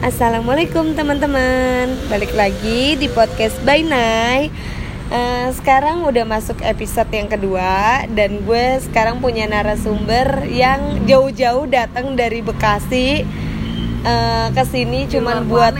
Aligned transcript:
Assalamualaikum 0.00 0.96
teman-teman. 0.96 1.92
Balik 2.08 2.32
lagi 2.32 2.96
di 2.96 3.04
podcast 3.12 3.52
By 3.68 3.84
Nai 3.84 4.48
uh, 5.12 5.52
Sekarang 5.52 6.08
udah 6.08 6.24
masuk 6.24 6.56
episode 6.64 7.12
yang 7.12 7.28
kedua 7.28 8.08
Dan 8.08 8.40
gue 8.48 8.80
sekarang 8.80 9.20
punya 9.20 9.44
narasumber 9.44 10.48
Yang 10.48 11.04
jauh-jauh 11.04 11.68
datang 11.68 12.16
dari 12.16 12.40
Bekasi. 12.40 13.28
Uh, 14.00 14.48
ke 14.56 14.64
sini 14.64 15.04
cuman 15.12 15.44
buat 15.44 15.76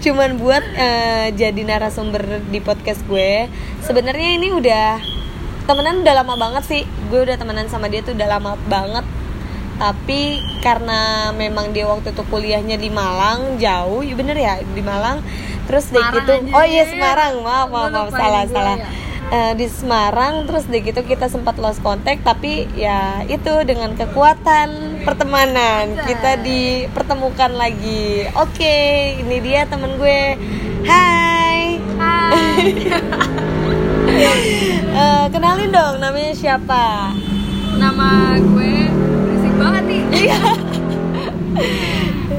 cuman 0.00 0.40
buat 0.40 0.64
uh, 0.64 1.28
jadi 1.36 1.60
narasumber 1.60 2.40
di 2.48 2.64
podcast 2.64 3.04
gue. 3.04 3.44
Sebenarnya 3.84 4.40
ini 4.40 4.56
udah 4.56 4.96
temenan 5.68 6.00
udah 6.00 6.24
lama 6.24 6.32
banget 6.40 6.64
sih. 6.64 6.82
Gue 7.12 7.28
udah 7.28 7.36
temenan 7.36 7.68
sama 7.68 7.92
dia 7.92 8.00
tuh 8.00 8.16
udah 8.16 8.40
lama 8.40 8.56
banget 8.72 9.19
tapi 9.80 10.44
karena 10.60 11.32
memang 11.32 11.72
dia 11.72 11.88
waktu 11.88 12.12
itu 12.12 12.20
kuliahnya 12.28 12.76
di 12.76 12.92
Malang 12.92 13.56
jauh 13.56 14.04
ya 14.04 14.12
bener 14.12 14.36
ya 14.36 14.60
di 14.60 14.84
Malang. 14.84 15.24
Terus 15.64 15.88
deh 15.88 16.04
gitu 16.04 16.52
oh 16.52 16.64
iya 16.68 16.84
Semarang 16.84 17.40
maaf 17.40 17.72
maaf, 17.72 17.88
maaf 17.88 18.08
salah 18.12 18.44
salah. 18.44 18.76
ya. 18.76 18.86
uh, 19.32 19.52
di 19.56 19.66
Semarang 19.72 20.44
terus 20.44 20.68
deh 20.68 20.84
gitu 20.84 21.00
kita 21.00 21.32
sempat 21.32 21.56
lost 21.56 21.80
contact 21.80 22.20
tapi 22.28 22.68
ya 22.76 23.24
itu 23.24 23.64
dengan 23.64 23.96
kekuatan 23.96 25.00
pertemanan. 25.08 25.96
Kita 26.04 26.36
dipertemukan 26.44 27.56
lagi. 27.56 28.28
Oke 28.36 28.60
okay, 28.60 28.84
ini 29.24 29.40
dia 29.40 29.64
temen 29.64 29.96
gue. 29.96 30.36
Hai. 30.84 31.80
Hai. 31.96 32.64
Uh, 34.92 35.24
kenalin 35.32 35.72
dong 35.72 36.04
namanya 36.04 36.36
siapa? 36.36 37.16
Nama 37.80 38.36
gue 38.36 38.89
banget 39.60 39.82
nih. 39.84 40.02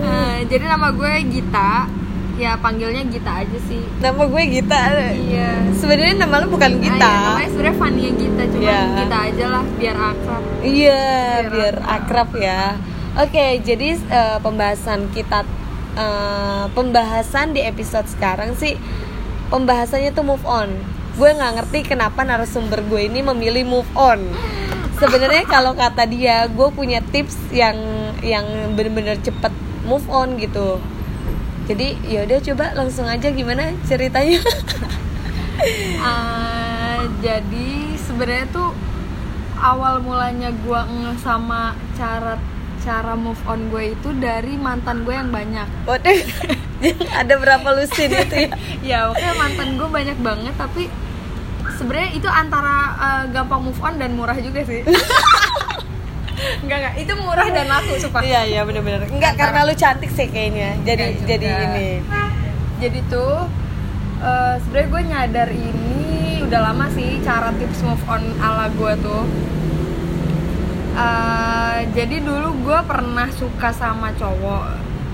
Uh, 0.01 0.35
jadi 0.49 0.63
nama 0.65 0.87
gue 0.89 1.13
Gita. 1.29 1.73
Ya 2.41 2.57
panggilnya 2.57 3.05
Gita 3.05 3.45
aja 3.45 3.57
sih. 3.69 3.83
Nama 4.01 4.23
gue 4.25 4.43
Gita. 4.49 4.81
Iya. 5.13 5.51
Sebenarnya 5.77 6.25
nama 6.25 6.41
lu 6.41 6.49
bukan 6.49 6.81
Gita. 6.81 7.05
ah, 7.05 7.13
iya, 7.13 7.21
namanya 7.29 7.49
sebenarnya 7.53 7.77
Fania 7.77 8.11
Gita 8.17 8.43
cuma 8.49 8.65
yeah. 8.65 8.87
Gita 8.97 9.17
aja 9.29 9.45
lah 9.45 9.63
biar 9.77 9.97
akrab. 9.97 10.43
Iya 10.65 11.03
biar, 11.05 11.51
biar 11.53 11.75
akrab. 11.85 12.27
akrab 12.33 12.41
ya. 12.41 12.61
Oke 13.21 13.45
jadi 13.61 13.87
uh, 14.09 14.37
pembahasan 14.41 15.11
kita 15.13 15.45
uh, 15.99 16.65
pembahasan 16.73 17.53
di 17.53 17.61
episode 17.61 18.07
sekarang 18.09 18.57
sih 18.57 18.73
pembahasannya 19.53 20.09
tuh 20.17 20.25
move 20.25 20.45
on. 20.49 20.73
Gue 21.19 21.29
nggak 21.35 21.61
ngerti 21.61 21.93
kenapa 21.93 22.25
narasumber 22.25 22.81
gue 22.87 23.05
ini 23.05 23.21
memilih 23.21 23.67
move 23.67 23.91
on 23.93 24.23
sebenarnya 25.01 25.43
kalau 25.49 25.73
kata 25.73 26.05
dia 26.05 26.45
gue 26.45 26.69
punya 26.69 27.01
tips 27.01 27.33
yang 27.49 27.77
yang 28.21 28.45
bener-bener 28.77 29.17
cepet 29.17 29.49
move 29.89 30.05
on 30.13 30.37
gitu 30.37 30.77
jadi 31.65 31.97
yaudah 32.05 32.39
coba 32.45 32.65
langsung 32.77 33.09
aja 33.09 33.33
gimana 33.33 33.73
ceritanya 33.89 34.37
uh, 35.97 37.01
jadi 37.25 37.97
sebenarnya 37.97 38.45
tuh 38.53 38.69
awal 39.57 40.05
mulanya 40.05 40.53
gue 40.53 40.81
nge 41.01 41.13
sama 41.25 41.73
cara 41.97 42.37
cara 42.81 43.13
move 43.13 43.39
on 43.45 43.69
gue 43.69 43.93
itu 43.93 44.09
dari 44.17 44.57
mantan 44.57 45.05
gue 45.05 45.13
yang 45.13 45.29
banyak. 45.29 45.69
Waduh, 45.85 46.17
ada 47.21 47.33
berapa 47.37 47.77
lusin 47.77 48.09
itu 48.09 48.49
ya? 48.49 48.51
ya 48.89 48.99
oke 49.13 49.21
mantan 49.37 49.77
gue 49.77 49.85
banyak 49.85 50.17
banget 50.17 50.53
tapi 50.57 50.89
sebenarnya 51.81 52.09
itu 52.13 52.29
antara 52.29 52.77
uh, 52.93 53.23
gampang 53.33 53.65
move 53.65 53.81
on 53.81 53.97
dan 53.97 54.13
murah 54.13 54.37
juga 54.37 54.61
sih 54.61 54.85
Enggak 56.61 56.77
enggak, 56.81 56.95
itu 56.97 57.13
murah 57.21 57.47
dan 57.53 57.69
laku 57.69 58.01
sumpah. 58.01 58.21
Iya 58.25 58.41
iya 58.49 58.61
benar-benar. 58.65 59.05
Enggak 59.13 59.37
karena 59.37 59.61
lu 59.61 59.73
cantik 59.77 60.09
sih 60.09 60.25
kayaknya. 60.25 60.73
Jadi 60.81 61.05
jadi 61.29 61.47
ini. 61.69 61.89
Jadi 62.81 62.99
tuh 63.13 63.45
uh, 64.25 64.55
sebenarnya 64.65 64.89
gue 64.89 65.01
nyadar 65.05 65.49
ini 65.53 66.41
udah 66.41 66.59
lama 66.65 66.89
sih 66.97 67.21
cara 67.21 67.53
tips 67.53 67.85
move 67.85 68.01
on 68.09 68.25
ala 68.41 68.73
gue 68.73 68.93
tuh. 69.05 69.23
Uh, 70.97 71.85
jadi 71.93 72.25
dulu 72.25 72.57
gue 72.65 72.79
pernah 72.89 73.29
suka 73.37 73.69
sama 73.69 74.09
cowok. 74.17 74.65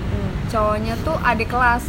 Hmm. 0.08 0.30
Cowoknya 0.48 0.96
tuh 1.04 1.16
adik 1.20 1.52
kelas 1.52 1.84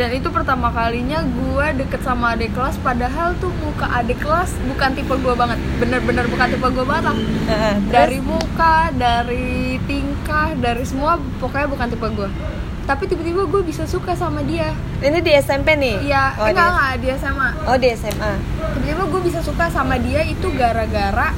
dan 0.00 0.16
itu 0.16 0.32
pertama 0.32 0.72
kalinya 0.72 1.20
gue 1.20 1.66
deket 1.84 2.00
sama 2.00 2.32
adik 2.32 2.56
kelas 2.56 2.80
padahal 2.80 3.36
tuh 3.36 3.52
muka 3.60 3.84
adik 4.00 4.16
kelas 4.24 4.56
bukan 4.64 4.96
tipe 4.96 5.12
gue 5.12 5.34
banget. 5.36 5.60
Bener-bener 5.76 6.24
bukan 6.24 6.46
tipe 6.56 6.68
gue 6.72 6.84
banget 6.88 7.04
lah. 7.12 7.16
Dari 7.84 8.18
muka 8.24 8.88
dari 8.96 9.76
tingkah 9.84 10.56
dari 10.56 10.88
semua 10.88 11.20
pokoknya 11.36 11.68
bukan 11.68 11.86
tipe 11.92 12.08
gue 12.16 12.30
tapi 12.88 13.06
tiba-tiba 13.06 13.46
gue 13.46 13.62
bisa 13.62 13.84
suka 13.86 14.16
sama 14.16 14.40
dia. 14.42 14.72
Ini 15.04 15.20
di 15.20 15.30
SMP 15.36 15.78
nih? 15.78 16.10
Iya 16.10 16.34
oh, 16.42 16.48
enggak 16.48 16.68
enggak 16.74 16.92
di 16.98 17.08
SMA 17.20 17.48
oh 17.68 17.76
di 17.76 17.88
SMA 17.92 18.32
tiba-tiba 18.72 19.02
gue 19.04 19.20
bisa 19.28 19.40
suka 19.44 19.68
sama 19.68 20.00
dia 20.00 20.24
itu 20.24 20.48
gara-gara 20.56 21.36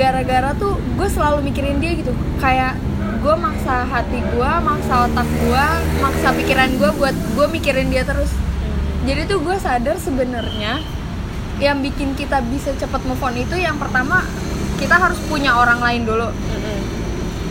gara-gara 0.00 0.50
tuh 0.56 0.80
gue 0.96 1.08
selalu 1.12 1.44
mikirin 1.44 1.76
dia 1.76 1.92
gitu. 1.92 2.16
Kayak 2.40 2.80
gue 3.20 3.34
maksa 3.36 3.84
hati 3.84 4.18
gue 4.24 4.52
maksa 4.64 5.04
otak 5.04 5.28
gue 5.28 5.64
maksa 6.00 6.28
pikiran 6.32 6.72
gue 6.80 6.90
buat 6.96 7.12
gue 7.12 7.46
mikirin 7.52 7.92
dia 7.92 8.00
terus 8.00 8.32
hmm. 8.32 9.04
jadi 9.04 9.28
tuh 9.28 9.44
gue 9.44 9.56
sadar 9.60 10.00
sebenarnya 10.00 10.80
yang 11.60 11.84
bikin 11.84 12.16
kita 12.16 12.40
bisa 12.48 12.72
cepet 12.72 13.02
move 13.04 13.20
on 13.20 13.36
itu 13.36 13.60
yang 13.60 13.76
pertama 13.76 14.24
kita 14.80 14.96
harus 14.96 15.20
punya 15.28 15.52
orang 15.52 15.84
lain 15.84 16.08
dulu 16.08 16.32
hmm. 16.32 16.80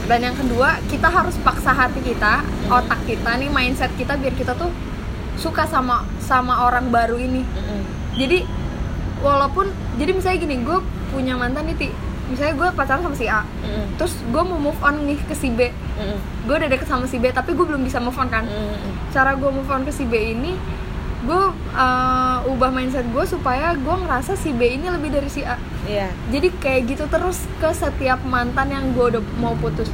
dan 0.09 0.25
yang 0.25 0.34
kedua 0.34 0.81
kita 0.90 1.06
harus 1.06 1.38
paksa 1.46 1.69
hati 1.69 2.01
kita 2.01 2.41
hmm. 2.41 2.74
otak 2.74 3.06
kita 3.06 3.38
nih 3.38 3.53
mindset 3.53 3.94
kita 3.94 4.18
biar 4.18 4.34
kita 4.34 4.57
tuh 4.57 4.74
suka 5.38 5.69
sama 5.69 6.01
sama 6.18 6.66
orang 6.66 6.90
baru 6.90 7.22
ini 7.22 7.46
hmm. 7.46 7.81
jadi 8.18 8.41
walaupun 9.22 9.69
jadi 10.01 10.18
misalnya 10.18 10.40
gini 10.41 10.56
gue 10.66 10.81
punya 11.13 11.38
mantan 11.38 11.69
nih 11.69 11.94
misalnya 12.30 12.54
gue 12.56 12.68
pacaran 12.78 13.02
sama 13.02 13.18
si 13.18 13.26
A 13.26 13.42
mm. 13.44 13.98
terus 13.98 14.14
gue 14.22 14.44
mau 14.46 14.62
move 14.62 14.80
on 14.86 14.96
nih 15.04 15.20
ke 15.26 15.34
si 15.34 15.50
B 15.50 15.70
mm. 15.74 16.46
gue 16.46 16.56
udah 16.56 16.70
deket 16.70 16.88
sama 16.88 17.10
si 17.10 17.18
B 17.18 17.34
tapi 17.34 17.58
gue 17.58 17.66
belum 17.66 17.82
bisa 17.82 17.98
move 17.98 18.16
on 18.16 18.30
kan 18.30 18.46
mm. 18.46 19.12
cara 19.12 19.34
gue 19.34 19.50
move 19.50 19.70
on 19.70 19.84
ke 19.84 19.92
si 19.92 20.06
B 20.06 20.38
ini 20.38 20.54
gue 21.20 21.42
uh, 21.76 22.38
ubah 22.48 22.72
mindset 22.72 23.04
gue 23.12 23.26
supaya 23.28 23.76
gue 23.76 23.96
ngerasa 24.08 24.40
si 24.40 24.56
B 24.56 24.80
ini 24.80 24.88
lebih 24.88 25.12
dari 25.12 25.28
si 25.28 25.44
A 25.44 25.60
yeah. 25.84 26.14
jadi 26.32 26.48
kayak 26.64 26.82
gitu 26.96 27.04
terus 27.12 27.44
ke 27.60 27.70
setiap 27.76 28.24
mantan 28.24 28.72
yang 28.72 28.96
gue 28.96 29.18
udah 29.18 29.24
mau 29.42 29.52
putus 29.60 29.92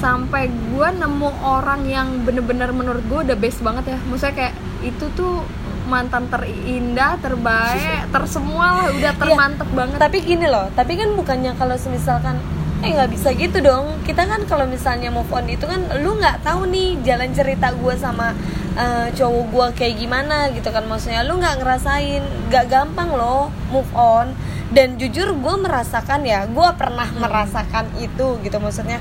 sampai 0.00 0.48
gue 0.48 0.88
nemu 0.96 1.30
orang 1.44 1.84
yang 1.88 2.08
bener-bener 2.24 2.72
menurut 2.72 3.04
gue 3.04 3.20
udah 3.32 3.36
best 3.36 3.60
banget 3.60 3.96
ya 3.96 3.98
maksudnya 4.08 4.34
kayak 4.36 4.54
itu 4.84 5.04
tuh 5.16 5.44
mantan 5.86 6.26
terindah 6.26 7.16
terbaik 7.22 8.10
tersemua 8.10 8.66
lah 8.82 8.86
udah 8.90 9.12
iya, 9.14 9.18
termantep 9.18 9.68
ya, 9.70 9.74
banget. 9.74 9.98
tapi 10.02 10.16
gini 10.20 10.46
loh 10.50 10.66
tapi 10.74 10.98
kan 10.98 11.14
bukannya 11.14 11.52
kalau 11.54 11.78
misalkan 11.88 12.36
eh 12.84 12.92
nggak 12.92 13.10
bisa 13.12 13.32
gitu 13.32 13.58
dong. 13.64 14.04
Kita 14.04 14.28
kan 14.28 14.44
kalau 14.44 14.68
misalnya 14.68 15.08
move 15.08 15.30
on 15.32 15.48
itu 15.48 15.64
kan 15.64 15.80
lu 16.02 16.18
nggak 16.20 16.44
tahu 16.44 16.68
nih 16.68 17.00
jalan 17.00 17.32
cerita 17.32 17.72
gue 17.72 17.94
sama 17.96 18.36
uh, 18.76 19.08
cowok 19.16 19.44
gue 19.48 19.66
kayak 19.80 19.94
gimana 19.96 20.52
gitu 20.52 20.68
kan. 20.68 20.84
Maksudnya 20.84 21.24
lu 21.24 21.40
nggak 21.40 21.64
ngerasain 21.64 22.22
nggak 22.52 22.66
gampang 22.68 23.16
loh 23.16 23.48
move 23.72 23.88
on. 23.96 24.36
Dan 24.66 24.98
jujur 25.00 25.32
gue 25.32 25.54
merasakan 25.62 26.26
ya 26.26 26.44
gue 26.44 26.68
pernah 26.76 27.08
hmm. 27.08 27.20
merasakan 27.22 27.86
itu 27.96 28.36
gitu. 28.44 28.56
Maksudnya 28.60 29.00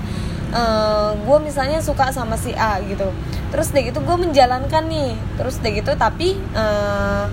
uh, 0.51 0.57
eh, 0.57 1.11
gue 1.23 1.37
misalnya 1.41 1.79
suka 1.81 2.11
sama 2.11 2.35
si 2.37 2.51
A 2.53 2.77
gitu. 2.83 3.09
Terus 3.49 3.71
deh 3.71 3.83
gitu 3.87 4.03
gue 4.03 4.17
menjalankan 4.19 4.83
nih. 4.85 5.15
Terus 5.39 5.57
deh 5.63 5.73
gitu 5.73 5.91
tapi 5.97 6.37
uh, 6.53 7.25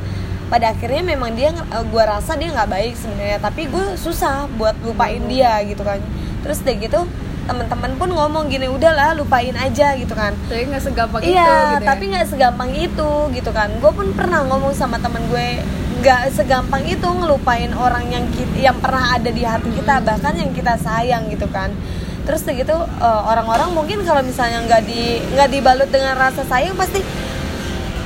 pada 0.53 0.77
akhirnya 0.77 1.01
memang 1.01 1.33
dia 1.33 1.53
uh, 1.53 1.85
gue 1.85 2.03
rasa 2.05 2.37
dia 2.37 2.55
nggak 2.55 2.71
baik 2.71 2.95
sebenarnya. 2.97 3.39
Tapi 3.43 3.69
gue 3.69 3.87
susah 3.99 4.49
buat 4.57 4.77
lupain 4.87 5.21
dia 5.29 5.61
gitu 5.67 5.83
kan. 5.83 6.01
Terus 6.47 6.63
deh 6.63 6.77
gitu 6.79 7.05
teman-teman 7.43 7.99
pun 7.99 8.07
ngomong 8.07 8.47
gini 8.47 8.71
udahlah 8.71 9.19
lupain 9.19 9.53
aja 9.59 9.99
gitu 9.99 10.15
kan. 10.15 10.33
Tapi 10.47 10.71
nggak 10.71 10.83
segampang 10.87 11.23
iya, 11.27 11.43
itu 11.43 11.53
gitu 11.75 11.85
ya? 11.85 11.89
tapi 11.91 12.05
nggak 12.15 12.27
segampang 12.31 12.71
itu 12.71 13.11
gitu 13.35 13.51
kan. 13.51 13.69
Gue 13.83 13.91
pun 13.91 14.15
pernah 14.15 14.47
ngomong 14.47 14.73
sama 14.73 15.03
temen 15.03 15.27
gue 15.27 15.59
nggak 16.03 16.35
segampang 16.35 16.83
itu 16.83 17.07
ngelupain 17.07 17.71
orang 17.79 18.11
yang 18.11 18.27
kita, 18.35 18.59
yang 18.59 18.77
pernah 18.83 19.15
ada 19.15 19.31
di 19.31 19.47
hati 19.47 19.71
kita 19.71 20.03
bahkan 20.03 20.35
yang 20.35 20.51
kita 20.51 20.75
sayang 20.75 21.31
gitu 21.31 21.47
kan 21.47 21.71
terus 22.23 22.47
gitu 22.47 22.75
uh, 22.75 23.23
orang-orang 23.27 23.75
mungkin 23.75 24.07
kalau 24.07 24.23
misalnya 24.23 24.63
nggak 24.67 24.83
di 24.87 25.19
nggak 25.35 25.49
dibalut 25.51 25.91
dengan 25.91 26.15
rasa 26.15 26.47
sayang 26.47 26.79
pasti 26.79 27.03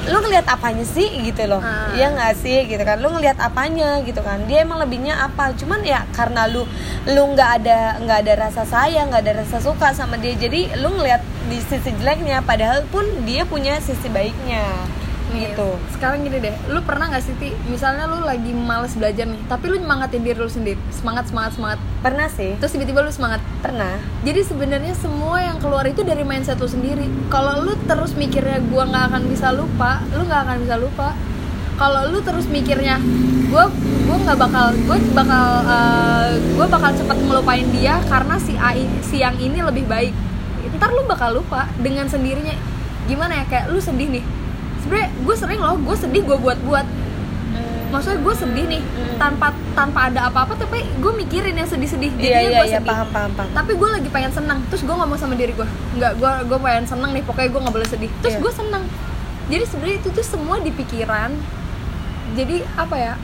lu 0.06 0.22
ngelihat 0.22 0.46
apanya 0.46 0.86
sih? 0.86 1.10
gitu 1.18 1.50
loh. 1.50 1.58
Hmm. 1.58 1.98
ya 1.98 2.14
nggak 2.14 2.38
sih? 2.38 2.62
Gitu 2.70 2.78
kan. 2.86 3.02
Lu 3.02 3.10
ngelihat 3.10 3.42
apanya? 3.42 3.98
gitu 4.06 4.22
kan. 4.22 4.38
Dia 4.46 4.62
emang 4.62 4.78
lebihnya 4.78 5.18
apa? 5.18 5.50
Cuman 5.58 5.82
ya 5.82 6.06
karena 6.14 6.46
lu 6.46 6.62
lu 7.06 7.22
nggak 7.34 7.50
ada 7.62 7.98
nggak 8.02 8.18
ada 8.26 8.32
rasa 8.46 8.62
sayang 8.66 9.10
nggak 9.10 9.22
ada 9.22 9.34
rasa 9.46 9.58
suka 9.62 9.94
sama 9.94 10.18
dia 10.18 10.34
jadi 10.34 10.74
lu 10.82 10.90
ngelihat 10.98 11.22
di 11.46 11.62
sisi 11.62 11.94
jeleknya 12.02 12.42
padahal 12.42 12.82
pun 12.90 13.06
dia 13.22 13.46
punya 13.46 13.78
sisi 13.78 14.10
baiknya 14.10 14.66
gitu 15.38 15.68
Sekarang 15.92 16.24
gini 16.24 16.38
deh, 16.40 16.54
lu 16.72 16.80
pernah 16.82 17.12
gak 17.12 17.24
sih 17.24 17.34
Ti, 17.36 17.52
misalnya 17.68 18.08
lu 18.08 18.24
lagi 18.24 18.52
males 18.52 18.96
belajar 18.96 19.28
nih, 19.28 19.40
tapi 19.46 19.68
lu 19.68 19.76
nyemangatin 19.78 20.22
diri 20.24 20.38
lu 20.40 20.48
sendiri, 20.48 20.80
semangat 20.90 21.28
semangat 21.28 21.52
semangat, 21.56 21.78
pernah 22.00 22.28
sih 22.32 22.56
terus 22.56 22.72
tiba-tiba 22.72 23.02
lu 23.02 23.12
semangat. 23.12 23.40
pernah 23.60 23.98
Jadi 24.22 24.40
sebenarnya 24.46 24.94
semua 24.94 25.42
yang 25.42 25.58
keluar 25.58 25.84
itu 25.86 26.02
dari 26.06 26.22
mindset 26.22 26.58
lu 26.58 26.68
sendiri. 26.70 27.06
Kalau 27.32 27.62
lu 27.62 27.74
terus 27.86 28.14
mikirnya 28.14 28.62
gua 28.70 28.86
nggak 28.86 29.04
akan 29.12 29.22
bisa 29.26 29.50
lupa, 29.50 30.02
lu 30.14 30.22
nggak 30.26 30.42
akan 30.46 30.56
bisa 30.62 30.76
lupa. 30.78 31.08
Kalau 31.76 32.08
lu 32.08 32.18
terus 32.24 32.46
mikirnya 32.48 32.96
gua 33.50 33.68
gua 34.06 34.16
nggak 34.22 34.38
bakal 34.38 34.66
gua 34.86 34.98
bakal 35.12 35.46
eh, 35.66 36.30
gua 36.54 36.66
bakal 36.66 36.90
cepat 36.94 37.16
ngelupain 37.20 37.66
dia 37.74 38.00
karena 38.06 38.36
si 38.40 38.54
A 38.56 38.74
si 39.02 39.22
yang 39.22 39.36
ini 39.38 39.60
lebih 39.60 39.84
baik. 39.86 40.14
Ntar 40.76 40.90
lu 40.92 41.04
bakal 41.08 41.42
lupa 41.42 41.68
dengan 41.80 42.06
sendirinya. 42.06 42.54
Gimana 43.06 43.42
ya 43.42 43.44
kayak 43.46 43.66
lu 43.70 43.78
sedih 43.78 44.10
nih. 44.10 44.24
Sebenernya 44.86 45.10
gue 45.18 45.34
sering 45.34 45.58
loh, 45.58 45.76
gue 45.76 45.96
sedih 45.96 46.22
gue 46.22 46.38
buat-buat. 46.38 46.86
Maksudnya 47.86 48.18
gue 48.18 48.34
sedih 48.36 48.64
nih 48.68 48.82
Hmm. 48.82 49.16
tanpa 49.16 49.46
tanpa 49.72 50.06
ada 50.06 50.26
apa-apa 50.26 50.54
tapi 50.54 50.82
gue 50.84 51.12
mikirin 51.16 51.54
yang 51.54 51.64
sedih-sedih. 51.64 52.10
Iya 52.12 52.18
jadinya 52.18 52.40
iya 52.40 52.50
gue 52.52 52.66
iya 52.66 52.78
sedih. 52.78 52.88
paham 52.88 53.08
paham 53.08 53.30
paham. 53.32 53.50
Tapi 53.52 53.72
gue 53.72 53.88
lagi 53.90 54.08
pengen 54.08 54.30
senang 54.30 54.58
terus 54.68 54.82
gue 54.82 54.92
ngomong 54.92 55.16
sama 55.16 55.34
diri 55.34 55.50
gue. 55.50 55.66
Nggak 55.94 56.12
gue 56.14 56.32
gue 56.44 56.58
pengen 56.60 56.84
senang 56.84 57.10
nih 57.10 57.22
pokoknya 57.22 57.48
gue 57.48 57.60
nggak 57.62 57.74
boleh 57.74 57.88
sedih. 57.88 58.10
Terus 58.20 58.34
Iya. 58.34 58.42
gue 58.42 58.52
senang 58.52 58.84
jadi 59.46 59.64
sebenarnya 59.64 59.96
itu 59.96 60.08
tuh 60.12 60.26
semua 60.26 60.56
di 60.58 60.70
pikiran. 60.70 61.30
Jadi 62.32 62.56
apa 62.76 62.96
ya 62.96 63.14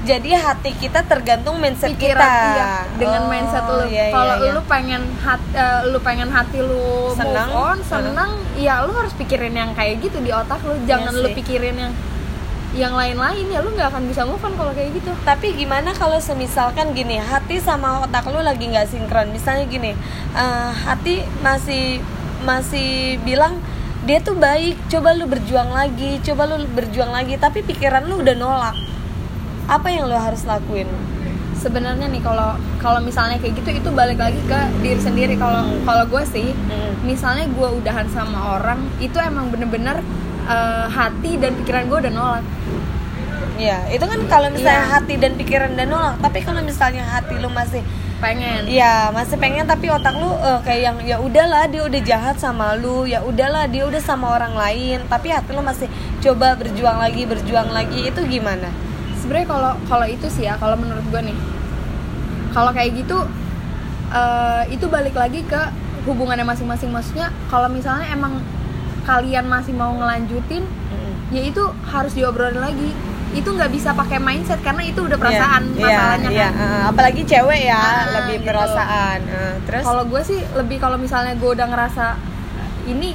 jadi 0.00 0.32
hati 0.32 0.72
kita 0.72 1.04
tergantung 1.04 1.60
mindset 1.60 1.92
pikiran 1.92 2.16
kita. 2.16 2.48
iya 2.50 2.68
dengan 2.96 3.22
Oh, 3.22 3.28
mindset 3.28 3.64
lu. 3.64 3.84
iya, 3.84 4.08
iya, 4.08 4.14
kalau 4.14 4.34
iya. 4.40 4.50
lu 4.50 4.62
pengen 4.64 5.02
hat, 5.20 5.42
eh, 5.52 5.80
lu 5.86 5.98
pengen 6.00 6.28
hati 6.28 6.58
lu 6.58 7.12
Senang. 7.12 7.48
move 7.48 7.60
on 7.60 7.78
senang. 7.84 8.30
ya 8.56 8.80
lu 8.80 8.92
harus 8.92 9.12
pikirin 9.12 9.52
yang 9.52 9.70
kayak 9.72 10.00
gitu 10.00 10.16
di 10.18 10.32
otak 10.32 10.64
lu. 10.64 10.72
Jangan 10.84 11.12
lu 11.12 11.20
Iya 11.22 11.28
sih. 11.28 11.36
pikirin 11.36 11.76
yang 11.76 11.92
yang 12.70 12.94
lain-lain 12.94 13.50
ya 13.50 13.60
lu 13.60 13.74
nggak 13.74 13.90
akan 13.90 14.06
bisa 14.06 14.22
move 14.24 14.40
on 14.40 14.54
kalau 14.54 14.72
kayak 14.72 14.94
gitu. 14.94 15.12
Tapi 15.20 15.52
gimana 15.52 15.92
kalau 15.92 16.16
semisalkan 16.16 16.94
gini 16.94 17.20
hati 17.20 17.58
sama 17.58 18.00
otak 18.00 18.24
lu 18.26 18.40
lagi 18.40 18.72
nggak 18.72 18.88
sinkron? 18.88 19.28
Misalnya 19.28 19.68
gini 19.68 19.92
eh, 20.32 20.70
hati 20.80 21.22
masih 21.40 22.00
masih 22.40 23.20
bilang 23.20 23.60
dia 24.00 24.16
tuh 24.16 24.32
baik 24.32 24.80
coba 24.88 25.12
lu 25.12 25.28
berjuang 25.28 25.68
lagi 25.70 26.24
coba 26.24 26.48
lu 26.48 26.64
berjuang 26.66 27.12
lagi. 27.12 27.36
Tapi 27.36 27.60
pikiran 27.60 28.08
lu 28.08 28.24
udah 28.24 28.32
nolak 28.32 28.76
apa 29.70 29.86
yang 29.88 30.04
lu 30.04 30.16
harus 30.16 30.42
lakuin 30.44 30.90
sebenarnya 31.54 32.08
nih 32.08 32.18
kalau 32.18 32.50
kalau 32.78 32.98
misalnya 32.98 33.36
kayak 33.36 33.54
gitu 33.54 33.70
itu 33.78 33.88
balik 33.92 34.16
lagi 34.16 34.40
ke 34.42 34.60
diri 34.80 34.98
sendiri 34.98 35.34
kalau 35.36 35.62
kalau 35.80 36.04
gue 36.04 36.24
sih 36.26 36.48
Hmm. 36.50 36.92
misalnya 37.02 37.46
gue 37.46 37.68
udahan 37.70 38.08
sama 38.08 38.56
orang 38.56 38.80
itu 38.98 39.14
emang 39.16 39.48
bener-bener 39.48 40.00
eh, 40.46 40.86
hati 40.88 41.36
dan 41.36 41.54
pikiran 41.54 41.86
gue 41.86 41.98
udah 42.00 42.12
nolak 42.12 42.44
ya 43.56 43.84
itu 43.88 44.00
kan 44.02 44.20
kalau 44.26 44.48
misalnya 44.48 44.80
Iya. 44.80 44.90
hati 44.90 45.14
dan 45.16 45.32
pikiran 45.36 45.76
udah 45.76 45.86
nolak 45.86 46.14
tapi 46.18 46.38
kalau 46.40 46.60
misalnya 46.60 47.04
hati 47.04 47.36
lu 47.36 47.52
masih 47.52 47.84
pengen 48.18 48.64
Iya, 48.66 49.12
masih 49.12 49.36
pengen 49.36 49.64
tapi 49.64 49.88
otak 49.88 50.12
lu 50.14 50.28
eh, 50.40 50.60
kayak 50.60 50.80
yang 50.82 50.96
ya 51.02 51.16
udahlah 51.18 51.64
dia 51.66 51.82
udah 51.82 52.00
jahat 52.02 52.36
sama 52.36 52.72
lu, 52.74 53.04
ya 53.04 53.20
udahlah 53.20 53.64
dia 53.64 53.84
udah 53.84 53.96
sama 53.98 54.28
orang 54.30 54.52
lain, 54.52 55.00
tapi 55.08 55.28
hati 55.28 55.52
lu 55.52 55.60
masih 55.62 55.88
coba 56.20 56.52
berjuang 56.52 57.00
lagi, 57.00 57.24
berjuang 57.24 57.68
lagi 57.70 58.08
itu 58.08 58.20
gimana? 58.28 58.68
Sebenarnya 59.30 59.46
kalau 59.46 59.72
kalau 59.86 60.06
itu 60.10 60.26
sih 60.26 60.50
ya 60.50 60.58
kalau 60.58 60.74
menurut 60.74 61.06
gue 61.06 61.22
nih. 61.30 61.38
Kalau 62.50 62.74
kayak 62.74 62.98
gitu 62.98 63.14
eh, 64.10 64.62
itu 64.74 64.90
balik 64.90 65.14
lagi 65.14 65.46
ke 65.46 65.62
hubungannya 66.02 66.42
masing-masing. 66.42 66.90
Maksudnya 66.90 67.30
kalau 67.46 67.70
misalnya 67.70 68.10
emang 68.10 68.42
kalian 69.06 69.46
masih 69.46 69.70
mau 69.70 69.94
ngelanjutin 69.94 70.66
ya 71.30 71.46
itu 71.46 71.62
harus 71.86 72.10
diobrolin 72.18 72.58
lagi. 72.58 72.90
Itu 73.30 73.54
nggak 73.54 73.70
bisa 73.70 73.94
pakai 73.94 74.18
mindset 74.18 74.58
karena 74.66 74.82
itu 74.82 75.06
udah 75.06 75.14
perasaan 75.14 75.78
Iya, 75.78 75.86
masalahnya 75.86 76.30
iya, 76.34 76.48
kan. 76.50 76.66
eh, 76.66 76.82
apalagi 76.90 77.22
cewek 77.22 77.60
ya, 77.62 77.78
Ah, 77.78 78.02
lebih 78.18 78.42
gitu. 78.42 78.50
perasaan. 78.50 79.18
Eh, 79.30 79.54
terus? 79.62 79.84
Kalau 79.86 80.02
gue 80.10 80.22
sih 80.26 80.42
lebih 80.58 80.82
kalau 80.82 80.98
misalnya 80.98 81.38
gue 81.38 81.50
udah 81.54 81.70
ngerasa 81.70 82.18
ini 82.90 83.14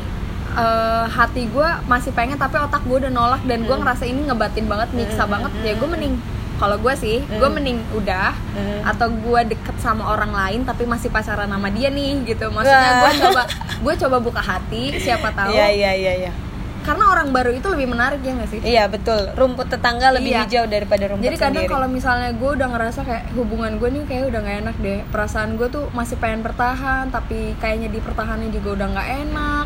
eh, 0.55 1.05
hati 1.07 1.45
gue 1.45 1.69
masih 1.85 2.11
pengen 2.11 2.35
tapi 2.35 2.55
otak 2.57 2.81
gue 2.81 2.97
udah 2.97 3.11
nolak 3.11 3.41
dan 3.43 3.61
gue 3.61 3.69
Hmm. 3.69 3.81
ngerasa 3.81 4.03
ini 4.03 4.23
ngebatin 4.23 4.65
banget 4.65 4.89
nyiksa 4.91 5.23
Hmm, 5.23 5.33
banget 5.33 5.51
hmm, 5.53 5.63
ya 5.63 5.73
gue 5.73 5.89
mending 5.89 6.15
kalau 6.55 6.77
gue 6.77 6.93
sih 6.95 7.19
gue 7.21 7.35
Hmm. 7.41 7.51
mending 7.53 7.79
udah 7.93 8.31
Hmm. 8.31 8.81
atau 8.85 9.07
gue 9.09 9.41
deket 9.49 9.75
sama 9.77 10.07
orang 10.07 10.31
lain 10.31 10.63
tapi 10.63 10.83
masih 10.85 11.09
pacaran 11.09 11.45
sama 11.45 11.67
dia 11.69 11.89
nih 11.89 12.23
gitu 12.25 12.47
maksudnya 12.47 12.91
gue 12.97 13.11
coba 13.21 13.41
gue 13.77 13.93
coba 13.97 14.17
buka 14.19 14.41
hati 14.41 14.95
siapa 14.97 15.29
tahu 15.29 15.51
Iya, 15.51 15.67
iya, 15.69 15.91
iya, 15.93 16.13
iya. 16.17 16.33
karena 16.81 17.09
orang 17.09 17.33
baru 17.33 17.49
itu 17.49 17.65
lebih 17.65 17.89
menarik 17.89 18.21
ya 18.21 18.31
nggak 18.31 18.45
sih 18.47 18.59
Iya, 18.61 18.85
betul. 18.85 19.33
Rumput 19.33 19.67
tetangga 19.67 20.13
lebih 20.13 20.31
Iya. 20.31 20.41
hijau 20.43 20.65
daripada 20.65 21.09
rumput 21.09 21.25
jadi 21.25 21.37
kadang 21.41 21.65
kalau 21.65 21.87
misalnya 21.89 22.29
gue 22.31 22.49
udah 22.51 22.67
ngerasa 22.69 23.01
kayak 23.01 23.33
hubungan 23.33 23.75
gue 23.75 23.89
nih 23.89 24.03
kayak 24.05 24.23
udah 24.29 24.39
nggak 24.39 24.57
enak 24.61 24.75
deh 24.79 24.99
perasaan 25.09 25.57
gue 25.57 25.67
tuh 25.67 25.89
masih 25.91 26.15
pengen 26.15 26.39
bertahan 26.39 27.09
tapi 27.09 27.57
kayaknya 27.57 27.89
di 27.89 27.99
pertahanan 27.99 28.47
juga 28.47 28.69
udah 28.75 28.87
nggak 28.91 29.09
enak 29.19 29.64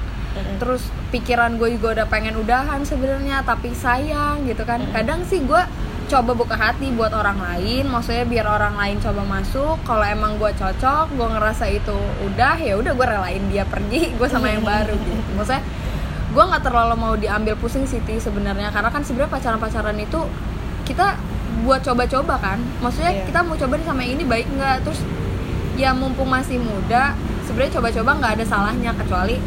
Terus 0.58 0.82
pikiran 1.10 1.56
gue 1.56 1.76
juga 1.76 2.02
udah 2.02 2.08
pengen 2.08 2.36
udahan 2.36 2.82
sebenarnya 2.84 3.42
tapi 3.42 3.72
sayang 3.72 4.44
gitu 4.46 4.64
kan. 4.64 4.82
Kadang 4.92 5.24
sih 5.24 5.42
gue 5.42 5.62
coba 6.10 6.34
buka 6.34 6.58
hati 6.58 6.90
buat 6.90 7.14
orang 7.14 7.38
lain 7.38 7.86
maksudnya 7.86 8.26
biar 8.26 8.46
orang 8.50 8.74
lain 8.76 8.98
coba 8.98 9.22
masuk. 9.24 9.78
Kalau 9.86 10.02
emang 10.02 10.36
gue 10.36 10.52
cocok 10.52 11.14
gue 11.14 11.28
ngerasa 11.30 11.66
itu 11.70 11.98
udah 12.26 12.58
ya 12.58 12.74
udah 12.76 12.92
gue 12.94 13.08
relain 13.08 13.44
dia 13.48 13.64
pergi 13.64 14.10
gue 14.18 14.28
sama 14.28 14.50
yang 14.50 14.66
baru 14.66 14.96
gitu. 14.98 15.32
Maksudnya 15.38 15.62
gue 16.30 16.44
nggak 16.46 16.62
terlalu 16.62 16.96
mau 16.98 17.14
diambil 17.18 17.54
pusing 17.58 17.86
Siti 17.86 18.18
sebenarnya. 18.18 18.70
Karena 18.70 18.90
kan 18.90 19.02
sebenarnya 19.02 19.34
pacaran-pacaran 19.34 19.98
itu 19.98 20.20
kita 20.86 21.18
buat 21.66 21.82
coba-coba 21.84 22.38
kan. 22.42 22.60
Maksudnya 22.82 23.12
Iya. 23.14 23.26
kita 23.30 23.40
mau 23.46 23.54
coba 23.54 23.74
nih 23.78 23.86
sama 23.86 24.02
yang 24.06 24.14
ini 24.18 24.24
baik 24.26 24.48
nggak? 24.50 24.78
Terus 24.86 25.02
ya 25.80 25.96
mumpung 25.96 26.28
masih 26.28 26.60
muda 26.60 27.16
sebenarnya 27.48 27.80
coba-coba 27.80 28.12
nggak 28.20 28.32
ada 28.36 28.46
salahnya 28.46 28.92
kecuali 28.94 29.40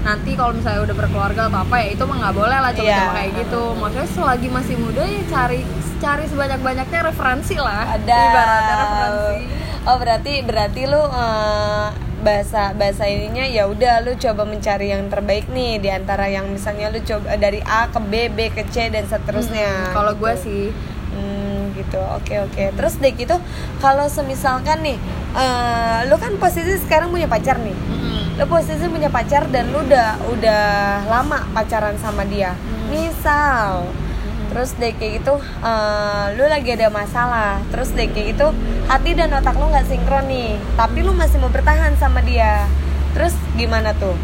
nanti 0.00 0.32
kalau 0.32 0.56
misalnya 0.56 0.80
udah 0.88 0.96
berkeluarga 0.96 1.52
atau 1.52 1.60
apa 1.60 1.76
ya 1.84 1.86
itu 1.92 2.02
mah 2.08 2.16
nggak 2.24 2.36
boleh 2.36 2.58
lah 2.58 2.72
coba-coba 2.72 3.04
Iya. 3.04 3.16
kayak 3.20 3.30
gitu. 3.44 3.62
Maksudnya 3.76 4.08
selagi 4.08 4.48
masih 4.48 4.76
muda 4.80 5.02
ya 5.04 5.22
cari 5.28 5.60
cari 6.00 6.24
sebanyak-banyaknya 6.24 7.00
referensi 7.04 7.56
lah. 7.60 7.84
Ada. 8.00 8.20
Ibaratnya 8.24 8.74
referensi. 8.80 9.36
Oh 9.80 9.96
berarti 9.96 10.32
berarti 10.44 10.82
lu 10.88 11.02
eh, 11.04 11.86
bahasa 12.20 12.76
bahasa 12.76 13.08
ininya 13.08 13.44
ya 13.44 13.64
udah 13.64 14.04
lu 14.04 14.12
coba 14.16 14.44
mencari 14.44 14.92
yang 14.92 15.08
terbaik 15.08 15.48
nih 15.48 15.80
di 15.80 15.88
antara 15.88 16.28
yang 16.28 16.48
misalnya 16.48 16.92
lu 16.92 17.00
coba 17.00 17.36
dari 17.36 17.60
A 17.64 17.88
ke 17.88 18.00
B 18.00 18.28
B 18.32 18.52
ke 18.52 18.64
C 18.68 18.88
dan 18.88 19.04
seterusnya. 19.04 19.88
Hmm, 19.88 19.92
kalau 19.92 20.12
gitu. 20.16 20.20
gue 20.24 20.32
sih. 20.36 20.64
Hmm, 21.12 21.72
gitu. 21.76 22.00
Oke 22.16 22.40
oke. 22.40 22.72
Terus 22.72 22.96
deh 22.96 23.12
gitu 23.12 23.36
kalau 23.80 24.08
semisalkan 24.08 24.80
nih 24.80 24.96
eh, 25.36 25.98
lu 26.08 26.16
kan 26.16 26.36
posisi 26.40 26.80
sekarang 26.80 27.12
punya 27.12 27.28
pacar 27.28 27.60
nih. 27.60 27.72
Mm-mm. 27.76 27.99
Lu 28.40 28.48
posisi 28.48 28.88
punya 28.88 29.12
pacar 29.12 29.44
dan 29.52 29.68
lu 29.68 29.84
udah 29.84 30.16
udah 30.32 30.64
lama 31.04 31.44
pacaran 31.52 32.00
sama 32.00 32.24
dia. 32.24 32.56
Hmm. 32.56 32.88
misal. 32.88 33.84
Terus 34.50 34.74
deh 34.80 34.96
kayak 34.96 35.20
gitu 35.20 35.36
eh, 35.60 36.24
lu 36.40 36.48
lagi 36.48 36.72
ada 36.72 36.88
masalah. 36.88 37.60
Terus 37.68 37.92
deh 37.92 38.08
kayak 38.08 38.34
gitu 38.34 38.48
hati 38.88 39.12
dan 39.12 39.36
otak 39.36 39.60
lu 39.60 39.68
nggak 39.68 39.84
sinkron 39.84 40.24
nih. 40.24 40.56
Tapi 40.72 41.04
lu 41.04 41.12
masih 41.12 41.36
mau 41.36 41.52
bertahan 41.52 42.00
sama 42.00 42.24
dia. 42.24 42.64
Terus 43.12 43.36
gimana 43.60 43.92
tuh? 43.92 44.16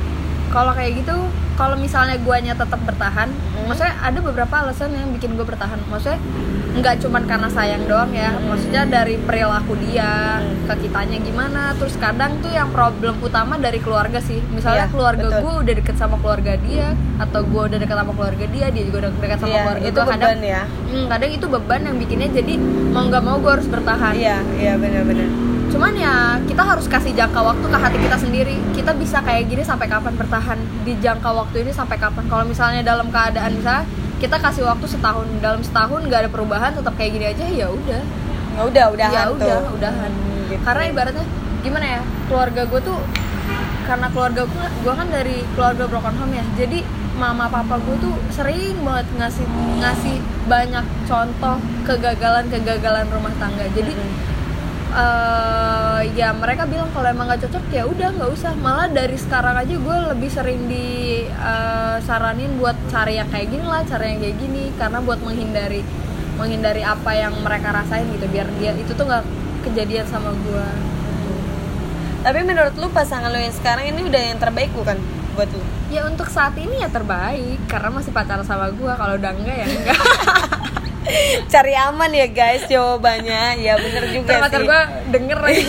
Kalau 0.48 0.72
kayak 0.72 1.04
gitu 1.04 1.16
kalau 1.56 1.74
misalnya 1.74 2.16
guanya 2.18 2.52
tetap 2.52 2.78
bertahan 2.80 3.28
Hmm. 3.28 3.66
maksudnya 3.66 3.96
ada 3.98 4.18
beberapa 4.20 4.54
alasan 4.54 4.92
yang 4.92 5.10
bikin 5.10 5.34
gue 5.34 5.42
bertahan. 5.42 5.80
Maksudnya 5.86 6.20
nggak 6.76 7.00
cuman 7.00 7.24
karena 7.24 7.48
sayang 7.48 7.82
doang 7.82 8.12
ya 8.12 8.36
maksudnya 8.38 8.84
dari 8.84 9.16
perilaku 9.18 9.72
dia 9.80 10.38
Hmm. 10.38 10.68
ke 10.68 10.84
kitanya 10.84 11.16
gimana 11.18 11.62
terus 11.74 11.96
kadang 11.96 12.36
tuh 12.38 12.50
yang 12.50 12.68
problem 12.68 13.16
utama 13.18 13.56
dari 13.56 13.78
keluarga 13.78 14.20
sih. 14.20 14.44
Misalnya 14.46 14.84
Iya, 14.84 14.92
keluarga 14.92 15.24
gue 15.34 15.52
udah 15.58 15.74
deket 15.74 15.96
sama 15.96 16.16
keluarga 16.16 16.52
dia 16.58 16.92
atau 17.16 17.40
gue 17.42 17.62
udah 17.66 17.78
deket 17.78 17.96
sama 17.96 18.12
keluarga 18.12 18.44
dia 18.46 18.66
dia 18.68 18.82
juga 18.84 18.98
udah 19.00 19.12
deket 19.16 19.38
sama 19.38 19.48
Iya, 19.50 19.62
keluarga 19.62 19.82
itu 19.82 19.94
gue 19.94 20.04
kadang 20.06 20.30
beban 20.30 20.40
ya. 20.46 20.62
hmm, 20.86 21.06
kadang 21.08 21.30
itu 21.32 21.46
beban 21.48 21.80
yang 21.82 21.96
bikinnya 21.96 22.28
jadi 22.30 22.52
mau 22.92 23.04
nggak 23.04 23.22
mau 23.22 23.36
gue 23.38 23.52
harus 23.52 23.66
bertahan. 23.66 24.12
Iya 24.14 24.36
iya 24.54 24.72
benar-benar 24.76 25.28
cuman 25.66 25.92
ya 25.98 26.38
kita 26.46 26.62
harus 26.62 26.86
kasih 26.86 27.12
jangka 27.12 27.40
waktu 27.42 27.66
ke 27.66 27.78
hati 27.78 27.98
kita 27.98 28.16
sendiri. 28.18 28.56
Kita 28.72 28.94
bisa 28.94 29.18
kayak 29.22 29.50
gini 29.50 29.62
sampai 29.66 29.86
kapan 29.90 30.14
bertahan 30.14 30.58
di 30.86 30.94
jangka 31.02 31.30
waktu 31.32 31.66
ini 31.66 31.72
sampai 31.74 31.96
kapan. 31.98 32.24
Kalau 32.30 32.44
misalnya 32.46 32.82
dalam 32.86 33.10
keadaan 33.10 33.58
misalnya 33.58 33.84
kita 34.16 34.36
kasih 34.40 34.64
waktu 34.64 34.86
setahun 34.88 35.26
dalam 35.44 35.60
setahun 35.60 36.00
nggak 36.08 36.20
ada 36.26 36.30
perubahan 36.30 36.72
tetap 36.72 36.94
kayak 36.96 37.10
gini 37.18 37.26
aja 37.28 37.44
ya 37.50 37.66
udah. 37.68 38.02
Ya 38.56 38.62
udah 38.64 38.84
udahan 38.94 39.12
ya 39.12 39.22
tuh. 39.28 39.36
udah 39.36 39.58
udahan. 39.76 40.10
Hmm, 40.10 40.48
gitu. 40.48 40.62
karena 40.64 40.82
ibaratnya 40.88 41.26
gimana 41.60 41.86
ya 41.98 42.02
keluarga 42.30 42.62
gue 42.62 42.80
tuh 42.80 42.98
karena 43.86 44.06
keluarga 44.10 44.42
gue 44.46 44.66
gue 44.82 44.94
kan 44.94 45.08
dari 45.10 45.36
keluarga 45.58 45.84
broken 45.90 46.14
home 46.16 46.34
ya. 46.38 46.44
Jadi 46.56 46.78
mama 47.16 47.48
papa 47.48 47.80
gue 47.80 47.96
tuh 48.00 48.14
sering 48.32 48.76
banget 48.86 49.08
ngasih 49.18 49.46
ngasih 49.82 50.16
banyak 50.46 50.84
contoh 51.04 51.56
kegagalan 51.84 52.46
kegagalan 52.48 53.06
rumah 53.10 53.34
tangga. 53.36 53.66
Jadi 53.74 53.92
Hmm. 53.92 54.35
Eh, 54.96 56.00
ya 56.16 56.32
mereka 56.32 56.64
bilang 56.64 56.88
kalau 56.96 57.06
emang 57.12 57.28
nggak 57.28 57.46
cocok 57.46 57.64
ya 57.70 57.84
udah 57.84 58.08
nggak 58.16 58.30
usah. 58.32 58.52
Malah 58.56 58.88
dari 58.88 59.16
sekarang 59.20 59.54
aja 59.60 59.74
gue 59.76 59.96
lebih 60.16 60.30
sering 60.32 60.64
di 60.66 61.28
eh, 61.28 61.96
saranin 62.02 62.56
buat 62.56 62.76
cari 62.88 63.20
yang 63.20 63.28
kayak 63.28 63.48
gini 63.52 63.66
lah 63.68 63.84
cara 63.84 64.04
yang 64.08 64.18
kayak 64.18 64.36
gini. 64.40 64.72
Karena 64.80 64.98
buat 65.04 65.20
menghindari 65.20 65.84
menghindari 66.36 66.84
apa 66.84 67.16
yang 67.16 67.32
mereka 67.40 67.72
rasain 67.72 68.04
gitu 68.12 68.28
biar 68.28 68.44
dia 68.60 68.76
itu 68.76 68.92
tuh 68.92 69.04
nggak 69.04 69.24
kejadian 69.68 70.08
sama 70.08 70.32
gue. 70.32 70.66
Tapi 72.26 72.40
menurut 72.42 72.74
lu 72.74 72.90
pasangan 72.90 73.30
lu 73.30 73.38
yang 73.38 73.54
sekarang 73.54 73.86
ini 73.92 74.02
udah 74.02 74.22
yang 74.34 74.38
terbaik 74.42 74.74
bukan 74.74 74.98
buat 75.36 75.52
lu? 75.52 75.62
ya 75.86 76.02
untuk 76.10 76.26
saat 76.26 76.58
ini 76.58 76.82
ya 76.82 76.90
terbaik 76.90 77.62
karena 77.70 77.90
masih 77.94 78.10
pacaran 78.10 78.42
sama 78.42 78.72
gue 78.74 78.92
kalau 78.98 79.14
udah 79.14 79.32
enggak 79.38 79.56
ya 79.62 79.66
enggak 79.70 80.00
Cari 81.52 81.74
aman 81.74 82.10
ya 82.12 82.26
guys 82.30 82.66
jawabannya. 82.66 83.62
Ya 83.62 83.78
bener 83.78 84.04
juga 84.10 84.42
pacar 84.42 84.60
sih. 84.62 84.66
gue 84.66 84.82
denger 85.14 85.38
lagi 85.38 85.64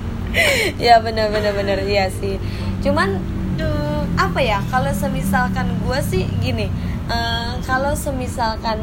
ya 0.86 1.02
bener 1.02 1.32
bener 1.32 1.52
bener 1.56 1.78
iya 1.86 2.06
sih. 2.12 2.38
Cuman 2.84 3.18
mm, 3.58 4.20
apa 4.20 4.40
ya 4.40 4.62
kalau 4.70 4.92
semisalkan 4.92 5.74
gue 5.82 5.98
sih 6.04 6.24
gini, 6.40 6.70
eh, 7.10 7.52
kalau 7.66 7.92
semisalkan 7.96 8.78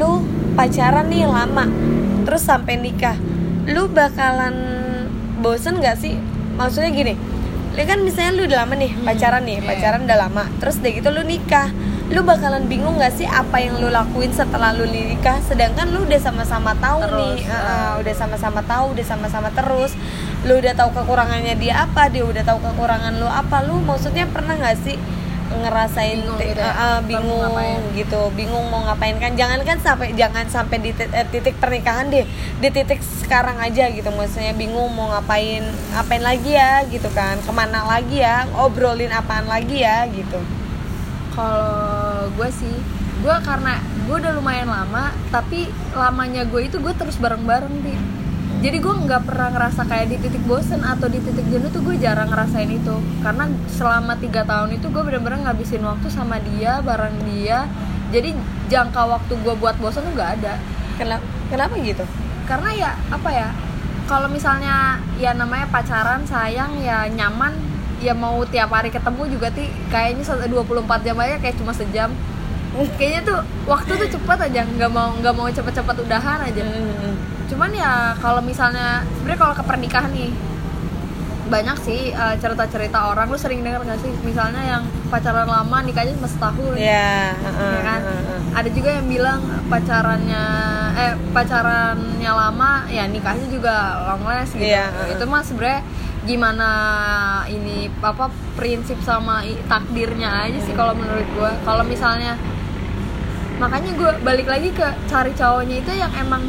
lu 0.00 0.24
pacaran 0.56 1.10
nih 1.12 1.28
lama, 1.28 1.68
terus 2.24 2.46
sampai 2.48 2.80
nikah, 2.80 3.18
lu 3.68 3.90
bakalan 3.92 4.56
bosen 5.44 5.82
gak 5.84 6.00
sih? 6.00 6.16
Maksudnya 6.56 6.90
gini, 6.94 7.14
lu 7.76 7.82
kan 7.84 8.00
misalnya 8.00 8.32
lu 8.32 8.42
udah 8.48 8.58
lama 8.64 8.74
nih 8.80 8.92
pacaran 9.04 9.42
nih, 9.44 9.58
iya. 9.60 9.66
pacaran 9.68 10.00
udah 10.08 10.18
lama, 10.18 10.44
terus 10.62 10.80
udah 10.80 10.92
gitu 10.94 11.08
lu 11.12 11.22
nikah, 11.26 11.68
lu 12.12 12.20
bakalan 12.20 12.68
bingung 12.68 13.00
gak 13.00 13.16
sih 13.16 13.24
apa 13.24 13.56
yang 13.64 13.80
lu 13.80 13.88
lakuin 13.88 14.28
setelah 14.28 14.76
lu 14.76 14.84
nikah, 14.84 15.40
sedangkan 15.40 15.88
lu 15.88 16.04
udah 16.04 16.20
sama-sama 16.20 16.76
tahu 16.76 17.00
Terus, 17.00 17.16
nih, 17.16 17.36
eh. 17.48 17.56
uh, 17.56 17.92
udah 18.04 18.14
sama-sama 18.14 18.60
tahu, 18.60 18.84
udah 18.92 19.06
sama-sama 19.08 19.48
terus, 19.56 19.96
lu 20.44 20.60
udah 20.60 20.76
tahu 20.76 20.92
kekurangannya 20.92 21.56
dia 21.56 21.88
apa, 21.88 22.12
dia 22.12 22.28
udah 22.28 22.44
tahu 22.44 22.60
kekurangan 22.60 23.16
lu 23.16 23.24
apa, 23.24 23.64
lu 23.64 23.80
maksudnya 23.80 24.28
pernah 24.28 24.52
gak 24.60 24.76
sih 24.84 25.00
ngerasain 25.54 26.18
Bingung 26.18 26.40
gitu 26.40 26.60
ya? 26.60 26.66
uh, 26.66 26.80
uh, 26.82 26.98
Bingung 27.04 27.82
gitu 27.94 28.20
bingung 28.34 28.64
mau 28.74 28.82
ngapain. 28.90 29.14
Kan 29.22 29.38
jangan 29.38 29.62
kan 29.62 29.78
sampai 29.78 30.10
jangan 30.16 30.50
sampai 30.50 30.82
di 30.82 30.90
eh, 30.90 31.26
titik 31.30 31.56
pernikahan 31.62 32.10
deh. 32.10 32.26
Di 32.58 32.68
titik 32.74 32.98
sekarang 33.00 33.62
aja 33.62 33.86
gitu 33.92 34.08
maksudnya 34.10 34.50
bingung 34.56 34.90
mau 34.92 35.14
ngapain 35.14 35.62
ngapain 35.94 36.22
lagi 36.26 36.58
ya 36.58 36.82
gitu 36.90 37.06
kan. 37.14 37.38
Ke 37.38 37.52
mana 37.54 37.86
lagi 37.86 38.24
ya? 38.24 38.50
Obrolin 38.56 39.14
apaan 39.14 39.46
lagi 39.46 39.84
ya 39.84 40.10
gitu 40.10 40.63
kalau 41.34 42.30
gue 42.34 42.48
sih 42.54 42.74
gue 43.24 43.36
karena 43.40 43.80
gue 44.04 44.16
udah 44.20 44.32
lumayan 44.36 44.68
lama 44.68 45.10
tapi 45.32 45.68
lamanya 45.96 46.44
gue 46.44 46.68
itu 46.68 46.76
gue 46.78 46.94
terus 46.94 47.18
bareng-bareng 47.18 47.74
di. 47.82 47.94
Jadi 48.64 48.80
gue 48.80 48.94
nggak 48.96 49.28
pernah 49.28 49.52
ngerasa 49.52 49.84
kayak 49.84 50.08
di 50.08 50.16
titik 50.24 50.40
bosen 50.48 50.80
atau 50.80 51.04
di 51.04 51.20
titik 51.20 51.44
jenuh 51.52 51.68
tuh 51.68 51.84
gue 51.84 52.00
jarang 52.00 52.32
ngerasain 52.32 52.70
itu. 52.72 52.96
Karena 53.20 53.44
selama 53.68 54.16
tiga 54.16 54.40
tahun 54.48 54.80
itu 54.80 54.88
gue 54.88 55.02
bener-bener 55.04 55.44
ngabisin 55.44 55.84
waktu 55.84 56.08
sama 56.08 56.40
dia 56.40 56.80
bareng 56.80 57.12
dia. 57.28 57.68
Jadi 58.08 58.32
jangka 58.72 59.04
waktu 59.04 59.36
gue 59.36 59.54
buat 59.60 59.76
bosen 59.76 60.08
tuh 60.08 60.12
nggak 60.16 60.30
ada. 60.40 60.56
Kenapa 60.96 61.24
kenapa 61.52 61.76
gitu? 61.80 62.04
Karena 62.48 62.70
ya 62.72 62.90
apa 63.12 63.30
ya 63.32 63.48
kalau 64.04 64.28
misalnya 64.28 65.00
ya 65.16 65.32
namanya 65.32 65.68
pacaran 65.68 66.24
sayang 66.28 66.76
ya 66.80 67.08
nyaman 67.08 67.73
ya 68.04 68.12
mau 68.12 68.44
tiap 68.44 68.68
hari 68.68 68.92
ketemu 68.92 69.22
juga 69.32 69.48
ti 69.48 69.64
kayaknya 69.88 70.22
satu- 70.22 70.44
24 70.44 71.00
jam 71.00 71.16
aja 71.16 71.40
kayak 71.40 71.56
cuma 71.56 71.72
sejam. 71.72 72.12
Kayaknya 73.00 73.22
tuh 73.24 73.38
waktu 73.64 73.92
tuh 73.96 74.08
cepet 74.18 74.38
aja 74.50 74.60
nggak 74.66 74.90
mau 74.92 75.14
nggak 75.16 75.34
mau 75.34 75.48
cepet-cepet 75.48 75.96
udahan 76.04 76.44
aja. 76.44 76.62
Cuman 77.48 77.70
ya 77.72 78.12
kalau 78.20 78.44
misalnya 78.44 79.00
sebenarnya 79.16 79.40
kalau 79.40 79.54
ke 79.54 79.64
pernikahan 79.64 80.10
nih 80.12 80.32
banyak 81.44 81.76
sih 81.80 82.00
eh, 82.10 82.34
cerita-cerita 82.40 83.12
orang. 83.12 83.28
Lu 83.28 83.36
sering 83.36 83.60
denger 83.60 83.84
gak 83.84 84.00
sih? 84.00 84.10
Misalnya 84.24 84.64
yang 84.64 84.82
pacaran 85.12 85.44
lama 85.44 85.76
nikahnya 85.84 86.16
cuma 86.16 86.28
setahun. 86.28 86.74
Ya 86.74 87.36
ya 87.36 87.80
kan? 87.84 88.00
ada 88.54 88.68
juga 88.70 88.90
yang 88.90 89.06
bilang 89.06 89.40
pacarannya 89.68 90.44
eh 90.94 91.12
pacarannya 91.30 92.30
lama 92.32 92.70
ya 92.88 93.04
nikahnya 93.06 93.46
juga 93.50 93.74
long 94.08 94.24
last 94.24 94.54
gitu. 94.54 94.66
Iya, 94.66 94.88
heeh. 94.88 95.14
itu 95.14 95.24
mah 95.26 95.42
sebenarnya 95.42 95.82
gimana 96.24 96.68
ini 97.46 97.92
apa 98.00 98.32
prinsip 98.56 98.96
sama 99.04 99.44
takdirnya 99.68 100.48
aja 100.48 100.58
sih 100.64 100.72
kalau 100.72 100.96
menurut 100.96 101.28
gue 101.36 101.50
kalau 101.64 101.84
misalnya 101.84 102.40
makanya 103.60 103.92
gue 103.94 104.10
balik 104.24 104.48
lagi 104.50 104.72
ke 104.74 104.88
cari 105.06 105.30
cowoknya 105.36 105.76
itu 105.84 105.92
yang 105.94 106.12
emang 106.18 106.42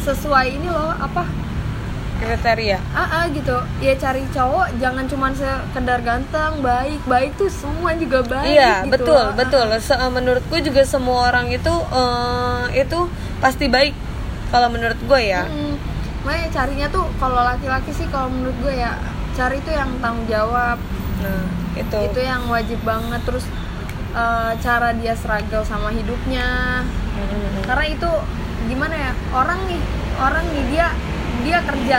sesuai 0.00 0.46
ini 0.56 0.70
loh 0.70 0.94
apa? 0.94 1.26
Kriteria. 2.16 2.80
Ah 2.96 3.04
ah, 3.12 3.24
gitu. 3.28 3.52
Ya 3.84 3.92
cari 4.00 4.24
cowok 4.32 4.80
jangan 4.80 5.04
cuman 5.04 5.36
sekedar 5.36 6.00
ganteng 6.00 6.64
baik. 6.64 7.04
Baik 7.04 7.36
tuh 7.36 7.52
semua 7.52 7.92
juga 7.92 8.24
baik 8.24 8.56
iya 8.56 8.86
gitu 8.88 8.92
betul 8.96 9.20
loh. 9.20 9.36
Betul. 9.36 9.66
Se- 9.84 9.98
eh, 10.00 10.08
menurutku 10.08 10.56
juga 10.64 10.82
semua 10.88 11.28
orang 11.28 11.52
itu 11.52 11.74
eh, 11.92 12.64
itu 12.80 12.98
pasti 13.42 13.68
baik 13.68 13.92
kalau 14.48 14.72
menurut 14.72 14.96
gue 14.96 15.20
ya. 15.20 15.44
Mm, 15.44 15.76
makanya 16.24 16.48
carinya 16.56 16.86
tuh 16.88 17.04
kalau 17.20 17.36
laki-laki 17.36 17.92
sih 17.92 18.08
kalau 18.08 18.32
menurut 18.32 18.56
gue 18.64 18.74
ya 18.80 18.96
cari 19.36 19.60
tuh 19.60 19.70
yang 19.70 19.90
tanggung 20.00 20.24
jawab. 20.26 20.80
Nah 21.20 21.44
itu. 21.76 21.98
Itu 22.08 22.20
yang 22.20 22.48
wajib 22.48 22.80
banget. 22.82 23.20
Terus 23.22 23.44
eh, 24.10 24.52
cara 24.58 24.90
dia 24.92 25.12
struggle 25.12 25.62
sama 25.62 25.92
hidupnya. 25.92 26.80
Mm-mm. 27.16 27.64
karena 27.64 27.86
itu 27.88 28.10
gimana 28.66 28.92
ya 28.92 29.12
orang 29.32 29.56
nih 29.64 29.80
orang 30.16 30.44
nih 30.46 30.64
dia 30.68 30.86
dia 31.40 31.58
kerja. 31.62 31.98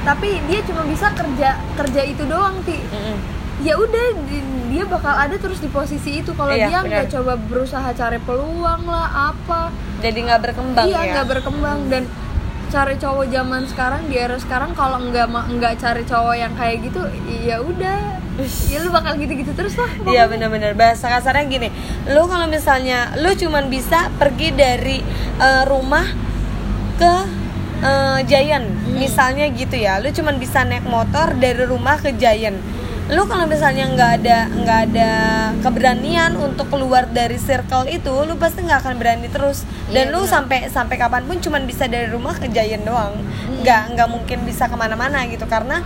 Tapi 0.00 0.28
dia 0.46 0.60
cuma 0.62 0.84
bisa 0.84 1.12
kerja 1.12 1.50
kerja 1.74 2.02
itu 2.02 2.22
doang 2.24 2.60
ti. 2.62 2.76
Mm-mm. 2.78 3.16
ya 3.58 3.74
udah 3.74 4.06
di- 4.24 4.46
dia 4.68 4.84
bakal 4.84 5.10
ada 5.10 5.34
terus 5.34 5.58
di 5.58 5.66
posisi 5.66 6.20
itu. 6.20 6.30
Kalau 6.30 6.52
Iya, 6.52 6.68
dia 6.68 6.78
nggak 6.80 7.08
coba 7.10 7.34
berusaha 7.34 7.88
cari 7.90 8.20
peluang 8.20 8.84
lah 8.84 9.32
apa. 9.32 9.72
Jadi 9.98 10.18
nggak 10.22 10.40
berkembang 10.44 10.86
iya 10.86 11.00
ya? 11.02 11.12
nggak 11.16 11.26
berkembang. 11.28 11.78
Dan 11.88 12.02
cari 12.68 12.94
cowok 13.00 13.26
zaman 13.32 13.62
sekarang 13.66 14.02
di 14.06 14.16
era 14.20 14.36
sekarang 14.36 14.76
kalau 14.76 15.00
nggak 15.00 15.26
nggak 15.28 15.74
cari 15.80 16.02
cowok 16.04 16.34
yang 16.36 16.52
kayak 16.54 16.84
gitu 16.84 17.00
ya 17.28 17.58
udah. 17.64 18.20
Ya 18.70 18.78
lu 18.86 18.94
bakal 18.94 19.18
gitu-gitu 19.18 19.50
terus 19.50 19.74
lah 19.74 19.90
Iya 20.06 20.30
benar-benar 20.30 20.78
bahasa 20.78 21.10
kasarnya 21.10 21.50
gini, 21.50 21.74
lu 22.06 22.22
kalau 22.30 22.46
misalnya 22.46 23.10
lu 23.18 23.34
cuman 23.34 23.66
bisa 23.66 24.14
pergi 24.14 24.54
dari 24.54 25.02
eh, 25.42 25.62
rumah 25.66 26.06
ke 27.02 27.14
eh, 27.82 28.18
Giant, 28.30 28.94
misalnya 28.94 29.50
gitu 29.50 29.74
ya, 29.74 29.98
lu 29.98 30.14
cuman 30.14 30.38
bisa 30.38 30.62
naik 30.62 30.86
motor 30.86 31.34
dari 31.34 31.66
rumah 31.66 31.98
ke 31.98 32.14
Giant. 32.14 32.62
Lu 33.08 33.24
kalau 33.24 33.48
misalnya 33.48 33.88
nggak 33.88 34.10
ada 34.20 34.38
nggak 34.52 34.80
ada 34.92 35.10
keberanian 35.64 36.36
untuk 36.36 36.68
keluar 36.68 37.08
dari 37.08 37.40
circle 37.40 37.88
itu, 37.88 38.12
lu 38.28 38.36
pasti 38.36 38.60
nggak 38.60 38.84
akan 38.84 38.94
berani 39.00 39.32
terus. 39.32 39.64
Dan 39.88 40.08
Iya, 40.08 40.12
lu 40.12 40.20
benar. 40.22 40.32
sampai 40.36 40.58
sampai 40.68 40.96
kapan 41.00 41.24
pun 41.24 41.40
cuman 41.40 41.64
bisa 41.64 41.88
dari 41.88 42.12
rumah 42.12 42.36
ke 42.36 42.52
Giant 42.52 42.84
doang, 42.84 43.16
nggak 43.64 43.96
nggak 43.96 44.08
mungkin 44.12 44.44
bisa 44.44 44.68
ke 44.68 44.76
mana-mana 44.76 45.24
gitu 45.24 45.48
karena 45.48 45.80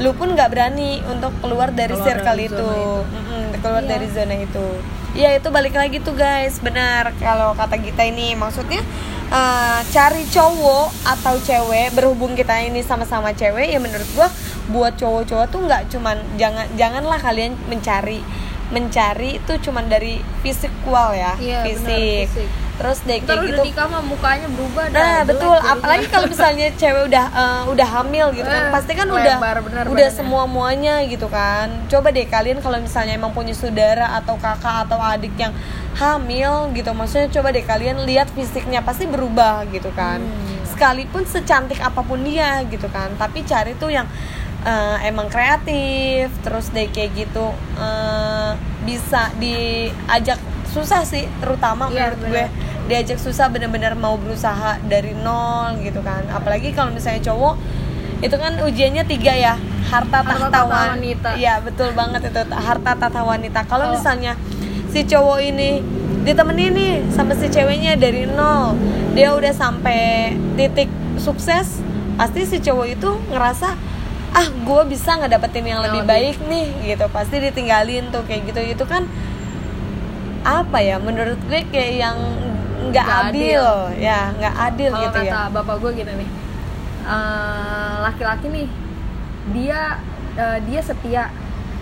lu 0.00 0.16
pun 0.16 0.32
nggak 0.32 0.48
berani 0.48 1.04
untuk 1.06 1.36
keluar 1.38 1.68
dari 1.68 1.92
Keluar 1.94 2.06
circle 2.08 2.32
dari 2.32 2.48
itu, 2.48 2.56
itu. 2.56 2.72
Mm-mm, 3.12 3.44
keluar 3.60 3.82
Iya. 3.84 3.90
dari 3.92 4.06
zona 4.08 4.34
itu. 4.40 4.66
Iya 5.14 5.30
itu 5.38 5.46
balik 5.46 5.78
lagi 5.78 6.02
tuh 6.02 6.16
guys, 6.16 6.58
benar 6.58 7.14
kalau 7.20 7.54
kata 7.54 7.78
kita 7.78 8.02
ini 8.02 8.34
maksudnya 8.34 8.82
eh, 9.30 9.80
cari 9.92 10.26
cowok 10.26 10.88
atau 11.06 11.38
cewek 11.38 11.92
berhubung 11.92 12.34
kita 12.34 12.56
ini 12.58 12.80
sama-sama 12.80 13.30
cewek 13.30 13.68
ya 13.68 13.78
menurut 13.78 14.08
gua 14.12 14.26
buat 14.66 14.94
cowok-cowok 14.94 15.46
tuh 15.46 15.60
nggak 15.62 15.82
cuman 15.88 16.16
jangan 16.34 16.66
janganlah 16.74 17.18
kalian 17.18 17.52
mencari 17.64 18.24
mencari 18.66 19.36
itu 19.36 19.52
cuman 19.60 19.86
dari 19.86 20.18
fisikual 20.40 21.12
ya 21.12 21.36
Iya, 21.36 21.60
fisik. 21.62 22.26
fisik. 22.26 22.48
terus 22.74 22.98
deh 23.04 23.22
ntar 23.22 23.38
kayak 23.38 23.38
udah 23.38 23.50
gitu 23.54 23.62
nikah 23.62 23.86
mah 23.86 24.02
mukanya 24.02 24.48
berubah 24.50 24.84
dah, 24.88 24.98
Nah 24.98 25.14
jelek 25.14 25.28
betul, 25.30 25.54
jadinya. 25.54 25.72
apalagi 25.78 26.06
kalau 26.08 26.26
misalnya 26.26 26.66
cewek 26.74 27.02
udah 27.06 27.24
eh, 27.30 27.62
udah 27.70 27.88
hamil 27.92 28.26
gitu 28.32 28.48
kan, 28.48 28.64
Eh, 28.64 28.72
pasti 28.72 28.92
kan 28.92 29.06
udah 29.06 29.36
lebar 29.38 29.58
bener 29.62 29.84
udah 29.86 30.08
semua 30.10 30.42
muanya 30.44 30.94
gitu 31.04 31.28
kan. 31.28 31.70
Coba 31.86 32.10
deh 32.10 32.26
kalian 32.26 32.58
kalau 32.58 32.82
misalnya 32.82 33.14
emang 33.14 33.30
punya 33.30 33.54
saudara 33.54 34.16
atau 34.16 34.34
kakak 34.36 34.90
atau 34.90 34.98
adik 34.98 35.38
yang 35.38 35.54
hamil 35.94 36.52
gitu, 36.72 36.90
maksudnya 36.90 37.30
coba 37.30 37.48
deh 37.50 37.62
kalian 37.62 38.02
lihat 38.02 38.26
fisiknya 38.28 38.82
pasti 38.82 39.06
berubah 39.06 39.62
gitu 39.68 39.94
kan. 39.94 40.18
Hmm. 40.18 40.66
Sekalipun 40.66 41.22
secantik 41.24 41.78
apa 41.78 42.02
pun 42.02 42.18
dia 42.20 42.58
gitu 42.64 42.90
kan, 42.90 43.14
tapi 43.14 43.44
cari 43.44 43.78
tuh 43.78 43.94
yang 43.94 44.10
eh, 44.64 44.96
emang 45.04 45.28
kreatif, 45.28 46.32
terus 46.40 46.68
deh 46.68 46.88
kayak 46.88 47.14
gitu 47.14 47.46
eh, 47.76 48.50
bisa 48.82 49.28
diajak 49.36 50.36
susah 50.66 51.02
sih, 51.02 51.28
terutama 51.38 51.86
Iya, 51.86 52.10
menurut 52.10 52.18
bener. 52.18 52.30
gue 52.30 52.46
diajak 52.84 53.16
susah 53.16 53.48
bener-bener 53.48 53.94
mau 53.94 54.14
berusaha 54.14 54.76
dari 54.82 55.14
nol 55.14 55.80
gitu 55.80 56.00
kan 56.00 56.20
apalagi 56.28 56.68
kalau 56.70 56.92
misalnya 56.92 57.24
cowok 57.24 57.56
itu 58.20 58.34
kan 58.34 58.60
ujiannya 58.60 59.04
tiga 59.06 59.32
ya 59.32 59.54
harta 59.86 60.20
Harta 60.20 60.36
tahta 60.44 60.60
wan- 60.64 60.92
wanita. 60.92 61.32
iya 61.34 61.60
betul 61.60 61.92
banget 61.92 62.28
itu 62.28 62.36
harta 62.46 62.92
tahta 62.94 63.20
wanita 63.22 63.64
kalau 63.64 63.88
Oh. 63.88 63.90
misalnya 63.90 64.36
si 64.86 65.00
cowok 65.02 65.38
ini 65.42 65.80
ditemenin 66.22 66.72
nih 66.72 66.94
sama 67.08 67.32
si 67.32 67.48
ceweknya 67.48 67.96
dari 67.96 68.24
nol 68.26 68.76
dia 69.12 69.32
udah 69.32 69.52
sampai 69.52 70.32
titik 70.52 70.88
sukses 71.16 71.80
pasti 72.14 72.44
si 72.44 72.60
cowok 72.60 72.86
itu 72.90 73.10
ngerasa 73.28 73.80
ah 74.34 74.46
gue 74.48 74.82
bisa 74.84 75.14
ngedapetin 75.14 75.62
yang, 75.62 75.78
Yang 75.78 75.84
lebih, 75.84 76.00
lebih. 76.00 76.10
baik 76.10 76.36
nih 76.44 76.66
gitu 76.84 77.06
pasti 77.08 77.36
ditinggalin 77.38 78.04
tuh 78.10 78.22
kayak 78.24 78.42
gitu 78.44 78.60
itu 78.68 78.84
kan 78.84 79.06
apa 80.42 80.78
ya 80.78 80.98
menurut 80.98 81.38
gue 81.40 81.62
kayak 81.64 81.92
yang 81.96 82.18
nggak 82.84 83.00
Nggak 83.00 83.24
adil. 83.30 83.64
ya 83.96 84.34
nggak 84.34 84.54
adil 84.60 84.90
kalau 84.90 85.02
gitu 85.02 85.18
kata 85.18 85.30
ya 85.30 85.42
bapak 85.48 85.76
gue 85.78 85.90
gini 85.94 86.12
nih 86.16 86.28
eh, 87.04 87.94
laki-laki 88.02 88.46
nih 88.50 88.66
dia 89.50 89.80
eh, 90.34 90.58
dia 90.62 90.80
setia 90.82 91.24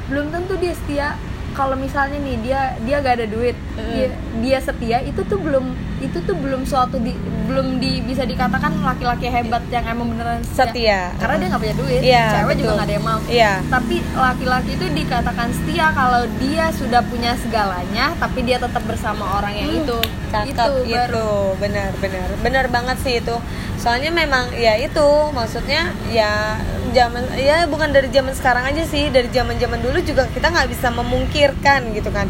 belum 0.06 0.28
tentu 0.28 0.54
dia 0.56 0.74
setia 0.74 1.08
kalau 1.52 1.74
misalnya 1.74 2.18
nih 2.18 2.36
dia 2.40 2.60
dia 2.80 2.96
gak 2.98 3.14
ada 3.16 3.26
duit 3.26 3.56
Mm. 3.72 3.88
dia, 3.88 4.06
dia 4.38 4.58
setia 4.58 4.98
itu 5.00 5.20
tuh 5.22 5.36
belum 5.36 5.64
itu 5.98 6.18
tuh 6.20 6.34
belum 6.34 6.62
suatu 6.62 6.98
di 6.98 7.14
belum 7.42 7.78
di 7.78 8.02
bisa 8.02 8.22
dikatakan 8.22 8.74
laki-laki 8.78 9.26
hebat 9.26 9.62
yang 9.66 9.86
emang 9.86 10.10
beneran 10.10 10.42
Setia. 10.42 11.08
karena 11.16 11.36
dia 11.38 11.46
nggak 11.48 11.62
punya 11.62 11.76
duit 11.76 12.00
Iya, 12.02 12.24
cewek 12.34 12.54
juga 12.54 12.62
betul. 12.62 12.74
nggak 12.74 12.84
ada 12.84 12.92
yang 12.92 13.06
mau 13.06 13.20
Iya. 13.24 13.52
tapi 13.66 13.96
laki-laki 14.12 14.70
itu 14.72 14.86
dikatakan 14.90 15.48
setia 15.52 15.86
kalau 15.90 16.22
dia 16.36 16.64
sudah 16.70 17.00
punya 17.02 17.32
segalanya 17.38 18.06
tapi 18.16 18.38
dia 18.42 18.58
tetap 18.58 18.82
bersama 18.82 19.38
orang 19.38 19.52
yang 19.54 19.68
itu 19.78 19.98
cakep 20.28 20.50
itu 20.50 20.72
itu, 20.82 20.92
baru 20.92 21.32
benar 21.56 21.90
benar 21.96 22.28
benar 22.38 22.64
banget 22.68 22.96
sih 23.00 23.14
itu 23.18 23.36
soalnya 23.76 24.10
memang 24.10 24.52
ya 24.52 24.76
itu 24.76 25.06
maksudnya 25.30 25.80
ya 26.08 26.60
zaman 26.92 27.24
ya 27.40 27.64
bukan 27.66 27.90
dari 27.90 28.12
zaman 28.12 28.36
sekarang 28.36 28.68
aja 28.68 28.84
sih 28.84 29.08
dari 29.08 29.32
zaman 29.32 29.56
zaman 29.56 29.80
dulu 29.80 29.98
juga 30.04 30.28
kita 30.28 30.52
nggak 30.52 30.68
bisa 30.70 30.88
memungkirkan 30.92 31.96
gitu 31.96 32.12
kan. 32.12 32.28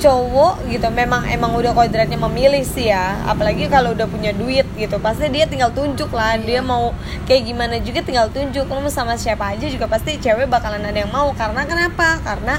Cowok 0.00 0.64
gitu 0.72 0.88
memang 0.88 1.28
emang 1.28 1.52
udah 1.52 1.76
kodratnya 1.76 2.16
memilih 2.16 2.64
sih 2.64 2.88
ya. 2.88 3.20
Apalagi 3.28 3.68
kalau 3.68 3.92
udah 3.92 4.08
punya 4.08 4.32
duit 4.32 4.64
gitu 4.80 4.96
pasti 4.96 5.28
dia 5.28 5.44
tinggal 5.44 5.76
tunjuk 5.76 6.08
lah. 6.16 6.40
Dia 6.40 6.64
mau 6.64 6.96
kayak 7.28 7.42
gimana 7.44 7.76
juga 7.84 8.00
tinggal 8.00 8.32
tunjuk. 8.32 8.64
Lu 8.64 8.88
sama 8.88 9.20
siapa 9.20 9.52
aja 9.52 9.68
juga 9.68 9.84
pasti 9.84 10.16
cewek 10.16 10.48
bakalan 10.48 10.80
ada 10.80 11.04
yang 11.04 11.12
mau. 11.12 11.36
Karena 11.36 11.68
kenapa? 11.68 12.16
Karena 12.24 12.56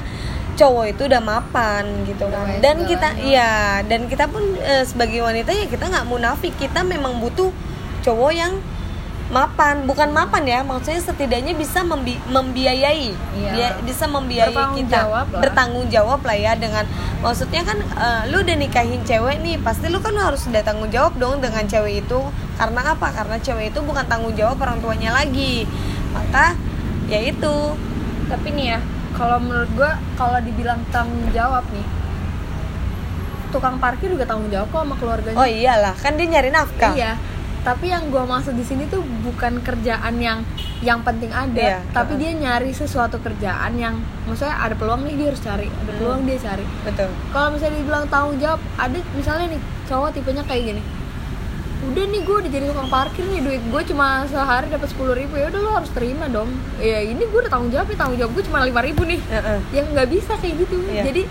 cowok 0.53 0.85
itu 0.93 1.09
udah 1.09 1.17
mapan 1.17 2.05
gitu 2.05 2.29
kan. 2.29 2.61
Dan 2.61 2.85
kita 2.85 3.17
iya 3.25 3.81
dan 3.89 4.05
kita 4.05 4.29
pun 4.29 4.45
eh, 4.61 4.85
sebagai 4.85 5.25
wanita 5.25 5.49
ya 5.49 5.65
kita 5.65 5.89
nggak 5.89 6.05
munafik. 6.05 6.53
Kita 6.61 6.85
memang 6.85 7.17
butuh 7.17 7.49
cowok 8.05 8.31
yang 8.37 8.53
mapan 9.31 9.87
bukan 9.87 10.11
mapan 10.11 10.43
ya 10.43 10.59
maksudnya 10.61 10.99
setidaknya 10.99 11.55
bisa 11.55 11.81
membi- 11.81 12.19
membiayai 12.27 13.15
Iya. 13.31 13.51
Dia 13.53 13.69
bisa 13.81 14.03
membiayai 14.05 14.51
Bertanggung 14.51 14.79
kita. 14.83 14.97
jawab 14.99 15.25
lah. 15.25 15.41
bertanggung 15.41 15.87
jawab 15.87 16.19
lah 16.21 16.37
ya 16.37 16.51
dengan 16.53 16.83
maksudnya 17.17 17.63
kan 17.63 17.79
eh, 17.79 18.21
lu 18.27 18.43
udah 18.43 18.57
nikahin 18.57 18.99
cewek 19.01 19.39
nih 19.39 19.55
pasti 19.57 19.87
lu 19.87 19.97
kan 19.97 20.11
harus 20.13 20.43
udah 20.45 20.59
tanggung 20.59 20.91
jawab 20.91 21.15
dong 21.15 21.39
dengan 21.39 21.63
cewek 21.63 22.03
itu. 22.03 22.19
Karena 22.53 22.91
apa? 22.91 23.07
Karena 23.09 23.39
cewek 23.39 23.71
itu 23.71 23.79
bukan 23.79 24.03
tanggung 24.05 24.35
jawab 24.35 24.59
orang 24.59 24.77
tuanya 24.77 25.15
lagi. 25.15 25.63
Maka 26.11 26.59
ya 27.07 27.23
itu. 27.23 27.55
Tapi 28.27 28.47
nih 28.51 28.65
ya 28.69 28.79
kalau 29.11 29.39
menurut 29.39 29.71
gue 29.71 29.91
kalau 30.13 30.39
dibilang 30.39 30.83
tanggung 30.87 31.31
jawab 31.31 31.63
nih 31.71 31.87
tukang 33.51 33.75
parkir 33.77 34.07
juga 34.07 34.23
tanggung 34.23 34.47
jawab 34.47 34.67
kok 34.69 34.79
sama 34.81 34.95
keluarganya. 34.95 35.35
Oh 35.35 35.43
iyalah. 35.43 35.95
Kan 35.95 36.15
dia 36.15 36.27
nyari 36.29 36.49
nafkah. 36.49 36.91
Iya 36.93 37.15
tapi 37.61 37.93
yang 37.93 38.09
gue 38.09 38.23
maksud 38.25 38.57
di 38.57 38.65
sini 38.65 38.89
tuh 38.89 39.05
bukan 39.21 39.61
kerjaan 39.61 40.17
yang 40.17 40.41
yang 40.81 41.05
penting 41.05 41.29
ada 41.29 41.77
Iya, 41.77 41.79
tapi 41.93 42.17
uh-uh. 42.17 42.21
dia 42.21 42.31
nyari 42.33 42.73
sesuatu 42.73 43.21
kerjaan 43.21 43.77
yang 43.77 44.01
maksudnya 44.25 44.57
ada 44.57 44.73
peluang 44.73 45.05
nih 45.05 45.13
dia 45.13 45.27
harus 45.29 45.41
cari 45.45 45.67
ada 45.69 45.91
peluang 45.93 46.25
dia 46.25 46.37
cari. 46.41 46.65
Betul. 46.81 47.13
Kalau 47.29 47.47
misalnya 47.53 47.75
dibilang 47.77 48.05
tanggung 48.09 48.37
jawab 48.41 48.59
ada 48.81 48.97
misalnya 49.13 49.45
nih 49.53 49.61
cowok 49.85 50.09
tipenya 50.17 50.43
kayak 50.49 50.63
gini. 50.73 50.81
Udah 51.81 52.05
nih 52.09 52.21
gue 52.25 52.35
udah 52.45 52.51
jadi 52.53 52.65
tukang 52.69 52.89
parkir 52.89 53.25
nih 53.29 53.41
duit 53.45 53.61
gue 53.61 53.81
cuma 53.93 54.25
sehari 54.25 54.69
dapat 54.69 54.89
sepuluh 54.89 55.13
ribu 55.13 55.33
ya 55.37 55.53
udah 55.53 55.61
lo 55.61 55.71
harus 55.77 55.91
terima 55.93 56.25
dong. 56.33 56.49
Ya 56.81 57.05
ini 57.05 57.29
gue 57.29 57.39
udah 57.45 57.51
tanggung 57.53 57.69
jawab 57.69 57.85
nih 57.93 57.97
tanggung 58.01 58.17
jawab 58.17 58.31
gue 58.33 58.43
cuma 58.49 58.65
lima 58.65 58.81
ribu 58.81 59.05
nih. 59.05 59.21
Heeh. 59.29 59.59
yang 59.77 59.85
nggak 59.93 60.09
bisa 60.09 60.33
kayak 60.41 60.65
gitu. 60.65 60.81
Iya. 60.89 61.05
jadi 61.13 61.21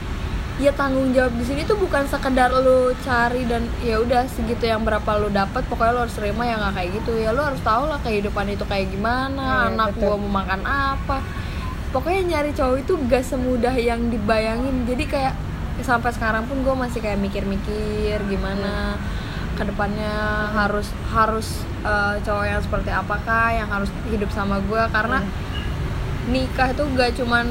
ya 0.61 0.73
tanggung 0.77 1.17
jawab 1.17 1.33
di 1.41 1.45
sini 1.49 1.65
tuh 1.65 1.81
bukan 1.81 2.05
sekedar 2.05 2.53
lo 2.53 2.93
cari 3.01 3.49
dan 3.49 3.65
ya 3.81 3.97
udah 3.97 4.29
segitu 4.29 4.69
yang 4.69 4.85
berapa 4.85 5.09
lo 5.17 5.33
dapat 5.33 5.65
pokoknya 5.65 5.93
lo 5.97 6.01
harus 6.05 6.17
terima 6.21 6.45
ya 6.45 6.61
nggak 6.61 6.75
kayak 6.77 6.91
gitu. 7.01 7.13
Ya 7.17 7.33
lo 7.33 7.41
harus 7.41 7.61
tahu 7.65 7.89
lah 7.89 7.99
kehidupan 8.05 8.47
itu 8.53 8.65
kayak 8.69 8.93
gimana 8.93 9.41
Iya, 9.41 9.69
anak 9.73 9.89
betul. 9.97 10.05
gua 10.05 10.17
mau 10.21 10.33
makan 10.45 10.61
apa. 10.69 11.19
Pokoknya 11.91 12.23
nyari 12.23 12.55
cowok 12.55 12.77
itu 12.87 12.93
gak 13.11 13.25
semudah 13.27 13.75
yang 13.75 14.15
dibayangin. 14.15 14.87
Jadi 14.87 15.05
kayak 15.11 15.35
sampai 15.83 16.13
sekarang 16.13 16.45
pun 16.45 16.61
gue 16.61 16.75
masih 16.77 17.01
kayak 17.01 17.19
mikir-mikir 17.19 18.21
gimana 18.29 19.01
ke 19.57 19.65
depannya 19.65 20.13
harus 20.55 20.93
harus 21.09 21.65
eh, 21.83 22.21
cowok 22.21 22.47
yang 22.47 22.61
seperti 22.61 22.91
apakah 22.93 23.49
yang 23.51 23.67
harus 23.67 23.89
hidup 24.13 24.29
sama 24.31 24.61
gue 24.61 24.83
karena 24.93 25.25
nikah 26.29 26.71
itu 26.71 26.85
gak 26.95 27.17
cuman 27.17 27.47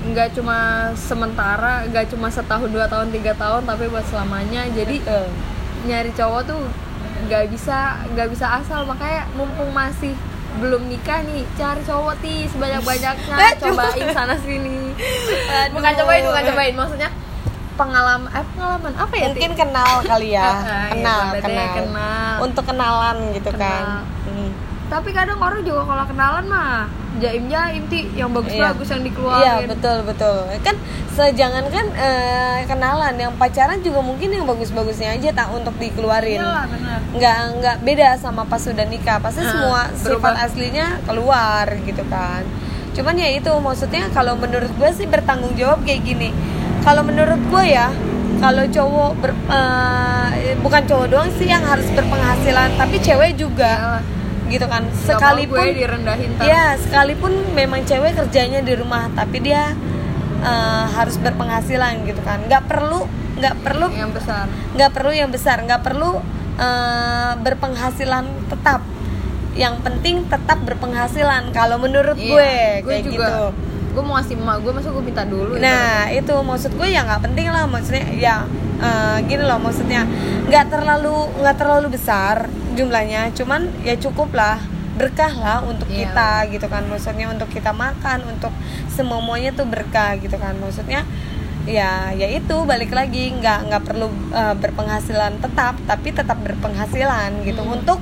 nggak 0.00 0.32
cuma 0.32 0.88
sementara 0.96 1.84
gak 1.92 2.08
cuma 2.08 2.32
setahun 2.32 2.72
dua 2.72 2.88
tahun 2.88 3.12
tiga 3.12 3.36
tahun 3.36 3.68
tapi 3.68 3.84
buat 3.86 4.04
selamanya 4.08 4.64
jadi 4.72 4.96
Betul. 4.96 5.28
nyari 5.84 6.10
cowok 6.16 6.42
tuh 6.48 6.60
nggak 7.28 7.52
bisa 7.52 8.00
nggak 8.16 8.28
bisa 8.32 8.46
asal 8.56 8.88
makanya 8.88 9.28
mumpung 9.36 9.68
masih 9.76 10.16
belum 10.56 10.88
nikah 10.88 11.20
nih 11.22 11.44
cari 11.54 11.84
cowok 11.84 12.16
nih 12.24 12.48
sebanyak 12.48 12.80
banyaknya 12.80 13.48
cobain 13.60 14.06
sana 14.10 14.34
sini 14.40 14.96
Aduh. 14.96 15.76
bukan 15.76 15.92
cobain 15.94 16.24
bukan 16.24 16.42
cobain 16.48 16.74
maksudnya 16.74 17.10
pengalaman 17.76 18.28
eh 18.32 18.44
pengalaman 18.56 18.92
apa 18.92 19.14
ya 19.16 19.26
mungkin 19.30 19.52
Ti? 19.52 19.56
kenal 19.56 19.92
kali 20.02 20.28
ya 20.32 20.48
iya, 20.48 20.78
kenal 20.92 21.20
berarti 21.30 21.44
kenal 21.44 21.68
kenal. 21.76 22.32
untuk 22.40 22.64
kenalan 22.64 23.16
gitu 23.36 23.50
Kenal. 23.52 23.68
kan 23.68 23.84
Hmm. 24.20 24.50
tapi 24.88 25.10
kadang 25.10 25.40
orang 25.40 25.60
juga 25.60 25.82
kalau 25.84 26.04
kenalan 26.08 26.44
mah 26.46 26.88
jaim 27.18 27.50
jaim 27.50 27.82
ti. 27.90 28.06
Yang 28.14 28.30
bagus 28.38 28.54
bagus 28.54 28.88
yang 28.88 29.02
dikeluarin. 29.02 29.42
Iya 29.42 29.54
betul 29.66 29.98
betul. 30.06 30.36
Kan 30.62 30.76
sejangan 31.10 31.64
kan 31.66 31.86
eh, 31.92 32.58
kenalan. 32.64 33.14
Yang 33.16 33.32
pacaran 33.34 33.78
juga 33.82 34.00
mungkin 34.00 34.30
yang 34.30 34.46
bagus-bagusnya 34.46 35.18
aja 35.18 35.34
tak 35.34 35.50
untuk 35.50 35.74
dikeluarin. 35.76 36.38
Iyalah, 36.38 36.64
benar. 36.70 36.98
Nggak 37.10 37.36
nggak 37.58 37.76
beda 37.82 38.08
sama 38.16 38.46
pas 38.46 38.62
sudah 38.62 38.86
nikah. 38.86 39.18
Pasti 39.18 39.42
Nah, 39.42 39.50
semua 39.50 39.80
sifat 39.90 40.06
berubah. 40.22 40.44
aslinya 40.46 40.86
keluar 41.02 41.66
gitu 41.82 42.04
kan. 42.06 42.46
Cuman 42.94 43.14
ya 43.14 43.28
itu 43.30 43.50
maksudnya 43.58 44.06
kalau 44.10 44.38
menurut 44.38 44.70
gue 44.70 44.90
sih 44.92 45.06
bertanggung 45.06 45.54
jawab 45.54 45.82
kayak 45.82 46.06
gini. 46.06 46.30
Kalau 46.80 47.02
menurut 47.02 47.38
gue 47.42 47.64
ya 47.66 47.90
kalau 48.40 48.64
cowok 48.64 49.10
ber, 49.20 49.36
eh, 49.52 50.56
bukan 50.58 50.82
cowok 50.88 51.06
doang 51.12 51.30
sih 51.36 51.44
yang 51.44 51.60
harus 51.60 51.84
berpenghasilan 51.92 52.72
tapi 52.74 52.96
cewek 52.98 53.36
juga. 53.36 54.00
Iyalah. 54.00 54.04
Gitu 54.50 54.66
kan. 54.66 54.82
Sekalipun 54.92 55.56
gue 55.62 55.78
direndahin 55.78 56.30
ya 56.42 56.74
sekalipun 56.76 57.32
memang 57.54 57.86
cewek 57.86 58.18
kerjanya 58.18 58.60
di 58.60 58.74
rumah 58.74 59.06
tapi 59.14 59.38
dia 59.40 59.72
eh, 60.42 60.84
harus 60.90 61.16
berpenghasilan 61.16 62.02
gitu 62.04 62.20
kan. 62.26 62.42
Nggak 62.50 62.66
perlu 62.66 63.06
nggak 63.40 63.56
perlu 63.64 63.86
yang 63.94 64.12
besar. 64.12 64.44
nggak 64.76 64.90
perlu 64.92 65.12
yang 65.14 65.30
besar. 65.30 65.56
Nggak 65.62 65.82
perlu 65.86 66.10
eh, 66.58 67.32
berpenghasilan 67.40 68.24
tetap. 68.50 68.82
Yang 69.54 69.74
penting 69.86 70.16
tetap 70.26 70.58
berpenghasilan. 70.62 71.50
Kalau 71.54 71.78
menurut 71.78 72.18
Iya, 72.18 72.28
gue 72.28 72.50
gue 72.82 72.90
kayak 72.90 73.04
juga. 73.06 73.14
gitu 73.30 73.69
gue 73.90 74.02
mau 74.02 74.14
ngasih 74.16 74.38
emak 74.38 74.56
gue 74.62 74.72
masa 74.72 74.88
gue 74.90 75.04
minta 75.04 75.24
dulu 75.26 75.58
nah 75.58 76.06
itu 76.08 76.30
maksud 76.32 76.72
gue 76.74 76.88
ya 76.88 77.02
nggak 77.02 77.22
penting 77.26 77.46
lah 77.50 77.64
maksudnya 77.66 78.04
ya 78.14 78.36
eh, 78.78 79.16
gini 79.26 79.42
loh 79.42 79.58
maksudnya 79.58 80.06
nggak 80.46 80.66
terlalu 80.70 81.16
nggak 81.42 81.56
terlalu 81.58 81.86
besar 81.92 82.46
jumlahnya 82.74 83.34
cuman 83.34 83.66
ya 83.82 83.98
cukup 83.98 84.30
lah 84.32 84.58
berkah 84.90 85.32
lah 85.32 85.58
untuk 85.64 85.88
Iya. 85.88 86.12
kita 86.12 86.30
gitu 86.52 86.66
kan. 86.68 86.84
Maksudnya 86.84 87.32
untuk 87.32 87.48
kita 87.48 87.72
makan 87.72 88.20
untuk 88.36 88.52
semuanya 88.92 89.48
tuh 89.56 89.64
berkah 89.64 90.12
gitu 90.20 90.36
kan. 90.36 90.52
Maksudnya 90.60 91.08
ya 91.64 92.12
ya 92.12 92.28
itu 92.28 92.56
balik 92.68 92.92
lagi 92.92 93.32
nggak 93.32 93.58
nggak 93.72 93.82
perlu 93.88 94.12
eh, 94.28 94.54
berpenghasilan 94.60 95.40
tetap 95.40 95.80
tapi 95.88 96.12
tetap 96.12 96.36
berpenghasilan 96.44 97.32
gitu. 97.48 97.64
Untuk 97.64 97.96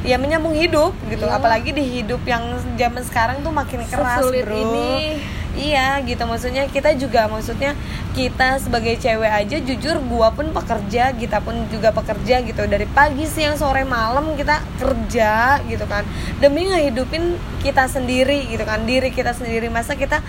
ya 0.00 0.16
menyambung 0.16 0.56
hidup 0.56 0.96
gitu. 1.08 1.28
Iyalah. 1.28 1.38
apalagi 1.38 1.70
di 1.76 1.84
hidup 1.84 2.24
yang 2.24 2.40
zaman 2.80 3.02
sekarang 3.04 3.44
tuh 3.44 3.52
makin 3.52 3.84
keras 3.84 4.24
Sesulit 4.24 4.48
bro. 4.48 4.56
ini. 4.56 5.20
Iya 5.50 5.98
gitu. 6.06 6.22
Maksudnya 6.24 6.64
kita 6.70 6.94
juga 6.94 7.26
maksudnya 7.26 7.74
kita 8.14 8.62
sebagai 8.62 8.96
cewek 8.96 9.28
aja 9.28 9.56
jujur 9.60 9.98
gua 10.08 10.30
pun 10.32 10.54
pekerja 10.54 11.10
kita 11.12 11.42
pun 11.42 11.52
juga 11.68 11.90
pekerja 11.92 12.40
gitu. 12.40 12.64
Dari 12.64 12.86
pagi 12.88 13.26
siang 13.28 13.58
sore 13.58 13.84
malam 13.84 14.38
kita 14.38 14.62
kerja 14.78 15.60
gitu 15.66 15.84
kan. 15.84 16.06
Demi 16.40 16.70
ngehidupin 16.70 17.36
kita 17.60 17.90
sendiri 17.90 18.46
gitu 18.48 18.62
kan. 18.64 18.86
Diri 18.88 19.10
kita 19.12 19.36
sendiri. 19.36 19.68
Masa 19.68 19.98
kita 19.98 20.22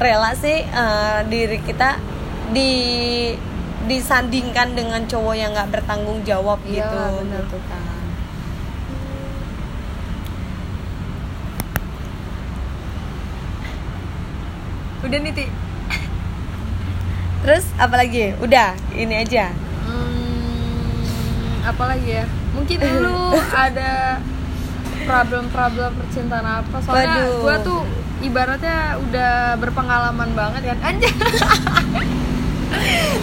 rela 0.00 0.32
sih 0.38 0.64
eh, 0.64 1.18
diri 1.28 1.60
kita 1.60 2.00
di 2.54 2.72
disandingkan 3.82 4.78
dengan 4.78 5.02
cowok 5.10 5.34
yang 5.34 5.50
nggak 5.52 5.68
bertanggung 5.74 6.22
jawab 6.22 6.62
Iya, 6.62 6.86
gitu. 6.86 6.96
bener. 7.18 7.42
gitu 7.44 7.58
kan 7.66 7.91
udah 15.12 15.28
nih 15.28 15.34
ti. 15.36 15.44
Terus 17.44 17.68
apalagi 17.76 18.32
udah 18.40 18.72
ini 18.96 19.20
aja. 19.20 19.52
Hmm, 19.84 21.68
apa 21.68 21.84
lagi 21.84 22.16
ya? 22.16 22.24
Mungkin 22.56 22.80
dulu 22.88 23.36
ada 23.52 24.24
problem-problem 25.04 26.00
percintaan 26.00 26.64
apa? 26.64 26.80
Soalnya 26.80 27.28
gue 27.28 27.56
tuh 27.60 27.84
ibaratnya 28.24 28.96
udah 29.04 29.60
berpengalaman 29.60 30.32
banget 30.32 30.72
kan? 30.72 30.78
Aja 30.80 31.08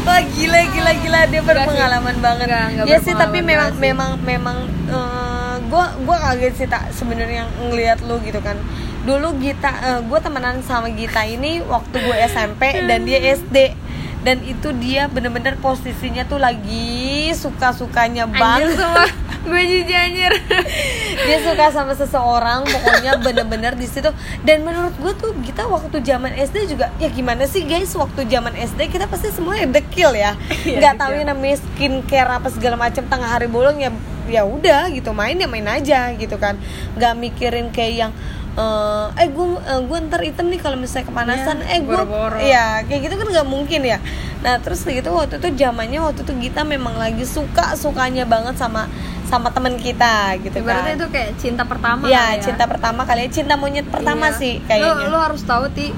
Wah 0.06 0.21
gila 0.30 0.62
gila 0.69 0.91
gila. 0.93 1.19
Dia 1.25 1.41
berpengalaman 1.41 2.15
banget. 2.21 2.54
Enggak, 2.54 2.65
enggak 2.69 2.86
ya 2.86 2.97
sih 3.02 3.17
tapi 3.17 3.41
memang 3.41 3.73
sih. 3.73 3.82
memang 3.82 4.10
memang 4.21 4.58
eh, 4.93 5.56
gua 5.73 5.97
gua 6.06 6.21
kaget 6.21 6.54
sih 6.54 6.67
tak 6.69 6.93
sebenarnya 6.93 7.49
ngelihat 7.65 8.06
lu 8.06 8.21
gitu 8.21 8.38
kan. 8.45 8.62
Dulu 9.08 9.40
Gita 9.40 9.72
eh, 9.72 10.00
gua 10.08 10.20
temenan 10.20 10.60
sama 10.64 10.92
Gita 10.92 11.24
ini 11.24 11.64
waktu 11.64 11.96
gue 12.04 12.18
SMP 12.28 12.84
dan 12.84 13.08
dia 13.08 13.20
SD 13.36 13.76
dan 14.20 14.44
itu 14.44 14.76
dia 14.76 15.08
bener-bener 15.08 15.56
posisinya 15.64 16.28
tuh 16.28 16.44
lagi 16.44 17.32
suka-sukanya 17.32 18.28
banget. 18.28 18.76
semua 18.76 19.08
gue 19.40 19.62
jijik 19.64 19.96
anjir. 19.96 20.34
Dia 21.26 21.38
suka 21.40 21.72
sama 21.72 21.96
seseorang 21.96 22.68
pokoknya 22.68 23.24
bener-bener 23.24 23.74
di 23.80 23.88
situ. 23.88 24.12
Dan 24.44 24.68
menurut 24.68 24.92
gue 25.00 25.14
tuh 25.16 25.32
kita 25.48 25.64
waktu 25.66 26.04
zaman 26.04 26.36
SD 26.36 26.76
juga 26.76 26.92
ya 27.00 27.08
gimana 27.08 27.48
sih 27.48 27.64
guys? 27.64 27.96
Waktu 27.96 28.28
zaman 28.28 28.52
SD 28.56 28.92
kita 28.92 29.08
pasti 29.08 29.32
semuanya 29.32 29.80
dekil 29.80 30.12
ya. 30.16 30.36
Iya, 30.68 30.78
nggak 30.84 30.96
tahu 31.00 31.12
yang 31.16 31.28
namanya 31.32 31.58
skincare 31.64 32.30
apa 32.30 32.48
segala 32.52 32.76
macam 32.76 33.04
tengah 33.08 33.30
hari 33.32 33.48
bolong 33.48 33.80
ya 33.80 33.92
ya 34.30 34.46
udah 34.46 34.94
gitu 34.94 35.10
main 35.10 35.40
ya 35.40 35.48
main 35.48 35.66
aja 35.66 36.12
gitu 36.20 36.36
kan. 36.36 36.60
Nggak 37.00 37.14
mikirin 37.18 37.68
kayak 37.72 37.94
yang 37.96 38.12
eh 38.58 39.06
eh 39.20 39.28
gue 39.30 39.46
gue 39.62 39.98
ntar 40.10 40.22
item 40.26 40.50
nih 40.50 40.60
kalau 40.60 40.76
misalnya 40.76 41.08
kepanasan. 41.08 41.58
Iya, 41.62 41.70
eh 41.70 41.80
gue 41.86 42.00
ya 42.44 42.66
kayak 42.84 43.02
gitu 43.08 43.14
kan 43.16 43.28
nggak 43.30 43.48
mungkin 43.48 43.82
ya. 43.86 43.98
Nah 44.42 44.58
terus 44.60 44.84
gitu 44.84 45.10
waktu 45.12 45.38
itu 45.38 45.48
zamannya 45.56 46.00
waktu 46.02 46.26
itu 46.26 46.34
kita 46.50 46.66
memang 46.66 46.98
lagi 46.98 47.24
suka 47.24 47.78
sukanya 47.78 48.26
banget 48.26 48.58
sama 48.58 48.90
sama 49.30 49.54
teman 49.54 49.78
kita 49.78 50.42
gitu 50.42 50.66
ibaratnya 50.66 50.98
kan 50.98 50.98
itu 50.98 51.08
kayak 51.14 51.30
cinta 51.38 51.62
pertama 51.62 52.10
ya, 52.10 52.34
kali 52.34 52.42
cinta 52.42 52.64
pertama 52.66 53.02
kali. 53.06 53.20
Ya, 53.26 53.30
cinta 53.30 53.54
monyet 53.56 53.86
pertama 53.86 54.34
Iya. 54.34 54.40
sih 54.42 54.54
kayaknya. 54.66 55.06
Lo, 55.06 55.14
lo 55.14 55.20
harus 55.22 55.46
tahu 55.46 55.70
ti. 55.70 55.94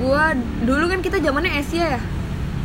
Gua 0.00 0.32
dulu 0.64 0.88
kan 0.88 1.04
kita 1.04 1.20
zamannya 1.20 1.52
Asia 1.52 1.98
ya? 1.98 2.00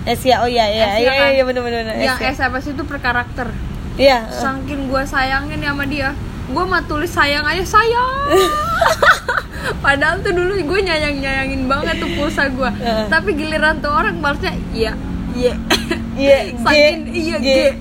Asia 0.08 0.36
oh 0.40 0.48
iya 0.48 0.66
iya 0.72 0.86
Asia 0.96 1.02
iya 1.04 1.12
kan? 1.12 1.30
iya 1.36 1.44
bener 1.44 1.62
bener 1.62 1.84
yang 2.00 2.16
Asia. 2.16 2.32
SMS 2.32 2.72
itu 2.72 2.82
per 2.88 2.98
karakter. 3.04 3.52
Iya. 4.00 4.32
Saking 4.32 4.88
gua 4.88 5.04
sayangin 5.04 5.60
sama 5.60 5.84
dia 5.84 6.16
gua 6.48 6.64
mah 6.66 6.84
tulis 6.84 7.10
sayang 7.10 7.44
aja 7.44 7.64
sayang. 7.64 8.12
Padahal 9.84 10.20
tuh 10.20 10.32
dulu 10.32 10.56
gue 10.56 10.80
nyayang 10.82 11.18
nyayangin 11.18 11.66
banget 11.66 11.98
tuh 11.98 12.10
pulsa 12.14 12.48
gua. 12.50 12.72
Heeh. 12.72 13.06
tapi 13.08 13.34
giliran 13.34 13.78
tuh 13.78 13.90
orang 13.90 14.18
balasnya 14.18 14.56
iya. 14.72 14.94
Iya. 15.34 15.54
Iya 16.18 16.38
saking 16.58 17.14
iya 17.14 17.38
G. 17.38 17.78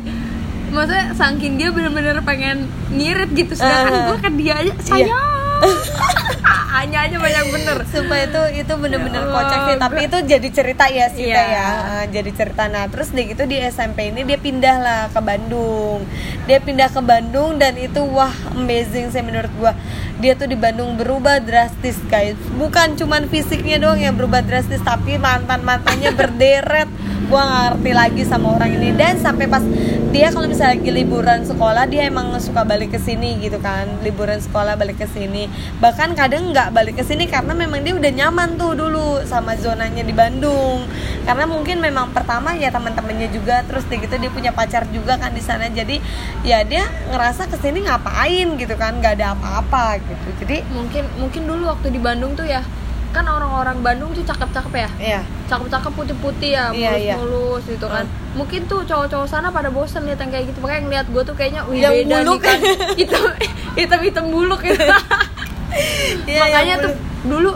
Maksudnya 0.69 1.17
saking 1.17 1.57
dia 1.57 1.73
bener-bener 1.73 2.21
pengen 2.21 2.69
ngirit 2.91 3.33
gitu 3.33 3.57
sedangkan 3.57 3.93
Uh. 3.93 4.05
gue 4.07 4.19
ke 4.21 4.31
dia 4.37 4.55
aja 4.61 4.73
sayang 4.79 5.33
hanya 6.79 6.99
aja 7.03 7.17
banyak 7.17 7.45
bener. 7.51 7.77
Sumpah 7.87 8.19
itu 8.21 8.43
itu 8.59 8.73
bener-bener 8.75 9.23
Ya 9.23 9.29
kocak 9.29 9.59
sih. 9.65 9.77
tapi 9.77 9.99
itu 10.05 10.19
jadi 10.25 10.49
cerita 10.51 10.85
ya 10.87 11.07
sih 11.09 11.27
Iya. 11.27 11.43
ya. 11.43 11.67
Ah, 11.67 12.05
jadi 12.07 12.31
cerita. 12.31 12.67
Nah 12.67 12.87
terus 12.87 13.11
dia 13.11 13.25
gitu 13.25 13.45
di 13.45 13.57
SMP 13.59 14.09
ini 14.09 14.23
dia 14.23 14.37
pindah 14.37 14.77
lah 14.77 15.01
ke 15.09 15.19
Bandung. 15.19 16.05
Dia 16.45 16.59
pindah 16.59 16.89
ke 16.89 17.01
Bandung 17.01 17.57
dan 17.57 17.75
itu 17.75 18.01
wah 18.03 18.33
amazing 18.53 19.09
sih 19.09 19.21
menurut 19.21 19.51
gua. 19.55 19.73
Dia 20.17 20.33
tuh 20.33 20.47
di 20.47 20.57
Bandung 20.57 20.95
berubah 20.95 21.39
drastis 21.39 21.97
guys. 22.05 22.35
Bukan 22.53 22.95
cuman 22.95 23.27
fisiknya 23.27 23.77
doang 23.79 23.99
yang 23.99 24.15
berubah 24.15 24.41
drastis 24.41 24.81
tapi 24.81 25.17
mantan 25.17 25.61
mantannya 25.61 26.13
berderet 26.19 26.89
nggak 27.27 27.47
ngerti 27.77 27.91
lagi 27.93 28.23
sama 28.27 28.57
orang 28.57 28.71
ini. 28.79 28.95
Dan 28.95 29.19
sampai 29.19 29.47
pas 29.51 29.63
dia 30.15 30.33
kalau 30.33 30.49
misalnya 30.49 30.81
lagi 30.81 30.91
liburan 30.95 31.45
sekolah 31.45 31.85
dia 31.91 32.09
emang 32.09 32.33
suka 32.41 32.63
balik 32.63 32.95
ke 32.95 33.01
sini 33.03 33.37
gitu 33.43 33.59
kan. 33.61 33.87
Liburan 34.01 34.39
sekolah 34.39 34.79
balik 34.79 35.03
ke 35.03 35.07
sini. 35.11 35.51
Bahkan 35.83 36.15
kadang 36.15 36.55
nggak 36.55 36.73
balik 36.73 36.97
ke 36.97 37.05
sini 37.05 37.27
karena 37.27 37.53
memang 37.53 37.83
dia 37.83 37.95
udah 37.99 38.13
nyaman 38.15 38.57
tuh 38.57 38.73
dulu 38.79 39.21
sama 39.27 39.59
zonanya 39.59 40.07
di 40.07 40.15
Bandung. 40.15 40.87
Karena 41.27 41.45
mungkin 41.45 41.83
memang 41.83 42.15
pertama 42.15 42.55
ya 42.55 42.71
teman-temannya 42.71 43.29
juga 43.35 43.67
terus 43.67 43.83
dia 43.91 43.99
gitu 43.99 44.15
dia 44.17 44.31
punya 44.31 44.55
pacar 44.55 44.87
juga 44.95 45.19
kan 45.19 45.35
di 45.35 45.43
sana. 45.43 45.67
Jadi 45.69 45.99
ya 46.47 46.63
dia 46.63 46.87
ngerasa 47.11 47.51
ke 47.51 47.59
sini 47.59 47.85
ngapain 47.85 48.55
gitu 48.57 48.75
kan 48.79 49.03
nggak 49.03 49.19
ada 49.21 49.35
apa-apa 49.35 49.99
gitu. 50.01 50.29
Jadi 50.47 50.63
mungkin 50.71 51.05
mungkin 51.19 51.43
dulu 51.45 51.69
waktu 51.69 51.91
di 51.91 52.01
Bandung 52.01 52.39
tuh 52.39 52.47
ya 52.47 52.63
kan 53.17 53.25
orang-orang 53.25 53.81
Bandung 53.81 54.13
tuh 54.13 54.21
cakep-cakep 54.23 54.73
ya? 54.77 54.91
Ya 55.01 55.21
cakep-cakep 55.47 55.93
putih-putih 55.95 56.51
ya 56.59 56.65
Iya, 56.75 56.93
iya. 56.99 57.15
mulus-mulus 57.17 57.65
gitu 57.71 57.87
kan. 57.87 58.05
Mungkin 58.35 58.67
tuh 58.67 58.83
cowok-cowok 58.83 59.27
sana 59.31 59.49
pada 59.49 59.71
bosen 59.71 60.03
lihat 60.05 60.19
yang 60.21 60.31
kayak 60.35 60.51
gitu. 60.51 60.59
Makanya 60.59 60.83
ngeliat 60.85 61.07
gue 61.09 61.23
tuh 61.23 61.35
kayaknya 61.39 61.63
wih 61.71 61.81
Yang 61.81 61.95
beda 62.03 62.17
buluk. 62.19 62.35
nih 62.35 62.41
kan. 62.43 62.59
Hitam 63.01 63.23
hitam 63.79 64.01
hitam 64.03 64.25
buluk 64.29 64.61
gitu. 64.61 64.83
Iya, 66.25 66.41
makanya 66.41 66.75
tuh 66.89 66.95
dulu 67.29 67.53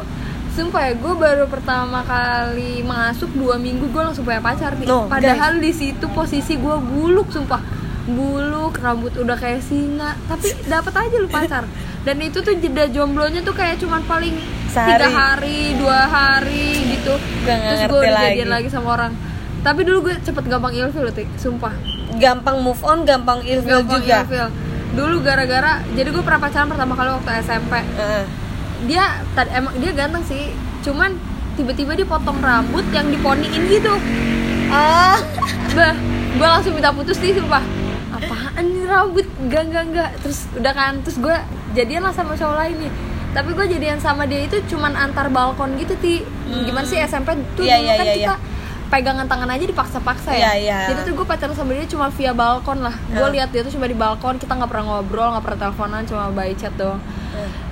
sumpah 0.53 0.83
ya 0.83 0.93
gue 0.93 1.15
baru 1.17 1.49
pertama 1.49 2.05
kali 2.05 2.85
masuk 2.85 3.33
dua 3.33 3.57
minggu 3.57 3.89
gue 3.89 4.03
langsung 4.03 4.29
punya 4.29 4.45
pacar 4.45 4.77
nih. 4.77 4.85
No, 4.85 5.09
padahal 5.09 5.57
di 5.57 5.73
situ 5.73 6.05
posisi 6.13 6.61
gue 6.61 6.77
buluk 6.85 7.33
sumpah 7.33 7.65
buluk 8.09 8.81
rambut 8.81 9.13
udah 9.17 9.37
kayak 9.37 9.61
singa. 9.61 10.17
Tapi 10.29 10.55
dapat 10.65 10.93
aja 10.97 11.17
lu 11.21 11.29
pacar. 11.29 11.65
Dan 12.01 12.17
itu 12.25 12.41
tuh 12.41 12.57
jeda 12.57 12.89
jomblonya 12.89 13.45
tuh 13.45 13.53
kayak 13.53 13.77
cuman 13.77 14.01
paling 14.09 14.33
Sehari. 14.73 14.97
tiga 14.97 15.09
hari 15.13 15.61
dua 15.77 16.09
hari 16.09 16.97
gitu. 16.97 17.13
Nggak 17.45 17.59
terus 17.61 17.81
gue 17.93 18.01
udah 18.01 18.15
lagi. 18.17 18.25
jadian 18.33 18.51
lagi 18.51 18.69
sama 18.73 18.89
orang. 18.97 19.13
Tapi 19.61 19.81
dulu 19.85 20.09
gue 20.09 20.15
cepet 20.25 20.45
gampang 20.49 20.73
ilfil 20.73 21.05
loh 21.05 21.13
Tik. 21.13 21.29
sumpah. 21.37 21.75
Gampang 22.17 22.65
move 22.65 22.81
on 22.81 23.05
gampang 23.05 23.45
ilfil 23.45 23.85
gampang 23.85 24.01
juga. 24.01 24.25
ilfil. 24.25 24.49
Dulu 24.97 25.17
gara-gara 25.21 25.85
jadi 25.93 26.09
gue 26.09 26.25
pernah 26.25 26.41
pacaran 26.41 26.67
pertama 26.73 26.97
kali 26.97 27.09
waktu 27.15 27.31
SMP 27.45 27.73
Heeh. 27.79 28.25
dia 28.89 29.21
tadi 29.37 29.51
emang 29.53 29.77
dia 29.77 29.93
ganteng 29.93 30.25
sih. 30.25 30.57
Cuman 30.81 31.13
tiba-tiba 31.61 31.93
dia 31.93 32.09
potong 32.09 32.41
rambut 32.41 32.89
yang 32.97 33.13
diponiin 33.13 33.63
gitu. 33.69 33.93
Ah. 34.73 35.21
Bah 35.77 35.93
gue 36.31 36.47
langsung 36.47 36.73
minta 36.73 36.95
putus 36.95 37.19
nih 37.19 37.35
sumpah 37.35 37.61
apaan 38.23 38.65
nih 38.67 38.85
rambut 38.85 39.27
enggak 39.39 39.63
enggak 39.65 39.85
enggak 39.87 40.11
terus 40.21 40.39
udah 40.53 40.73
kan 40.73 40.93
terus 41.01 41.17
gue 41.17 41.37
jadian 41.73 42.03
lah 42.03 42.13
sama 42.13 42.33
cowok 42.33 42.57
lain 42.57 42.77
nih 42.79 42.93
tapi 43.31 43.51
gue 43.53 43.67
jadian 43.71 43.97
sama 43.97 44.23
dia 44.25 44.43
itu 44.43 44.59
cuman 44.67 44.93
antar 44.93 45.29
balkon 45.29 45.75
gitu 45.77 45.95
ti 45.97 46.21
gimana 46.61 46.83
sih 46.83 46.99
SMP 46.99 47.31
tuh 47.55 47.63
Iya, 47.63 47.77
dulu 47.77 47.87
iya, 47.87 47.95
kan 47.95 48.05
iya, 48.05 48.15
kita 48.17 48.35
pegangan 48.91 49.23
tangan 49.25 49.49
aja 49.49 49.65
dipaksa-paksa 49.65 50.31
ya 50.33 50.51
Iya, 50.51 50.53
iya. 50.59 50.79
jadi 50.89 51.01
tuh 51.05 51.15
gue 51.15 51.23
pacaran 51.25 51.55
sama 51.55 51.71
dia 51.73 51.87
cuma 51.87 52.11
via 52.11 52.33
balkon 52.33 52.79
lah 52.81 52.93
gue 53.09 53.23
Ah. 53.23 53.31
lihat 53.31 53.49
dia 53.49 53.63
tuh 53.63 53.71
cuma 53.71 53.85
di 53.85 53.95
balkon 53.95 54.35
kita 54.35 54.51
nggak 54.51 54.67
pernah 54.67 54.85
ngobrol 54.93 55.31
nggak 55.31 55.45
pernah 55.45 55.59
teleponan 55.61 56.03
cuma 56.05 56.29
by 56.29 56.53
chat 56.53 56.75
doang 56.75 56.99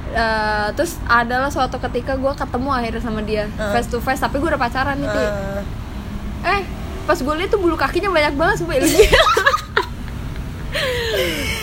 Eh, 0.08 0.68
terus 0.72 0.96
adalah 1.04 1.52
suatu 1.52 1.76
ketika 1.78 2.16
gue 2.16 2.32
ketemu 2.32 2.68
akhirnya 2.70 3.02
sama 3.02 3.20
dia 3.20 3.44
Ah. 3.54 3.70
face 3.70 3.86
to 3.86 3.98
face 3.98 4.16
tapi 4.18 4.38
gue 4.38 4.46
udah 4.46 4.56
pacaran 4.58 4.96
nih 4.96 5.04
Ti. 5.06 5.20
Heeh. 5.20 5.62
eh 6.50 6.62
pas 7.04 7.18
gue 7.18 7.34
lihat 7.34 7.50
tuh 7.50 7.58
bulu 7.58 7.74
kakinya 7.74 8.08
banyak 8.08 8.32
banget 8.32 8.56
sumpah. 8.56 8.78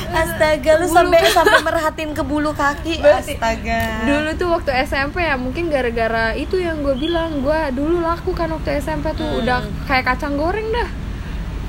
Astaga, 0.08 0.80
lu 0.80 0.88
sampai 0.88 1.28
sampai 1.28 1.60
merhatiin 1.62 2.12
ke 2.12 2.24
bulu 2.24 2.52
kaki. 2.52 3.00
Astaga. 3.00 3.82
dulu 4.06 4.30
tuh 4.34 4.48
waktu 4.50 4.72
SMP 4.82 5.20
ya 5.20 5.36
mungkin 5.36 5.68
gara-gara 5.68 6.32
itu 6.34 6.56
yang 6.58 6.80
gue 6.80 6.96
bilang 6.96 7.42
gue 7.42 7.60
dulu 7.72 8.00
laku 8.00 8.32
kan 8.32 8.48
waktu 8.50 8.80
SMP 8.80 9.12
tuh 9.12 9.26
Hmm. 9.26 9.40
udah 9.42 9.60
kayak 9.86 10.06
kacang 10.08 10.36
goreng 10.36 10.72
dah 10.72 10.88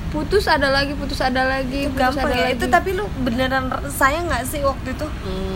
putus 0.07 0.45
ada 0.45 0.69
lagi 0.69 0.93
putus 0.93 1.19
ada 1.19 1.43
lagi 1.43 1.83
itu 1.83 1.91
putus 1.91 1.99
gampang 2.15 2.25
ada 2.25 2.33
ya. 2.33 2.45
lagi 2.45 2.55
Itu 2.55 2.65
tapi 2.67 2.89
lu 2.91 3.03
beneran 3.19 3.67
sayang 3.87 4.25
nggak 4.25 4.43
sih 4.43 4.61
waktu 4.61 4.89
itu? 4.89 5.07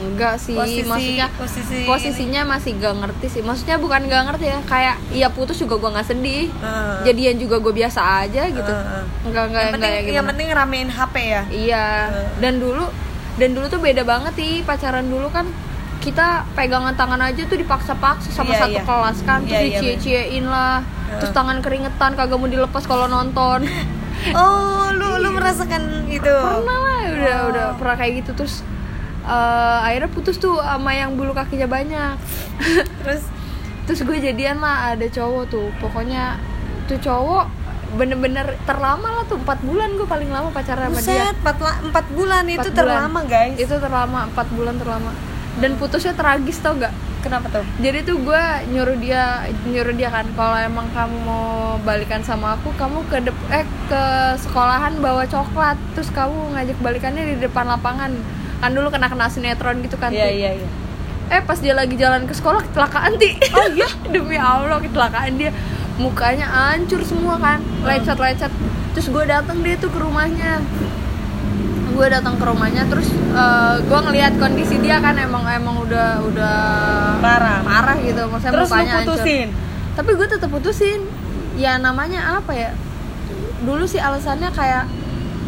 enggak 0.03 0.35
sih 0.37 0.53
Posisi- 0.53 0.85
maksudnya 0.85 1.27
posisi 1.33 1.77
posisinya 1.83 2.41
masih 2.45 2.71
gak 2.75 2.95
ngerti 2.95 3.27
sih 3.29 3.41
maksudnya 3.41 3.77
bukan 3.77 4.05
gak 4.05 4.23
ngerti 4.27 4.45
ya 4.45 4.59
kayak 4.63 4.95
iya 5.09 5.27
putus 5.27 5.55
juga 5.55 5.75
gue 5.77 5.89
nggak 5.89 6.03
sedih 6.05 6.51
Heeh. 6.51 6.95
jadian 7.05 7.35
juga 7.37 7.55
gue 7.57 7.73
biasa 7.73 7.99
aja 8.21 8.43
gitu 8.45 8.59
Heeh. 8.67 9.03
enggak 9.23 9.43
enggak 9.45 9.61
yang 9.61 9.71
enggak 9.71 9.89
penting 9.89 10.05
ya 10.05 10.13
yang 10.13 10.27
penting 10.27 10.47
ramein 10.51 10.89
HP 10.89 11.15
ya. 11.17 11.41
Iya. 11.47 11.85
Heeh. 12.11 12.27
Dan 12.37 12.53
dulu 12.57 12.85
dan 13.33 13.49
dulu 13.51 13.65
tuh 13.65 13.79
beda 13.79 14.03
banget 14.03 14.33
sih 14.35 14.61
pacaran 14.61 15.07
dulu 15.07 15.31
kan 15.31 15.47
kita 16.01 16.27
pegangan 16.51 16.91
tangan 16.91 17.21
aja 17.21 17.45
tuh 17.45 17.55
dipaksa-paksa 17.55 18.33
sama 18.33 18.51
Iya, 18.51 18.59
satu 18.59 18.73
iya. 18.73 18.83
kelas 18.83 19.17
kan 19.21 19.39
terus 19.41 19.53
Iya, 19.53 19.61
iya, 19.61 19.79
dicie-ciein 19.79 20.45
lah. 20.45 20.81
Terus 21.13 21.31
tangan 21.31 21.61
keringetan 21.61 22.11
kagak 22.13 22.35
mau 22.35 22.47
dilepas 22.47 22.83
kalau 22.83 23.05
nonton. 23.05 23.63
Oh, 24.33 24.85
lu 24.91 25.17
lu 25.17 25.29
merasakan 25.31 26.05
itu. 26.07 26.21
pernah 26.21 26.77
lah 26.77 27.01
udah 27.07 27.37
Oh. 27.39 27.49
udah 27.49 27.65
pernah 27.73 27.95
kayak 27.95 28.21
gitu. 28.21 28.31
Terus 28.35 28.61
eh, 29.23 29.77
akhirnya 29.81 30.09
putus 30.09 30.37
tuh 30.37 30.57
sama 30.57 30.91
yang 30.91 31.13
bulu 31.15 31.33
kakinya 31.33 31.65
banyak. 31.65 32.21
Terus? 33.01 33.25
Terus 33.83 33.99
gue 34.03 34.17
jadian 34.21 34.57
lah 34.57 34.93
ada 34.93 35.05
cowok 35.07 35.43
tuh. 35.47 35.73
Pokoknya 35.77 36.37
tuh 36.85 36.97
cowok 36.97 37.49
bener-bener 37.91 38.61
terlama 38.61 39.09
lah 39.11 39.23
tuh. 39.25 39.41
Empat 39.41 39.57
bulan 39.61 39.89
gue 39.91 40.05
paling 40.05 40.29
lama 40.29 40.49
pacaran 40.49 40.93
sama 40.93 41.01
dia. 41.01 41.33
4, 41.33 41.89
4 41.89 42.05
bulan. 42.13 42.43
Itu 42.45 42.61
Empat 42.61 42.77
terlama, 42.77 43.19
bulan. 43.19 43.25
guys. 43.25 43.57
itu 43.57 43.73
terlama 43.75 44.19
empat 44.29 44.47
bulan 44.53 44.75
terlama 44.77 45.11
dan 45.59 45.75
putusnya 45.75 46.13
tragis 46.13 46.61
tau 46.61 46.77
gak 46.77 46.93
Kenapa 47.21 47.53
tuh? 47.53 47.61
jadi 47.77 48.01
tuh 48.01 48.17
gue 48.17 48.43
nyuruh 48.73 48.97
dia 48.97 49.45
nyuruh 49.61 49.93
dia 49.93 50.09
kan 50.09 50.25
kalau 50.33 50.57
emang 50.57 50.89
kamu 50.89 51.17
mau 51.21 51.77
balikan 51.85 52.25
sama 52.25 52.57
aku 52.57 52.73
kamu 52.73 53.05
ke 53.05 53.21
dep- 53.21 53.49
eh 53.53 53.61
ke 53.85 54.03
sekolahan 54.41 54.97
bawa 54.97 55.29
coklat. 55.29 55.77
Terus 55.93 56.09
kamu 56.09 56.57
ngajak 56.57 56.77
balikannya 56.81 57.23
di 57.29 57.35
depan 57.37 57.69
lapangan. 57.69 58.09
Kan 58.57 58.71
dulu 58.73 58.89
kena 58.89 59.05
kena 59.05 59.29
sinetron 59.29 59.85
gitu 59.85 60.01
kan. 60.01 60.09
Iya 60.09 60.33
iya 60.33 60.49
iya. 60.57 60.69
Eh 61.29 61.45
pas 61.45 61.61
dia 61.61 61.77
lagi 61.77 61.93
jalan 61.93 62.25
ke 62.25 62.33
sekolah 62.33 62.65
kecelakaan 62.65 63.21
ti. 63.21 63.37
Oh 63.53 63.69
iya? 63.69 63.89
Demi 64.17 64.41
allah 64.41 64.81
kecelakaan 64.81 65.37
dia. 65.37 65.53
Mukanya 66.01 66.49
hancur 66.49 67.05
semua 67.05 67.37
kan. 67.37 67.61
Lecet 67.85 68.17
lecet. 68.17 68.49
Terus 68.97 69.13
gue 69.13 69.23
datang 69.29 69.61
dia 69.61 69.77
tuh 69.77 69.93
ke 69.93 70.01
rumahnya 70.01 70.57
gue 71.91 72.07
datang 72.07 72.39
ke 72.39 72.43
rumahnya 72.47 72.87
terus 72.87 73.11
gue 73.83 73.99
ngelihat 74.09 74.33
kondisi 74.39 74.79
dia 74.79 74.99
kan 75.03 75.15
emang 75.19 75.43
emang 75.47 75.83
udah 75.83 76.23
udah 76.23 76.57
Parah. 77.21 77.59
parah 77.61 77.97
gitu. 78.01 78.21
Maksudnya 78.27 78.53
terus 78.53 78.67
lu 78.67 78.73
mukanya 78.73 78.93
hancur. 78.97 79.13
putusin? 79.15 79.47
Tapi 79.93 80.09
gue 80.17 80.27
tetap 80.27 80.49
putusin. 80.49 80.99
Ya 81.59 81.77
namanya 81.77 82.41
apa 82.41 82.51
ya? 82.55 82.71
Dulu 83.61 83.85
sih 83.85 84.01
alasannya 84.01 84.49
kayak 84.49 84.89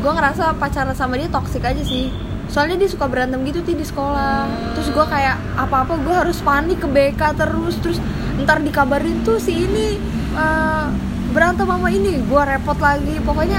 gue 0.04 0.12
ngerasa 0.12 0.54
pacaran 0.60 0.94
sama 0.94 1.18
dia 1.18 1.32
toksik 1.32 1.66
aja 1.66 1.82
sih. 1.82 2.14
Soalnya 2.52 2.78
dia 2.86 2.90
suka 2.92 3.10
berantem 3.10 3.42
gitu 3.50 3.66
ti 3.66 3.74
di 3.74 3.82
sekolah. 3.88 4.46
Terus 4.78 4.94
gue 4.94 5.06
kayak 5.10 5.42
apa 5.58 5.88
apa 5.88 5.94
gue 5.98 6.14
harus 6.14 6.38
panik 6.46 6.78
ke 6.84 6.88
BK 6.88 7.22
terus. 7.40 7.82
Terus 7.82 7.98
ntar 8.46 8.62
dikabarin 8.62 9.26
tuh 9.26 9.42
si 9.42 9.66
ini 9.66 9.98
eh, 10.38 10.86
berantem 11.34 11.66
sama 11.66 11.90
ini. 11.90 12.22
Gue 12.22 12.42
repot 12.46 12.78
lagi. 12.78 13.18
Pokoknya 13.26 13.58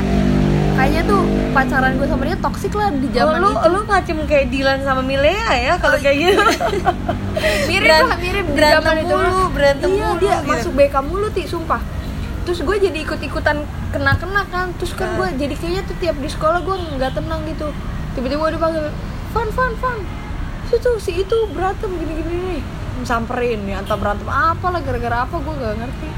kayaknya 0.75 1.03
tuh 1.05 1.23
pacaran 1.51 1.93
gue 1.95 2.07
sama 2.07 2.23
dia 2.25 2.37
toksik 2.37 2.73
lah 2.75 2.91
di 2.91 3.09
zaman 3.09 3.35
oh, 3.37 3.41
lu 3.41 3.51
itu. 3.53 3.69
lu 3.71 3.81
ngacem 3.85 4.19
kayak 4.27 4.47
Dilan 4.51 4.79
sama 4.83 5.01
Milea 5.01 5.51
ya 5.57 5.75
kalau 5.79 5.97
kayak 5.97 6.17
gitu. 6.19 6.43
Mirip 7.69 7.83
Beran- 7.85 8.09
lah 8.09 8.19
mirip 8.19 8.47
berantem 8.49 8.83
zaman 8.83 8.97
itu 8.97 9.15
mulu, 9.15 9.43
berantem 9.51 9.89
iya 9.91 10.07
mulu 10.07 10.21
dia 10.21 10.35
gitu. 10.37 10.49
masuk 10.49 10.73
BK 10.75 10.95
mulu 11.03 11.27
ti 11.31 11.43
sumpah. 11.45 11.81
Terus 12.45 12.59
gue 12.61 12.77
jadi 12.79 12.99
ikut 13.01 13.21
ikutan 13.21 13.57
kena 13.89 14.13
kena 14.15 14.43
kan. 14.47 14.67
Terus 14.77 14.93
kan 14.93 15.09
Ah. 15.09 15.17
gue 15.17 15.29
jadi 15.41 15.55
kayaknya 15.55 15.83
tuh 15.85 15.97
tiap 15.99 16.17
di 16.17 16.29
sekolah 16.29 16.61
gue 16.61 16.77
nggak 16.97 17.13
tenang 17.15 17.43
gitu. 17.47 17.69
Tiba-tiba 18.15 18.41
gue 18.41 18.53
dipanggil 18.55 18.85
Fan 19.31 19.49
Fan 19.51 19.73
Fan 19.77 19.99
situ 20.65 20.91
si 20.97 21.13
itu 21.21 21.37
berantem 21.51 21.91
gini 21.93 22.13
gini 22.15 22.35
nih. 22.51 22.63
Samperin 23.03 23.63
ya 23.65 23.79
entah 23.79 23.95
berantem 23.95 24.27
apa 24.27 24.67
lah 24.69 24.81
gara-gara 24.81 25.17
apa 25.23 25.37
gue 25.37 25.55
gak 25.55 25.75
ngerti. 25.77 26.09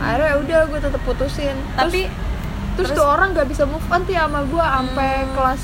Akhirnya 0.00 0.34
udah 0.38 0.60
gue 0.66 0.78
tetap 0.80 1.02
putusin. 1.04 1.56
Tapi 1.76 2.06
terus, 2.06 2.29
terus- 2.76 2.94
tuh 2.94 3.06
orang 3.06 3.32
gak 3.32 3.48
bisa 3.48 3.64
move 3.64 3.82
on 3.88 4.02
ti 4.04 4.14
sama 4.14 4.44
gue 4.44 4.64
sampai 4.64 5.10
kelas 5.34 5.62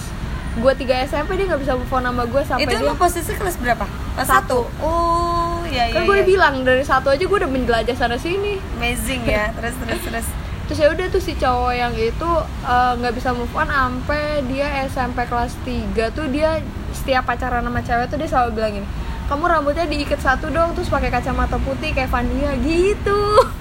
gue 0.56 0.72
3 0.72 1.04
SMP 1.04 1.30
dia 1.36 1.46
gak 1.52 1.60
bisa 1.60 1.72
move 1.76 1.92
on 1.92 2.02
sama 2.08 2.24
gue 2.24 2.42
sampai 2.42 2.64
itu 2.64 2.76
dia 2.80 2.96
posisi 2.96 3.32
kelas 3.36 3.56
berapa? 3.60 3.84
Kelas 4.16 4.28
Satu. 4.28 4.64
oh 4.80 5.60
iya 5.68 5.92
iya 5.92 5.94
kan 6.00 6.08
gue 6.08 6.14
iya. 6.16 6.24
udah 6.24 6.26
bilang 6.26 6.54
dari 6.64 6.84
satu 6.84 7.12
aja 7.12 7.20
gue 7.20 7.38
udah 7.44 7.50
menjelajah 7.50 7.96
sana 7.96 8.16
sini. 8.16 8.56
Amazing 8.80 9.28
ya. 9.28 9.52
Terus 9.60 9.74
terus 9.84 10.00
terus. 10.00 10.26
Terus 10.66 10.78
ya 10.82 10.88
udah 10.90 11.06
tuh 11.12 11.22
si 11.22 11.38
cowok 11.38 11.72
yang 11.76 11.94
itu 11.94 12.30
eh, 12.66 12.92
nggak 12.98 13.14
bisa 13.14 13.30
move 13.36 13.52
on 13.54 13.68
sampai 13.68 14.42
dia 14.48 14.66
SMP 14.88 15.22
kelas 15.28 15.52
3 15.62 16.16
tuh 16.16 16.26
dia 16.32 16.58
setiap 16.96 17.28
pacaran 17.28 17.60
sama 17.60 17.84
cewek 17.84 18.08
tuh 18.08 18.16
dia 18.16 18.28
selalu 18.32 18.50
bilang 18.56 18.72
gini 18.80 18.88
kamu 19.26 19.44
rambutnya 19.50 19.84
diikat 19.90 20.22
satu 20.22 20.48
dong 20.54 20.72
terus 20.72 20.86
pakai 20.86 21.10
kacamata 21.10 21.58
putih 21.60 21.90
kayak 21.90 22.10
Vania 22.10 22.54
gitu 22.62 23.20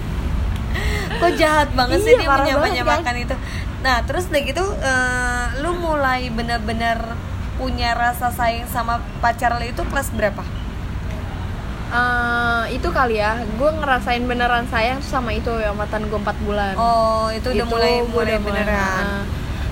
kok 1.16 1.32
jahat 1.34 1.68
banget 1.70 1.98
sih 2.00 2.14
Iya, 2.14 2.36
dia 2.42 2.56
menyamakan 2.56 3.14
itu. 3.16 3.34
Nah 3.80 4.02
terus 4.02 4.26
udah 4.26 4.42
gitu 4.42 4.64
eh, 4.76 5.44
lu 5.60 5.76
mulai 5.76 6.28
bener-bener 6.28 6.98
punya 7.56 7.92
rasa 7.92 8.28
sayang 8.28 8.66
sama 8.66 9.00
pacar 9.18 9.56
lu 9.56 9.64
itu 9.64 9.82
kelas 9.82 10.10
berapa? 10.10 10.42
Eh, 11.86 12.64
itu 12.74 12.88
kali 12.90 13.16
ya 13.16 13.38
gue 13.38 13.70
ngerasain 13.72 14.20
beneran 14.22 14.66
sayang 14.66 14.98
sama 15.00 15.30
itu 15.30 15.54
yang 15.54 15.72
mantan 15.72 16.04
gue 16.04 16.18
4 16.18 16.34
bulan. 16.42 16.74
Oh 16.74 17.30
itu 17.30 17.46
udah 17.46 17.62
Itu 17.62 17.70
mulai 17.70 17.92
mulai 18.02 18.34
udah 18.34 18.38
mulai, 18.42 18.62
beneran. 18.62 19.04
nah. 19.04 19.24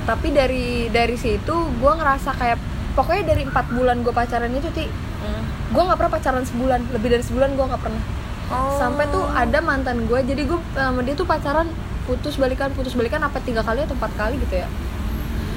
tapi 0.04 0.28
dari 0.30 0.66
dari 0.88 1.16
situ 1.16 1.48
gue 1.74 1.92
ngerasa 1.94 2.30
kayak 2.32 2.60
pokoknya 2.92 3.24
dari 3.26 3.42
empat 3.42 3.66
bulan 3.68 4.00
gue 4.00 4.12
pacaran 4.12 4.52
itu 4.52 4.68
ti 4.70 4.86
Hmm. 5.16 5.40
gue 5.72 5.82
nggak 5.82 5.96
pernah 5.96 6.12
pacaran 6.12 6.44
sebulan. 6.44 6.80
Lebih 6.92 7.08
dari 7.10 7.24
sebulan 7.24 7.50
gue 7.54 7.64
nggak 7.66 7.82
pernah 7.82 8.02
Oh. 8.46 8.76
sampai 8.76 9.08
tuh 9.08 9.24
ada 9.24 9.58
mantan 9.58 10.04
gue 10.04 10.20
jadi 10.20 10.44
gue 10.44 10.58
sama 10.72 11.00
dia 11.00 11.16
tuh 11.16 11.24
pacaran 11.24 11.64
putus 12.04 12.36
balikan 12.36 12.68
putus 12.70 12.92
balikan 12.92 13.20
apa 13.20 13.40
tiga 13.40 13.64
kali 13.64 13.80
atau 13.80 13.96
empat 13.96 14.12
kali 14.14 14.36
gitu 14.36 14.60
ya 14.60 14.68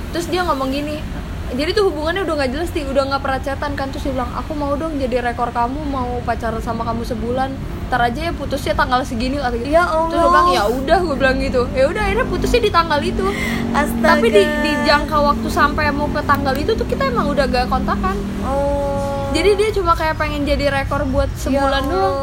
terus 0.09 0.31
dia 0.31 0.39
ngomong 0.41 0.71
gini 0.71 1.03
jadi 1.47 1.71
tuh 1.71 1.87
hubungannya 1.87 2.23
udah 2.23 2.35
nggak 2.37 2.51
jelas 2.51 2.69
sih 2.71 2.83
udah 2.83 3.07
nggak 3.07 3.23
pernah 3.23 3.39
chatan 3.39 3.71
kan 3.73 3.87
terus 3.87 4.03
dia 4.03 4.13
bilang 4.13 4.31
aku 4.31 4.51
mau 4.51 4.75
dong 4.75 4.95
jadi 4.95 5.19
rekor 5.21 5.51
kamu 5.51 5.79
mau 5.83 6.19
pacaran 6.23 6.59
sama 6.59 6.83
kamu 6.83 7.03
sebulan 7.03 7.51
ntar 7.87 8.03
aja 8.03 8.19
ya 8.19 8.33
putusnya 8.35 8.75
tanggal 8.75 8.99
segini 9.03 9.35
kata 9.35 9.55
gitu 9.55 9.67
Ya 9.69 9.83
Allah. 9.83 10.07
terus 10.07 10.19
gue 10.19 10.29
bilang 10.29 10.49
ya 10.49 10.63
udah 10.67 10.97
gue 11.03 11.15
bilang 11.15 11.37
gitu 11.39 11.61
ya 11.71 11.87
udah 11.87 12.01
akhirnya 12.03 12.27
putusnya 12.27 12.59
di 12.59 12.71
tanggal 12.71 12.99
itu 12.99 13.25
Astaga. 13.71 14.07
tapi 14.09 14.27
di, 14.27 14.43
di 14.43 14.71
jangka 14.83 15.17
waktu 15.17 15.47
sampai 15.47 15.91
mau 15.91 16.07
ke 16.07 16.19
tanggal 16.23 16.51
itu 16.51 16.71
tuh 16.71 16.83
kita 16.83 17.03
emang 17.05 17.27
udah 17.27 17.47
gak 17.47 17.67
kontakan 17.67 18.15
oh 18.43 19.27
jadi 19.27 19.49
dia 19.53 19.69
cuma 19.71 19.91
kayak 19.93 20.15
pengen 20.15 20.43
jadi 20.43 20.71
rekor 20.73 21.03
buat 21.05 21.27
sebulan 21.37 21.83
Ya 21.83 21.91
doang. 21.91 22.15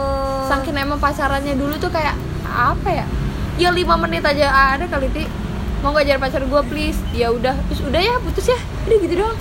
Saking 0.47 0.77
emang 0.77 1.01
pacarannya 1.01 1.55
dulu 1.55 1.75
tuh 1.77 1.89
kayak 1.89 2.15
apa 2.45 2.89
ya? 2.91 3.07
Ya 3.57 3.69
lima 3.71 3.95
menit 3.97 4.23
aja. 4.23 4.75
Ada 4.75 4.87
kali 4.87 5.09
ti. 5.11 5.25
Mau 5.81 5.93
gak 5.93 6.09
jadi 6.09 6.17
pacar 6.17 6.43
gue 6.43 6.63
please. 6.67 6.99
Ya 7.13 7.31
udah. 7.31 7.55
Terus 7.69 7.81
udah 7.85 8.01
ya 8.01 8.15
putus 8.21 8.47
ya. 8.49 8.59
Udah 8.87 8.97
gitu 8.99 9.15
doang. 9.21 9.39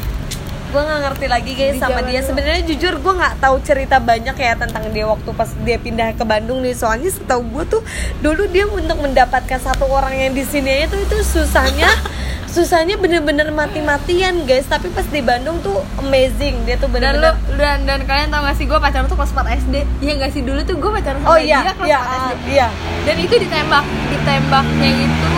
Gue 0.74 0.82
nggak 0.82 1.02
ngerti 1.06 1.26
lagi 1.30 1.52
guys 1.54 1.78
Di 1.78 1.82
sama 1.86 2.02
dia. 2.02 2.26
sebenarnya 2.26 2.66
jujur 2.66 2.98
gue 2.98 3.14
nggak 3.14 3.38
tahu 3.38 3.62
cerita 3.62 4.02
banyak 4.02 4.34
ya 4.34 4.58
tentang 4.58 4.90
dia 4.90 5.06
waktu 5.06 5.30
pas 5.38 5.46
dia 5.62 5.78
pindah 5.78 6.18
ke 6.18 6.26
Bandung 6.26 6.66
nih. 6.66 6.74
Soalnya 6.74 7.14
setahu 7.14 7.46
gue 7.46 7.64
tuh 7.78 7.82
dulu 8.26 8.50
dia 8.50 8.66
untuk 8.66 8.98
mendapatkan 8.98 9.62
satu 9.62 9.86
orang 9.86 10.18
yang 10.18 10.34
di 10.34 10.42
sini 10.42 10.90
itu 10.90 10.98
itu 10.98 11.18
susahnya 11.22 11.94
susahnya 12.54 13.02
bener-bener 13.02 13.50
mati-matian 13.50 14.46
guys. 14.46 14.70
Tapi 14.70 14.94
pas 14.94 15.04
di 15.10 15.26
Bandung 15.26 15.58
tuh 15.66 15.82
amazing. 15.98 16.62
Dia 16.70 16.78
tuh 16.78 16.88
dan 16.94 17.18
lu 17.18 17.26
bener-bener 17.26 17.58
dan 17.58 17.78
dan 17.90 18.00
kalian 18.06 18.30
tau 18.30 18.46
gak 18.46 18.56
sih 18.62 18.70
gue 18.70 18.78
pacaran 18.78 19.10
tuh 19.10 19.18
kelas 19.18 19.34
4 19.34 19.62
SD 19.66 19.76
iya 20.06 20.14
gak 20.22 20.32
sih? 20.32 20.42
Dulu 20.46 20.62
tuh 20.62 20.78
gue 20.78 20.92
pacaran 20.94 21.20
sama 21.26 21.34
oh 21.34 21.38
iya 21.42 21.66
dia 21.66 21.74
kelas 21.74 21.90
iya 21.90 22.00
4 22.00 22.06
ah, 22.06 22.14
SD 22.14 22.46
iya. 22.54 22.68
Dan 23.10 23.16
itu 23.18 23.36
ditembak. 23.42 23.86
Ditembaknya 24.14 24.90
itu 25.02 25.34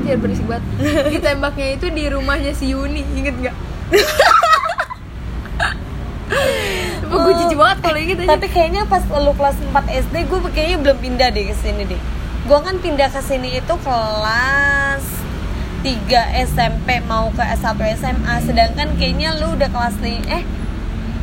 Anjir 0.00 0.16
berisik 0.20 0.46
banget. 0.46 0.64
Ditembaknya 1.16 1.66
itu 1.80 1.86
di 1.88 2.04
rumahnya 2.12 2.52
si 2.52 2.76
Yuni. 2.76 3.02
Inget 3.16 3.34
gak? 3.40 3.56
Gue 7.10 7.18
Oh. 7.20 7.34
jijik 7.34 7.58
banget 7.58 7.78
kalau 7.82 7.98
inget 7.98 8.22
aja 8.22 8.38
tapi 8.38 8.46
kayaknya 8.54 8.86
pas 8.86 9.02
lu 9.02 9.34
kelas 9.34 9.58
4 9.58 10.06
SD 10.06 10.14
gue 10.30 10.38
kayaknya 10.54 10.78
belum 10.78 10.98
pindah 11.02 11.28
deh 11.34 11.42
ke 11.50 11.54
sini 11.58 11.82
deh. 11.82 11.98
Gue 12.46 12.58
kan 12.62 12.78
pindah 12.78 13.10
ke 13.10 13.18
sini 13.18 13.58
itu 13.58 13.74
kelas 13.82 15.19
3 15.80 16.46
SMP 16.46 17.00
mau 17.08 17.32
ke 17.32 17.42
S1 17.42 17.76
SMA 17.96 18.34
sedangkan 18.44 18.88
kayaknya 19.00 19.36
lu 19.40 19.56
udah 19.56 19.68
kelas 19.72 19.96
nih 20.04 20.20
eh 20.28 20.44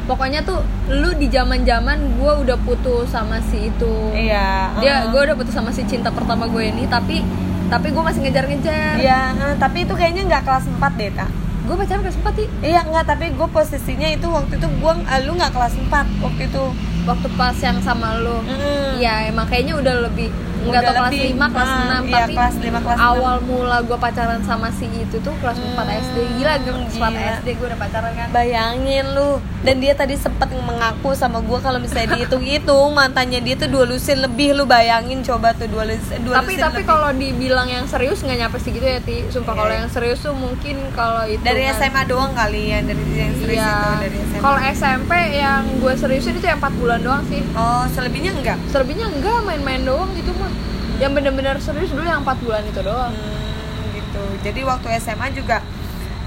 Pokoknya 0.08 0.40
tuh 0.40 0.64
lu 0.88 1.12
di 1.20 1.28
zaman 1.28 1.68
zaman 1.68 2.16
gue 2.16 2.34
udah 2.48 2.56
putus 2.64 3.12
sama 3.12 3.44
si 3.44 3.68
itu 3.68 3.96
iya 4.16 4.72
Dia 4.80 5.04
uh-uh. 5.04 5.12
gue 5.12 5.22
udah 5.28 5.36
putus 5.36 5.52
sama 5.52 5.70
si 5.76 5.84
cinta 5.84 6.08
pertama 6.16 6.48
gue 6.48 6.64
ini 6.64 6.88
Tapi 6.88 7.20
tapi 7.68 7.92
gue 7.92 8.00
masih 8.00 8.24
ngejar-ngejar 8.24 8.96
Iya, 8.96 9.22
uh, 9.36 9.56
tapi 9.60 9.84
itu 9.84 9.92
kayaknya 9.92 10.24
nggak 10.24 10.44
kelas 10.48 10.66
4 10.72 10.80
deh, 11.00 11.12
Kak. 11.12 11.30
Gue 11.68 11.76
pacaran 11.76 12.00
kelas 12.00 12.18
4 12.24 12.40
sih 12.40 12.48
Iya, 12.64 12.82
nggak, 12.88 13.04
tapi 13.04 13.26
gue 13.36 13.48
posisinya 13.52 14.08
itu 14.08 14.28
waktu 14.32 14.56
itu 14.56 14.68
gue, 14.72 14.94
uh, 15.04 15.20
lu 15.28 15.32
nggak 15.36 15.52
kelas 15.52 15.76
4 15.76 16.24
waktu 16.24 16.42
itu. 16.48 16.64
Waktu 17.04 17.28
pas 17.36 17.56
yang 17.60 17.80
sama 17.84 18.20
lu 18.24 18.40
Mm. 18.44 19.04
Iya 19.04 19.32
emang 19.32 19.48
kayaknya 19.52 19.76
udah 19.80 19.96
lebih 20.08 20.32
Nggak 20.60 20.82
tau 20.82 20.94
kelas 20.96 21.12
lebih, 21.12 21.30
5, 21.32 21.48
kelas 21.48 21.68
ah, 21.68 21.78
6 21.78 21.86
iya, 22.04 22.16
Tapi 22.18 22.34
kelas 22.34 22.56
5, 22.58 22.80
kelas 22.82 22.98
6. 22.98 23.10
awal 23.10 23.36
mula 23.42 23.78
gue 23.80 23.98
pacaran 23.98 24.42
sama 24.42 24.68
si 24.70 24.86
itu 24.90 25.18
tuh 25.20 25.34
kelas 25.38 25.58
4 25.58 25.78
Hmm, 25.78 25.90
SD 26.02 26.18
Gila 26.36 26.54
kelas 26.58 26.78
4 26.90 26.98
gila. 26.98 27.32
SD 27.36 27.48
gue 27.54 27.66
udah 27.66 27.80
pacaran 27.80 28.12
kan 28.12 28.28
Bayangin 28.32 29.06
lu. 29.10 29.30
Dan 29.60 29.76
dia 29.78 29.94
tadi 29.94 30.16
sempet 30.16 30.48
mengaku 30.58 31.12
sama 31.14 31.40
gue 31.40 31.60
kalau 31.60 31.78
misalnya 31.78 32.16
dihitung-hitung 32.16 32.90
mantannya 32.90 33.40
dia 33.40 33.56
tuh 33.56 33.68
dua 33.68 33.84
lusin 33.84 34.20
lebih 34.20 34.54
lu 34.54 34.64
bayangin 34.66 35.20
coba 35.22 35.52
tuh 35.52 35.66
dua 35.66 35.84
lusin 35.84 36.20
dua 36.22 36.40
tapi 36.40 36.54
lusin 36.54 36.62
tapi 36.62 36.76
lebih. 36.78 36.88
kalau 36.88 37.10
dibilang 37.12 37.68
yang 37.68 37.84
serius 37.84 38.20
nggak 38.20 38.38
nyampe 38.38 38.58
segitu 38.58 38.86
ya 38.86 39.00
ti 39.00 39.24
sumpah 39.28 39.50
Iya, 39.50 39.58
kalau 39.58 39.70
iya. 39.70 39.78
yang 39.78 39.90
serius 39.90 40.20
tuh 40.20 40.34
mungkin 40.34 40.76
kalau 40.94 41.24
itu 41.26 41.42
dari 41.42 41.64
kan- 41.64 41.76
SMA 41.78 42.02
doang 42.06 42.32
kali 42.32 42.62
ya 42.68 42.80
dari 42.82 43.04
yang 43.14 43.34
serius 43.36 43.60
Iya. 43.60 43.72
itu 43.72 43.92
dari 44.00 44.18
SMA. 44.22 44.40
Kalau 44.40 44.60
SMP 44.62 45.12
yang 45.36 45.62
gue 45.78 45.94
seriusin 45.96 46.34
itu 46.34 46.46
yang 46.46 46.60
4 46.60 46.74
bulan 46.76 47.00
doang 47.00 47.24
sih. 47.26 47.42
oh, 47.54 47.84
selebihnya 47.90 48.32
enggak? 48.34 48.58
Selebihnya 48.68 49.08
enggak 49.10 49.38
main-main 49.42 49.82
doang 49.82 50.10
gitu 50.14 50.32
mah. 50.34 50.52
Yang 50.98 51.12
bener-bener 51.14 51.56
serius 51.62 51.94
dulu 51.94 52.06
yang 52.06 52.26
4 52.26 52.44
bulan 52.44 52.64
itu 52.66 52.82
doang. 52.82 53.14
Hmm, 53.14 53.84
gitu. 53.94 54.24
Jadi 54.42 54.60
waktu 54.66 54.88
SMA 54.98 55.28
juga 55.34 55.62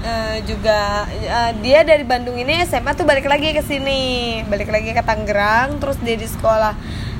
eh, 0.01 0.37
juga 0.47 1.05
eh, 1.11 1.51
dia 1.59 1.83
dari 1.83 2.07
Bandung 2.07 2.39
ini 2.39 2.63
SMA 2.65 2.95
tuh 2.95 3.03
balik 3.03 3.27
lagi 3.27 3.51
ke 3.51 3.61
sini, 3.61 4.41
balik 4.47 4.71
lagi 4.71 4.95
ke 4.95 5.03
Tangerang, 5.03 5.77
terus 5.83 5.99
dia 5.99 6.15
di 6.15 6.27
sekolah 6.27 6.73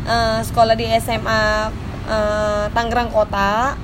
eh, 0.08 0.40
sekolah 0.48 0.74
di 0.80 0.88
SMA 1.04 1.44
eh, 2.08 2.66
Tangerang 2.72 3.12
Kota. 3.12 3.76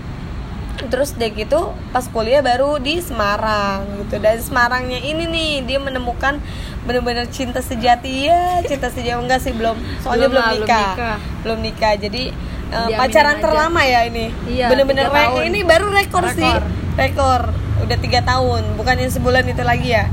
Terus 0.78 1.18
dia 1.18 1.34
gitu 1.34 1.74
pas 1.90 2.06
kuliah 2.06 2.46
baru 2.46 2.78
di 2.78 3.02
Semarang 3.02 3.82
gitu. 4.06 4.22
Dan 4.22 4.38
Semarangnya 4.38 5.02
ini 5.02 5.26
nih 5.26 5.52
dia 5.66 5.82
menemukan 5.82 6.38
bener-bener 6.86 7.26
cinta 7.34 7.66
sejati 7.66 8.30
ya, 8.30 8.62
cinta 8.62 8.88
sejati 8.94 9.18
enggak 9.18 9.42
sih 9.42 9.58
belum. 9.58 9.74
Soalnya 10.06 10.30
Belum 10.30 10.46
belum, 10.46 10.58
nikah. 10.64 11.18
Belum 11.42 11.60
nikah. 11.66 11.94
Jadi 11.98 12.30
Diaminin 12.70 12.98
pacaran 12.98 13.34
aja. 13.34 13.44
terlama 13.44 13.82
ya 13.82 14.00
ini. 14.04 14.26
Iya, 14.46 14.66
bener-bener 14.68 15.08
re- 15.08 15.44
ini 15.44 15.60
baru 15.64 15.88
rekor, 15.90 16.24
sih 16.30 16.44
Rekor. 16.44 16.64
rekor 16.96 17.42
udah 17.78 17.98
tiga 17.98 18.20
tahun 18.22 18.74
bukan 18.74 18.96
yang 18.98 19.10
sebulan 19.10 19.46
itu 19.46 19.62
lagi 19.62 19.90
ya 19.92 20.10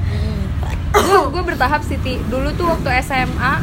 gue 0.94 1.20
gue 1.26 1.42
bertahap 1.42 1.80
sih 1.80 1.96
Ti. 1.96 2.20
dulu 2.24 2.52
tuh 2.52 2.68
waktu 2.68 3.00
SMA 3.00 3.54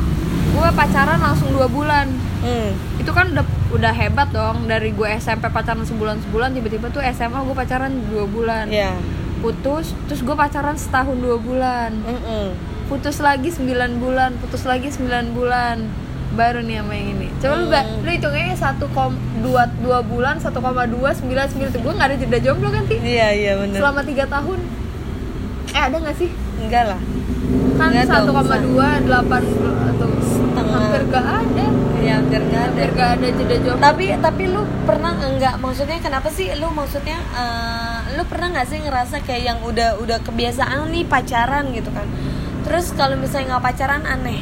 gue 0.52 0.68
pacaran 0.74 1.16
langsung 1.18 1.50
dua 1.50 1.68
bulan 1.68 2.10
Hmm. 2.42 2.74
itu 2.98 3.08
kan 3.08 3.30
udah 3.30 3.46
udah 3.72 3.94
hebat 3.94 4.26
dong 4.32 4.66
dari 4.66 4.90
gue 4.90 5.06
SMP 5.14 5.46
pacaran 5.48 5.86
sebulan 5.86 6.18
sebulan 6.20 6.52
tiba-tiba 6.52 6.90
tuh 6.90 7.06
SMA 7.06 7.38
gue 7.40 7.54
pacaran 7.54 7.94
dua 8.04 8.26
bulan 8.26 8.66
Ya. 8.68 8.98
putus 9.40 9.94
terus 10.10 10.20
gue 10.20 10.34
pacaran 10.34 10.74
setahun 10.74 11.16
dua 11.16 11.38
bulan 11.38 11.94
Mm-mm. 11.96 12.58
putus 12.88 13.22
lagi 13.22 13.48
9 13.48 13.62
bulan 13.96 14.34
putus 14.36 14.66
lagi 14.66 14.90
9 14.90 15.06
bulan 15.32 15.86
baru 16.32 16.60
nih 16.60 16.76
sama 16.78 16.94
yang 16.94 17.10
ini 17.12 17.28
coba 17.38 17.54
lu 17.54 17.66
ba- 17.68 17.84
Hmm. 17.84 18.02
lu 18.02 18.10
hitungnya 18.10 18.54
satu 18.54 18.86
kom 18.90 19.12
dua 19.38 19.64
dua 19.78 20.00
bulan 20.02 20.36
1,2 20.38 20.56
sembilan 21.12 21.46
sembilan 21.46 21.70
tuh 21.70 21.82
gue 21.82 21.94
nggak 21.94 22.08
ada 22.08 22.18
jeda 22.18 22.38
jomblo 22.40 22.70
kan 22.70 22.84
ti 22.86 22.96
Iya 22.98 23.28
iya 23.32 23.52
benar. 23.56 23.78
selama 23.78 24.02
tiga 24.02 24.26
tahun 24.26 24.60
eh 25.70 25.82
ada 25.82 25.98
nggak 25.98 26.16
sih 26.16 26.30
Enggak 26.58 26.84
lah. 26.88 27.02
kan 27.74 27.90
Nggak 27.90 28.06
dong, 28.22 28.38
1,2 28.38 28.78
delapan 29.02 29.42
atau 29.90 30.08
Setengah. 30.22 30.78
hampir 30.78 31.02
gak 31.06 31.26
ada 31.26 31.66
Iya 31.98 32.14
hampir 32.16 32.40
nggak 32.40 32.62
ada. 32.62 32.70
hampir 32.72 32.90
gak 32.94 33.10
ada 33.12 33.28
jeda 33.30 33.56
jomblo 33.60 33.82
Tapi 33.82 34.06
tapi 34.18 34.44
lu 34.48 34.62
pernah 34.82 35.14
enggak 35.18 35.56
maksudnya 35.58 35.98
kenapa 36.00 36.30
sih 36.30 36.48
lu 36.54 36.70
maksudnya 36.70 37.18
eh, 37.34 37.98
lu 38.14 38.24
pernah 38.24 38.48
nggak 38.52 38.68
sih 38.68 38.80
ngerasa 38.80 39.20
kayak 39.20 39.44
yang 39.46 39.60
udah 39.62 39.98
udah 39.98 40.18
kebiasaan 40.22 40.88
nih 40.88 41.04
pacaran 41.04 41.72
gitu 41.72 41.90
kan. 41.90 42.08
Terus 42.62 42.94
kalau 42.94 43.16
misalnya 43.16 43.48
nggak 43.52 43.66
pacaran 43.66 44.04
aneh. 44.06 44.40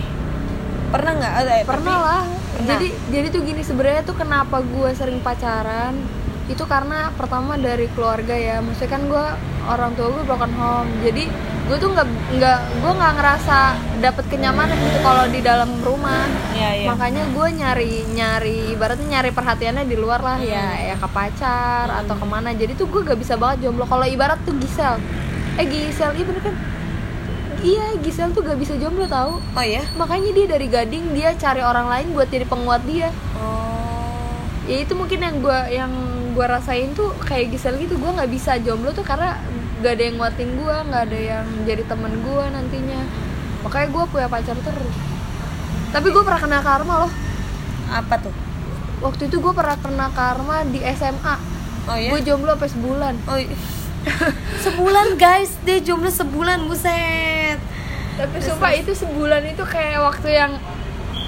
Pernah 0.90 1.12
nggak? 1.16 1.34
Eh, 1.46 1.64
pernah 1.66 1.96
tapi- 1.96 2.08
lah. 2.08 2.24
Pernah. 2.30 2.68
jadi 2.76 2.88
jadi 3.14 3.28
tuh 3.32 3.42
gini 3.46 3.62
sebenarnya 3.64 4.02
tuh 4.04 4.18
kenapa 4.18 4.58
gue 4.60 4.90
sering 4.98 5.24
pacaran 5.24 5.96
itu 6.50 6.66
karena 6.66 7.14
pertama 7.14 7.56
dari 7.56 7.86
keluarga 7.94 8.34
ya. 8.34 8.58
Maksudnya 8.60 8.90
kan 8.90 9.04
gue 9.06 9.26
orang 9.70 9.92
tua 9.94 10.08
gue 10.10 10.24
broken 10.26 10.54
home. 10.58 10.90
Jadi 11.06 11.30
gue 11.70 11.78
tuh 11.78 11.94
nggak 11.94 12.08
nggak 12.42 12.60
gue 12.82 12.92
nggak 12.98 13.14
ngerasa 13.22 13.58
dapet 14.02 14.26
kenyamanan 14.34 14.74
gitu 14.82 15.00
kalau 15.06 15.26
di 15.30 15.40
dalam 15.46 15.70
rumah. 15.86 16.26
Iya 16.58 16.70
iya. 16.82 16.88
makanya 16.90 17.24
gue 17.30 17.48
nyari 17.54 17.94
nyari 18.10 18.58
ibaratnya 18.74 19.08
nyari 19.22 19.30
perhatiannya 19.30 19.86
di 19.86 19.94
luar 19.94 20.20
lah. 20.26 20.38
Hmm. 20.42 20.50
ya 20.50 20.68
ya 20.90 20.96
ke 20.98 21.10
pacar 21.14 21.86
atau 22.02 22.18
ke 22.18 22.26
mana. 22.26 22.50
Jadi 22.58 22.74
tuh 22.74 22.90
gue 22.90 23.06
gak 23.06 23.22
bisa 23.22 23.38
banget 23.38 23.70
jomblo. 23.70 23.86
Kalau 23.86 24.10
ibarat 24.10 24.42
tuh 24.42 24.58
Gisel 24.58 24.98
eh 25.60 25.68
Gisel 25.68 26.16
iya 26.16 26.24
bener 26.24 26.42
kan 26.42 26.56
iya 27.62 27.96
Gisel 27.98 28.32
tuh 28.32 28.42
gak 28.42 28.56
bisa 28.56 28.74
jomblo 28.76 29.06
tahu 29.06 29.38
Oh 29.40 29.66
ya? 29.66 29.84
makanya 29.94 30.32
dia 30.32 30.48
dari 30.48 30.68
gading 30.68 31.12
dia 31.12 31.36
cari 31.36 31.60
orang 31.60 31.88
lain 31.88 32.08
buat 32.12 32.28
jadi 32.28 32.46
penguat 32.46 32.84
dia 32.84 33.12
Oh. 33.36 34.40
ya 34.66 34.80
itu 34.80 34.94
mungkin 34.94 35.20
yang 35.20 35.36
gue 35.40 35.60
yang 35.70 35.92
gue 36.30 36.46
rasain 36.46 36.94
tuh 36.94 37.12
kayak 37.20 37.52
Gisel 37.52 37.76
gitu 37.78 37.96
gue 37.96 38.10
nggak 38.10 38.30
bisa 38.30 38.56
jomblo 38.58 38.90
tuh 38.90 39.04
karena 39.04 39.36
gak 39.80 39.94
ada 39.94 40.04
yang 40.04 40.16
nguatin 40.18 40.50
gue 40.54 40.76
nggak 40.84 41.04
ada 41.06 41.20
yang 41.20 41.46
jadi 41.64 41.84
temen 41.84 42.14
gue 42.18 42.44
nantinya 42.50 43.02
makanya 43.60 43.88
gue 43.90 44.04
punya 44.08 44.28
pacar 44.28 44.56
terus 44.56 44.96
tapi 45.90 46.08
gue 46.08 46.22
pernah 46.22 46.38
kena 46.38 46.60
karma 46.60 46.94
loh 47.02 47.12
Apa 47.90 48.22
tuh? 48.22 48.36
waktu 49.00 49.26
itu 49.26 49.40
gue 49.40 49.50
pernah 49.50 49.76
kena 49.76 50.08
karma 50.12 50.62
di 50.64 50.80
SMA 50.86 51.36
Oh 51.88 51.98
ya? 51.98 52.12
gue 52.12 52.22
jomblo 52.22 52.54
sampai 52.54 52.70
sebulan 52.70 53.16
Oh. 53.26 53.36
iya. 53.36 53.50
sebulan 54.66 55.16
guys, 55.16 55.56
dia 55.64 55.80
jomblo 55.80 56.10
sebulan 56.10 56.66
buset. 56.68 57.60
tapi 58.20 58.36
sumpah 58.44 58.76
itu 58.76 58.92
sebulan 58.92 59.48
itu 59.48 59.64
kayak 59.64 60.04
waktu 60.04 60.28
yang 60.36 60.60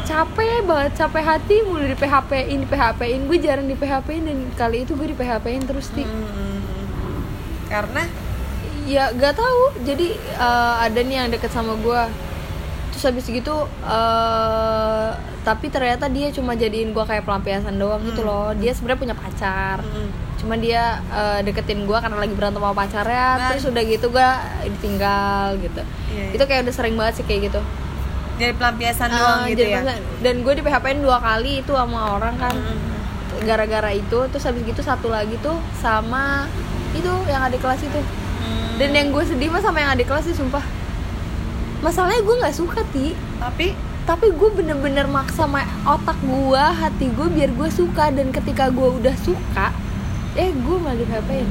capek 0.03 0.67
banget 0.67 0.91
capek 0.99 1.23
hati 1.23 1.63
mulai 1.63 1.95
di 1.95 1.97
PHP 1.97 2.31
in 2.51 2.59
di 2.63 2.67
PHP 2.67 2.99
in 3.15 3.21
gue 3.31 3.37
jarang 3.39 3.63
di 3.63 3.79
PHP 3.79 4.07
in 4.11 4.23
dan 4.27 4.39
kali 4.59 4.83
itu 4.83 4.91
gue 4.99 5.07
di 5.07 5.15
PHP 5.15 5.45
in 5.55 5.63
terus 5.63 5.87
di 5.95 6.03
Hmm. 6.03 6.59
Karena? 7.71 8.03
Ya 8.83 9.07
gak 9.15 9.39
tahu. 9.39 9.87
Jadi 9.87 10.19
eh, 10.19 10.75
ada 10.83 10.99
nih 10.99 11.15
yang 11.23 11.31
deket 11.31 11.55
sama 11.55 11.79
gue. 11.79 12.01
Terus 12.91 13.03
habis 13.07 13.25
gitu 13.31 13.55
eh 13.87 15.09
tapi 15.41 15.71
ternyata 15.71 16.11
dia 16.11 16.27
cuma 16.35 16.53
jadiin 16.53 16.91
gue 16.91 17.05
kayak 17.07 17.23
pelampiasan 17.23 17.79
doang 17.79 18.03
gitu 18.03 18.27
loh. 18.27 18.51
Dia 18.59 18.75
sebenarnya 18.75 18.99
punya 18.99 19.15
pacar. 19.15 19.79
Hmm. 19.79 20.11
Cuma 20.41 20.57
dia 20.57 20.83
eh, 21.07 21.39
deketin 21.43 21.85
gue 21.85 21.93
karena 21.95 22.17
lagi 22.17 22.33
berantem 22.33 22.57
sama 22.57 22.73
pacarnya 22.73 23.27
Nah. 23.31 23.47
terus 23.47 23.63
udah 23.63 23.83
gitu 23.83 24.05
gue 24.09 24.29
ditinggal 24.67 25.45
gitu 25.59 25.81
Iya, 26.09 26.17
iya. 26.19 26.31
itu 26.33 26.43
kayak 26.43 26.61
udah 26.63 26.73
sering 26.73 26.95
banget 26.95 27.13
sih 27.15 27.25
kayak 27.25 27.41
gitu 27.47 27.61
jadi 28.35 28.53
pelampiasan 28.53 29.09
doang 29.11 29.39
Ah, 29.39 29.45
gitu 29.45 29.61
jadi 29.61 29.71
ya. 29.79 29.95
dan 30.19 30.35
gue 30.39 30.53
di 30.53 30.61
PHP-in 30.61 30.99
dua 30.99 31.17
kali 31.19 31.61
itu 31.61 31.71
sama 31.71 31.99
orang 32.15 32.35
kan 32.35 32.51
Hmm. 32.51 32.89
gara-gara 33.41 33.91
itu 33.91 34.19
terus 34.27 34.43
habis 34.43 34.61
gitu 34.63 34.81
satu 34.81 35.07
lagi 35.07 35.37
tuh 35.39 35.53
sama 35.75 36.49
itu 36.91 37.07
yang 37.25 37.41
adik 37.43 37.57
kelas 37.57 37.81
itu 37.81 38.01
Hmm. 38.01 38.77
dan 38.77 38.89
yang 38.91 39.07
gue 39.09 39.23
sedih 39.23 39.47
mah 39.47 39.59
sama 39.59 39.77
yang 39.79 39.91
adik 39.91 40.05
kelas 40.05 40.25
sih 40.25 40.33
sumpah 40.33 40.65
masalahnya 41.79 42.21
gue 42.21 42.35
nggak 42.35 42.55
suka 42.55 42.81
ti 42.87 43.13
tapi 43.37 43.73
tapi 44.01 44.27
gue 44.31 44.49
bener-bener 44.51 45.05
maksa 45.07 45.45
ma- 45.45 45.65
otak 45.87 46.17
gue 46.19 46.57
hati 46.75 47.05
gue 47.07 47.27
biar 47.27 47.49
gue 47.51 47.69
suka 47.71 48.09
dan 48.09 48.29
ketika 48.29 48.69
gue 48.69 48.89
udah 48.95 49.15
suka 49.15 49.69
eh 50.33 50.49
gue 50.49 50.77
malah 50.77 50.93
di 50.93 51.03
PHP-in 51.03 51.49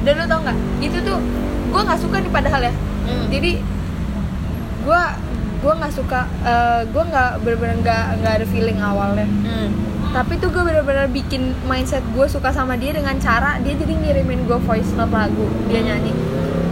dan 0.00 0.12
lo 0.14 0.24
tau 0.26 0.40
nggak 0.40 0.58
itu 0.80 0.98
tuh 1.00 1.18
gue 1.66 1.80
nggak 1.80 2.00
suka 2.00 2.16
nih 2.18 2.30
padahal 2.30 2.62
ya 2.62 2.74
Hmm. 3.00 3.26
jadi 3.26 3.58
gue 4.80 5.02
gue 5.58 5.72
nggak 5.74 5.92
suka 5.92 6.20
eh, 6.42 6.80
gue 6.86 7.02
nggak 7.02 7.30
bener-bener 7.38 7.76
nggak 7.80 8.04
nggak 8.16 8.32
ada 8.34 8.46
feeling 8.46 8.78
awalnya 8.78 9.26
hmm. 9.26 9.68
tapi 10.10 10.36
tuh 10.36 10.48
gue 10.48 10.62
bener-bener 10.62 11.06
bikin 11.06 11.52
mindset 11.64 12.04
gue 12.08 12.26
suka 12.26 12.48
sama 12.50 12.74
dia 12.74 12.92
dengan 12.92 13.18
cara 13.18 13.58
dia 13.58 13.74
jadi 13.74 13.92
ngirimin 13.94 14.46
gue 14.46 14.58
voice 14.58 14.94
note 14.94 15.10
lagu 15.10 15.42
dia 15.66 15.80
nyanyi 15.82 16.12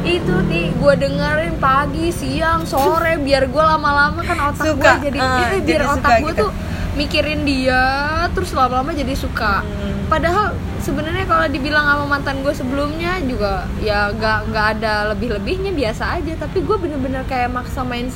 itu 0.07 0.31
nih 0.47 0.73
gue 0.73 0.93
dengerin 0.97 1.59
pagi 1.59 2.09
siang 2.11 2.63
sore 2.65 3.19
biar 3.19 3.45
gue 3.45 3.65
lama-lama 3.67 4.23
kan 4.23 4.39
otak 4.47 4.73
gue 4.73 4.93
jadi 5.05 5.19
eh, 5.19 5.27
eh, 5.27 5.61
biar 5.61 5.81
jadi 5.81 5.85
otak 5.91 6.11
gue 6.19 6.33
gitu. 6.33 6.41
tuh 6.41 6.51
mikirin 6.95 7.41
dia 7.43 7.83
terus 8.31 8.51
lama-lama 8.53 8.91
jadi 8.91 9.13
suka 9.13 9.61
Hmm. 9.61 9.98
Padahal 10.09 10.57
sebenarnya 10.81 11.25
kalau 11.29 11.47
dibilang 11.53 11.85
sama 11.85 12.05
mantan 12.09 12.41
gue 12.41 12.55
sebelumnya 12.57 13.21
juga 13.23 13.69
ya 13.85 14.11
nggak 14.13 14.39
nggak 14.53 14.67
ada 14.79 15.13
lebih-lebihnya 15.15 15.73
biasa 15.73 16.19
aja. 16.19 16.35
Tapi 16.41 16.65
gue 16.65 16.77
bener-bener 16.77 17.23
kayak 17.29 17.53
maksa 17.53 17.85
main 17.85 18.11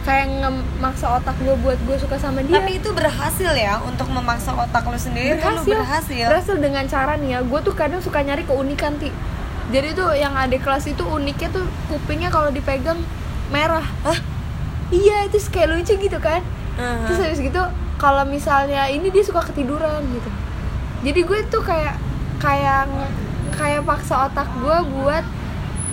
kayak 0.00 0.32
ngemaksa 0.32 1.20
otak 1.20 1.36
gue 1.44 1.56
buat 1.60 1.76
gue 1.84 1.96
suka 1.98 2.16
sama 2.16 2.44
dia. 2.44 2.60
Tapi 2.60 2.80
itu 2.80 2.92
berhasil 2.92 3.52
ya 3.56 3.80
untuk 3.84 4.08
memaksa 4.12 4.56
otak 4.56 4.84
lu 4.86 4.96
sendiri 4.96 5.36
kan 5.40 5.60
lu 5.60 5.64
berhasil. 5.64 6.28
berhasil 6.28 6.56
dengan 6.60 6.84
cara 6.86 7.16
nih 7.16 7.36
ya. 7.36 7.38
Gue 7.42 7.60
tuh 7.64 7.74
kadang 7.74 8.00
suka 8.04 8.20
nyari 8.20 8.44
keunikan 8.44 9.00
ti. 9.00 9.08
Jadi 9.70 9.94
tuh 9.94 10.12
yang 10.18 10.34
adik 10.34 10.66
kelas 10.66 10.86
itu 10.90 11.02
uniknya 11.06 11.48
tuh 11.50 11.64
kupingnya 11.88 12.28
kalau 12.28 12.52
dipegang 12.52 12.98
merah. 13.50 13.84
Hah? 14.06 14.18
iya 14.90 15.22
itu 15.30 15.38
kayak 15.54 15.70
lucu 15.70 15.94
gitu 15.94 16.18
kan. 16.18 16.42
Aha. 16.80 17.06
terus 17.06 17.20
habis 17.20 17.40
gitu 17.44 17.62
kalau 18.00 18.24
misalnya 18.24 18.88
ini 18.88 19.12
dia 19.12 19.20
suka 19.20 19.44
ketiduran 19.44 20.00
gitu 20.16 20.30
jadi 21.00 21.20
gue 21.20 21.38
tuh 21.48 21.62
kayak 21.62 21.96
kayak 22.36 22.88
kayak 23.50 23.82
paksa 23.82 24.26
otak 24.26 24.48
gue 24.54 24.76
buat 24.92 25.24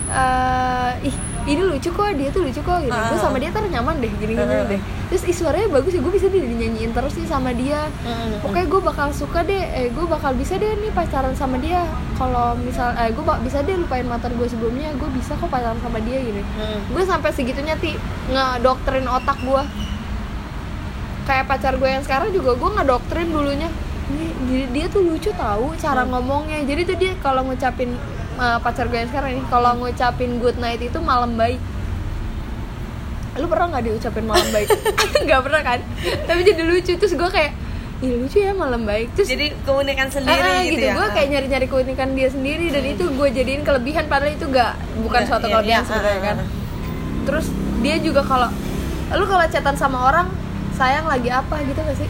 eh 0.08 0.92
ih 1.02 1.16
ini 1.46 1.62
lucu 1.62 1.88
kok 1.88 2.12
dia 2.12 2.28
tuh 2.28 2.40
lucu 2.42 2.56
kok 2.58 2.78
gitu 2.78 2.92
gue 2.92 3.08
Ah. 3.10 3.16
sama 3.18 3.36
dia 3.36 3.48
tuh 3.48 3.60
nyaman 3.62 3.96
deh 3.98 4.08
gini 4.10 4.32
gini 4.34 4.54
Ah. 4.54 4.64
deh 4.66 4.80
terus 5.08 5.24
ih, 5.24 5.32
suaranya 5.32 5.68
bagus 5.70 5.92
ya 5.92 6.00
gue 6.00 6.12
bisa 6.12 6.28
deh 6.28 6.36
dinyanyiin 6.38 6.92
terus 6.92 7.12
nih 7.14 7.24
sama 7.24 7.52
dia 7.52 7.88
Mm-mm. 8.02 8.40
Pokoknya 8.40 8.66
gue 8.66 8.80
bakal 8.82 9.08
suka 9.10 9.40
deh, 9.42 9.64
eh 9.66 9.88
gue 9.88 10.04
bakal 10.06 10.32
bisa 10.32 10.54
deh 10.54 10.68
nih 10.74 10.92
pacaran 10.92 11.32
sama 11.32 11.56
dia. 11.56 11.80
Kalau 12.14 12.52
misal, 12.54 12.92
eh 12.94 13.08
gue 13.08 13.24
bisa 13.40 13.58
deh 13.60 13.72
lupain 13.74 14.04
mantan 14.04 14.36
gue 14.36 14.44
sebelumnya, 14.44 14.92
gue 14.92 15.08
bisa 15.10 15.32
kok 15.34 15.48
pacaran 15.48 15.80
sama 15.80 15.96
dia 15.98 16.20
gitu. 16.20 16.36
Hmm. 16.54 16.80
Gue 16.86 17.02
sampai 17.02 17.32
segitunya 17.32 17.72
ti 17.74 17.96
ngedoktrin 18.28 19.08
otak 19.08 19.40
gue. 19.40 19.62
Kayak 21.24 21.44
pacar 21.46 21.72
gue 21.74 21.88
yang 21.88 22.00
sekarang 22.00 22.28
juga 22.30 22.52
gue 22.54 22.70
ngedoktrin 22.70 23.28
dulunya. 23.28 23.68
Dia, 24.08 24.28
dia, 24.42 24.64
dia 24.68 24.86
tuh 24.88 25.02
lucu 25.02 25.30
tahu 25.30 25.76
cara 25.76 26.02
Hmm. 26.02 26.10
ngomongnya. 26.10 26.64
Jadi 26.64 26.80
tuh 26.84 26.96
dia 26.96 27.12
kalau 27.18 27.44
ngucapin 27.44 27.92
eh, 28.38 28.58
pacar 28.62 28.86
gue 28.86 28.96
yang 28.96 29.10
sekarang 29.10 29.30
ini, 29.34 29.42
kalau 29.46 29.74
ngucapin 29.76 30.38
good 30.38 30.56
night 30.56 30.78
itu 30.78 30.98
malam 30.98 31.34
baik. 31.34 31.58
Lu 33.34 33.46
pernah 33.46 33.66
nggak 33.68 33.84
diucapin 33.84 34.24
malam 34.24 34.48
baik? 34.48 34.66
Nggak 35.26 35.40
pernah 35.42 35.62
kan? 35.62 35.78
Tapi 36.24 36.40
jadi 36.42 36.62
lucu 36.62 36.92
terus 36.94 37.14
gue 37.14 37.30
kayak 37.30 37.52
Ih 37.98 38.14
lucu 38.14 38.38
ya 38.38 38.54
malam 38.54 38.86
baik 38.86 39.10
terus 39.10 39.26
Jadi 39.26 39.50
keunikan 39.66 40.06
sendiri 40.06 40.38
Ah, 40.38 40.62
ah, 40.62 40.62
gitu, 40.62 40.86
ya. 40.86 40.94
gue 40.94 41.06
kayak 41.10 41.28
nyari-nyari 41.34 41.66
keunikan 41.66 42.14
dia 42.14 42.30
sendiri 42.30 42.70
dan 42.70 42.86
itu 42.86 43.10
gue 43.10 43.28
jadiin 43.28 43.66
kelebihan 43.66 44.06
padahal 44.06 44.30
itu 44.30 44.46
gak 44.46 44.78
bukan 45.02 45.18
Nggak, 45.18 45.26
suatu 45.26 45.46
iya, 45.46 45.54
kelebihan 45.58 45.82
iya, 45.82 45.88
sebenarnya 45.90 46.14
ah, 46.14 46.22
kan 46.22 46.36
ah, 46.38 46.48
terus 47.26 47.46
dia 47.82 47.96
juga 47.98 48.22
kalau 48.22 48.48
lu 49.10 49.24
kalau 49.26 49.44
chatan 49.50 49.74
sama 49.74 49.98
orang 50.06 50.30
sayang 50.78 51.10
lagi 51.10 51.26
apa 51.26 51.58
gitu 51.66 51.74
gak 51.74 51.98
sih 51.98 52.06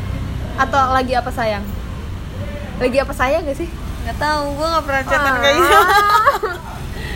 atau 0.60 0.92
lagi 0.92 1.12
apa 1.16 1.30
sayang 1.32 1.64
lagi 2.78 2.96
apa 2.96 3.12
sayang 3.12 3.42
gak 3.42 3.56
sih 3.56 3.68
nggak 4.00 4.16
tahu, 4.16 4.44
gue 4.52 4.66
nggak 4.66 4.84
pernah 4.84 5.02
chatan 5.04 5.28
Ah. 5.28 5.38
kayak 5.38 5.54
gitu. 5.54 5.76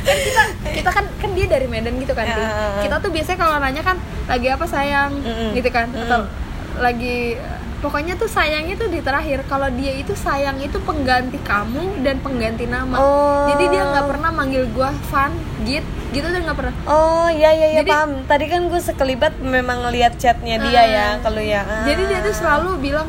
kan 0.02 0.16
kita 0.18 0.42
kita 0.72 0.90
kan 0.90 1.04
kan 1.16 1.30
dia 1.32 1.46
dari 1.46 1.66
Medan 1.66 1.94
gitu 1.96 2.12
kan 2.12 2.26
Ya, 2.26 2.34
Di. 2.34 2.42
ah, 2.42 2.50
ah. 2.50 2.82
kita 2.82 2.96
tuh 2.98 3.08
biasanya 3.08 3.38
kalau 3.38 3.56
nanya 3.56 3.82
kan 3.82 3.96
lagi 4.26 4.48
apa 4.48 4.66
sayang 4.66 5.12
Mm-mm. 5.16 5.54
gitu 5.54 5.68
kan 5.68 5.86
atau 5.88 6.20
Mm-mm. 6.20 6.80
lagi 6.80 7.38
pokoknya 7.78 8.14
tuh 8.14 8.26
sayangnya 8.26 8.74
tuh 8.76 8.86
di 8.86 8.98
terakhir 8.98 9.42
kalau 9.44 9.70
dia 9.70 9.92
itu 9.92 10.12
sayang 10.12 10.58
itu 10.58 10.74
pengganti 10.80 11.38
kamu 11.40 12.02
dan 12.02 12.18
pengganti 12.18 12.66
nama 12.66 12.94
Oh. 12.94 13.46
jadi 13.48 13.64
dia 13.68 13.82
nggak 13.84 14.06
pernah 14.08 14.30
manggil 14.30 14.66
gue 14.66 14.90
Van 15.06 15.32
Git 15.62 15.86
gitu 16.10 16.26
tuh 16.26 16.40
nggak 16.40 16.56
pernah 16.56 16.74
Oh 16.84 17.30
iya 17.30 17.50
iya 17.52 17.66
iya 17.70 17.78
Jadi- 17.80 17.90
paham. 17.90 18.10
Tadi 18.26 18.44
kan 18.46 18.60
gue 18.66 18.80
sekelibat 18.80 19.32
memang 19.38 19.82
ngeliat 19.82 20.14
chatnya 20.16 20.58
dia 20.60 20.76
Ah. 20.76 20.84
ya 20.84 21.06
kalau 21.20 21.40
ya. 21.40 21.62
Ah. 21.62 21.82
jadi 21.84 22.02
dia 22.04 22.18
tuh 22.20 22.34
selalu 22.34 22.70
bilang 22.80 23.06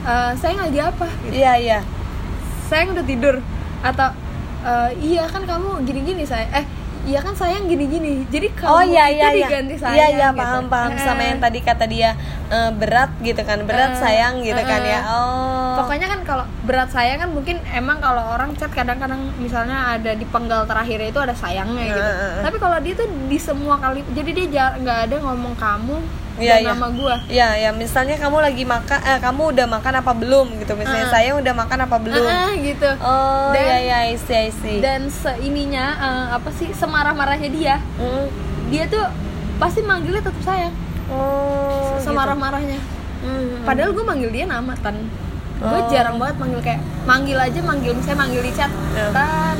"Eh, 0.00 0.30
sayang 0.34 0.60
lagi 0.62 0.78
apa 0.78 1.06
gitu. 1.22 1.34
Iya 1.34 1.52
iya. 1.56 1.78
sayang 2.66 2.92
udah 2.92 3.02
tidur 3.02 3.36
atau 3.80 4.08
"Eh, 4.60 4.90
iya 5.00 5.24
kan 5.24 5.42
kamu 5.42 5.82
gini-gini 5.82 6.22
saya 6.22 6.44
eh 6.52 6.66
iya 7.06 7.18
kan 7.18 7.32
sayang 7.32 7.64
gini-gini 7.64 8.28
jadi 8.28 8.52
kamu 8.52 8.68
Oh 8.68 8.84
iya 8.84 9.08
itu 9.08 9.16
iya 9.16 9.28
iya. 9.32 9.48
diganti 9.48 9.74
sayang 9.74 9.96
Iya 9.96 10.06
iya 10.12 10.28
gitu. 10.28 10.38
paham 10.38 10.64
paham 10.68 10.92
sama 10.98 11.22
Eh, 11.22 11.26
yang 11.30 11.40
tadi 11.40 11.58
kata 11.62 11.84
dia 11.86 12.10
eh, 12.48 12.70
berat 12.70 13.08
gitu 13.18 13.40
kan. 13.40 13.64
Berat 13.64 13.96
Eh, 13.96 13.98
sayang 13.98 14.42
gitu 14.42 14.60
kan 14.60 14.80
ya. 14.84 15.00
Oh. 15.06 15.80
Pokoknya 15.80 16.06
kan 16.06 16.20
kalau 16.22 16.44
berat 16.62 16.90
sayang 16.90 17.16
kan 17.18 17.30
mungkin 17.30 17.56
emang 17.70 17.96
kalau 17.98 18.20
orang 18.28 18.52
chat 18.54 18.68
kadang-kadang 18.68 19.32
misalnya 19.38 19.94
ada 19.94 20.12
di 20.12 20.26
penggal 20.26 20.68
terakhirnya 20.68 21.08
itu 21.08 21.20
ada 21.22 21.32
sayangnya 21.32 21.84
gitu. 21.88 22.02
Tapi 22.44 22.56
kalau 22.58 22.76
dia 22.78 22.92
tuh 22.92 23.08
di 23.24 23.38
semua 23.38 23.78
kali 23.78 24.04
jadi 24.12 24.30
dia 24.44 24.64
nggak 24.76 24.98
ada 25.08 25.16
ngomong 25.22 25.56
kamu 25.56 25.96
Iya, 26.38 26.54
dan 26.54 26.60
iya. 26.62 26.70
nama 26.70 26.86
gua. 26.88 27.14
Ya, 27.26 27.48
ya 27.54 27.70
misalnya 27.70 28.14
kamu 28.14 28.38
lagi 28.38 28.62
makan, 28.62 28.98
eh, 29.00 29.18
kamu 29.18 29.42
udah 29.52 29.66
makan 29.68 29.94
apa 29.96 30.12
belum 30.12 30.46
gitu. 30.56 30.72
Misalnya 30.72 31.06
Ah. 31.06 31.12
saya 31.12 31.30
udah 31.34 31.52
makan 31.52 31.78
apa 31.82 31.96
belum. 31.98 32.24
Ah, 32.24 32.52
gitu. 32.54 32.90
Oh, 32.98 33.50
Dan- 33.50 33.66
iya 33.66 33.76
iya, 33.80 33.98
I 34.06 34.16
see, 34.16 34.38
I 34.38 34.50
see. 34.50 34.78
Dan 34.78 35.06
seininya 35.08 35.86
eh, 35.94 36.26
apa 36.32 36.48
sih 36.52 36.70
semarah-marahnya 36.70 37.50
dia, 37.50 37.76
Mm. 37.96 38.26
dia 38.68 38.86
tuh 38.86 39.02
pasti 39.56 39.82
manggilnya 39.82 40.22
tetap 40.22 40.40
sayang. 40.40 40.74
Oh, 41.08 41.96
gitu. 41.96 42.06
semarah-marahnya. 42.06 42.78
Mm. 43.18 43.64
Padahal 43.64 43.90
gue 43.90 44.04
manggil 44.04 44.30
dia 44.30 44.44
nama 44.44 44.72
tan. 44.76 44.94
Gue 45.58 45.74
Oh. 45.74 45.90
jarang 45.90 46.16
banget 46.16 46.38
manggil 46.38 46.60
kayak 46.62 46.78
manggil 47.02 47.34
aja 47.34 47.58
manggil 47.60 47.90
misalnya 47.90 48.18
manggil 48.20 48.40
di 48.40 48.52
chat 48.52 48.70
Ya. 48.94 49.10
tan. 49.10 49.58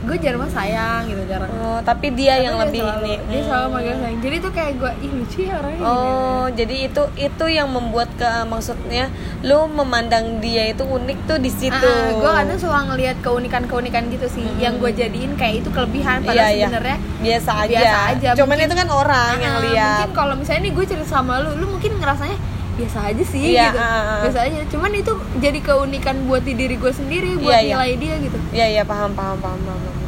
Gue 0.00 0.16
jarang 0.16 0.48
sayang 0.48 1.04
gitu 1.04 1.22
jarang. 1.24 1.50
Oh, 1.54 1.78
tapi 1.80 2.08
dia 2.10 2.34
yang 2.38 2.54
Tapi 2.54 2.64
lebih 2.66 2.80
dia 2.80 2.88
selalu, 2.88 3.04
ini. 3.04 3.14
dia 3.22 3.36
Hmm. 3.36 3.46
selalu 3.46 3.66
manggil 3.70 3.94
sayang 3.96 4.18
jadi 4.18 4.36
tuh 4.38 4.50
kayak 4.50 4.72
gue 4.74 4.92
ih 4.98 5.10
lucu 5.12 5.38
ya 5.42 5.54
orangnya 5.56 5.82
Oh, 5.82 6.44
jadi 6.50 6.76
itu 6.82 7.02
itu 7.18 7.44
yang 7.46 7.68
membuat 7.68 8.08
ke 8.14 8.30
maksudnya 8.44 9.04
lu 9.40 9.58
memandang 9.70 10.40
dia 10.40 10.64
itu 10.66 10.82
unik 10.82 11.18
tuh 11.26 11.38
di 11.38 11.50
situ. 11.50 11.92
gue 12.12 12.30
kadang 12.30 12.56
suka 12.56 12.80
ngelihat 12.86 13.16
keunikan 13.20 13.62
keunikan 13.64 14.08
gitu 14.08 14.26
sih 14.26 14.46
yang 14.56 14.76
gue 14.76 14.90
jadiin 14.90 15.34
kayak 15.34 15.60
itu 15.60 15.68
kelebihan 15.68 16.20
padahal 16.20 16.48
Iya, 16.48 16.56
iya. 16.56 16.66
sebenarnya 16.66 16.96
biasa 17.20 17.50
aja. 17.58 17.68
biasa 17.70 17.98
aja. 18.10 18.28
Cuman 18.34 18.48
Mungkin- 18.50 18.66
itu 18.66 18.74
kan 18.76 18.88
orang 18.90 19.34
yang 19.38 19.54
Ah, 19.54 19.62
lihat. 19.62 19.96
mungkin 20.00 20.16
kalau 20.16 20.34
misalnya 20.34 20.60
nih 20.62 20.72
gue 20.72 20.84
cerita 20.86 21.06
sama 21.06 21.32
lu 21.38 21.54
lu 21.54 21.66
mungkin 21.70 21.92
ngerasanya 21.94 22.36
biasa 22.80 22.98
aja 23.06 23.22
sih 23.22 23.40
Iya, 23.50 23.68
gitu 23.68 23.78
ah. 23.78 24.20
biasa 24.22 24.38
aja 24.42 24.58
cuman 24.66 24.90
itu 24.94 25.12
jadi 25.36 25.58
keunikan 25.60 26.16
buat 26.24 26.40
di 26.40 26.54
diri 26.54 26.74
gue 26.74 26.88
sendiri 26.90 27.36
buat 27.36 27.52
Iya, 27.52 27.58
iya. 27.60 27.72
nilai 27.74 27.92
dia 27.94 28.14
gitu 28.18 28.38
Iya, 28.50 28.66
iya 28.70 28.82
paham 28.82 29.12
paham 29.12 29.36
paham 29.36 29.60
paham. 29.60 29.80
paham. 29.80 29.98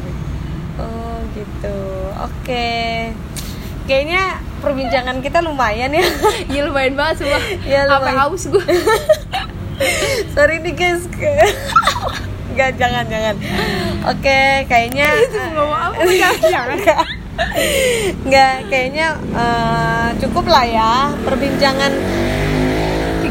Oh, 0.75 1.17
gitu. 1.31 1.77
Oke. 2.19 2.73
Kayaknya 3.83 4.23
perbincangan 4.57 5.19
kita 5.19 5.39
lumayan 5.39 5.91
ya. 5.91 6.01
Iya 6.49 6.65
lumayan 6.65 6.95
banget 6.95 7.15
semua 7.19 7.37
Sampai 7.37 7.85
lumayan. 7.85 8.15
haus 8.17 8.43
gue 8.47 8.65
Sorry 10.33 10.57
nih 10.59 10.73
guys. 10.73 11.03
Enggak, 12.49 12.71
jangan 12.75 13.05
jangan. 13.07 13.35
Oke, 14.05 14.41
kayaknya 14.65 15.09
ngomong 15.51 15.79
apa 15.83 15.97
enggak 15.99 16.33
jangan 16.43 16.77
Enggak, 18.21 18.55
kayaknya 18.67 19.07
eh, 19.33 20.07
cukup 20.19 20.45
lah 20.45 20.61
ya 20.61 20.93
perbincangan 21.23 21.89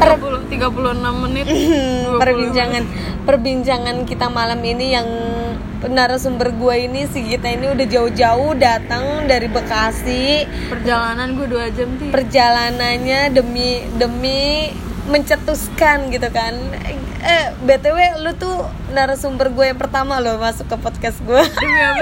30 0.03 0.51
36 0.51 1.23
menit 1.23 1.45
20 2.17 2.21
perbincangan 2.21 2.83
perbincangan 3.23 3.97
kita 4.03 4.27
malam 4.27 4.59
ini 4.61 4.85
yang 4.91 5.07
narasumber 5.83 6.55
gue 6.55 6.87
ini 6.87 7.07
si 7.11 7.27
Gita 7.27 7.51
ini 7.51 7.75
udah 7.75 7.87
jauh-jauh 7.87 8.55
datang 8.55 9.27
dari 9.27 9.51
Bekasi. 9.51 10.47
Perjalanan 10.71 11.35
gue 11.35 11.47
2 11.51 11.75
jam 11.75 11.89
sih 11.99 12.07
perjalanannya 12.07 13.35
demi 13.35 13.83
demi 13.99 14.71
mencetuskan 15.11 16.07
gitu 16.15 16.31
kan 16.31 16.55
eh 17.23 17.55
btw 17.63 18.19
lu 18.19 18.35
tuh 18.35 18.67
narasumber 18.91 19.47
gue 19.49 19.71
yang 19.71 19.79
pertama 19.79 20.19
loh 20.19 20.35
masuk 20.35 20.67
ke 20.67 20.75
podcast 20.75 21.17
gue? 21.23 21.39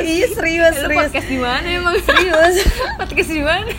Iya 0.01 0.28
serius 0.34 0.76
Lu 0.76 0.89
serius. 0.89 0.99
podcast 1.07 1.28
di 1.30 1.38
mana 1.38 1.67
emang? 1.69 1.95
Serius. 2.01 2.55
Podcast 2.99 3.30
di 3.30 3.41
mana? 3.41 3.69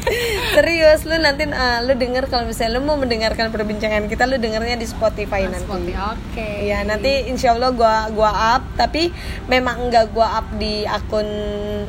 Serius 0.55 1.01
lu 1.03 1.17
nanti 1.19 1.45
eh, 1.45 1.79
lu 1.83 1.93
denger 1.93 2.31
kalau 2.31 2.47
misalnya 2.47 2.79
lu 2.79 2.87
mau 2.87 2.95
mendengarkan 2.95 3.51
perbincangan 3.51 4.07
kita 4.07 4.25
lu 4.25 4.39
dengernya 4.39 4.79
di 4.79 4.87
Spotify 4.87 5.45
nanti. 5.45 5.67
Spotify 5.67 6.15
oke. 6.15 6.49
Iya 6.63 6.87
nanti 6.87 7.27
insya 7.27 7.53
Allah 7.53 7.75
gua 7.75 8.07
gua 8.11 8.31
up 8.57 8.63
tapi 8.79 9.11
memang 9.47 9.91
enggak 9.91 10.15
gua 10.15 10.41
up 10.41 10.47
di 10.57 10.87
akun 10.87 11.27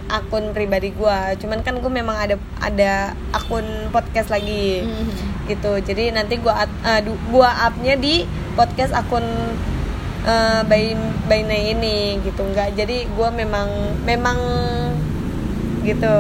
akun 0.10 0.52
pribadi 0.52 0.90
gua. 0.92 1.38
Cuman 1.38 1.62
kan 1.62 1.78
gua 1.78 1.94
memang 1.94 2.18
ada 2.18 2.36
ada 2.58 3.14
akun 3.32 3.64
podcast 3.94 4.34
lagi. 4.34 4.82
Mhm. 4.82 5.43
Gitu 5.46 5.72
jadi 5.78 6.12
nanti 6.12 6.38
gua 6.38 6.64
du- 7.02 7.20
gua 7.28 7.50
upnya 7.66 7.96
di 7.96 8.24
podcast 8.54 8.92
akun 8.92 9.24
eh, 10.24 10.62
by 10.64 10.84
by 11.26 11.42
Nay 11.42 11.74
ini 11.74 11.98
gitu 12.22 12.42
nggak 12.42 12.74
jadi 12.74 13.08
gua 13.12 13.30
memang 13.30 13.68
memang 14.02 14.38
gitu 15.84 16.16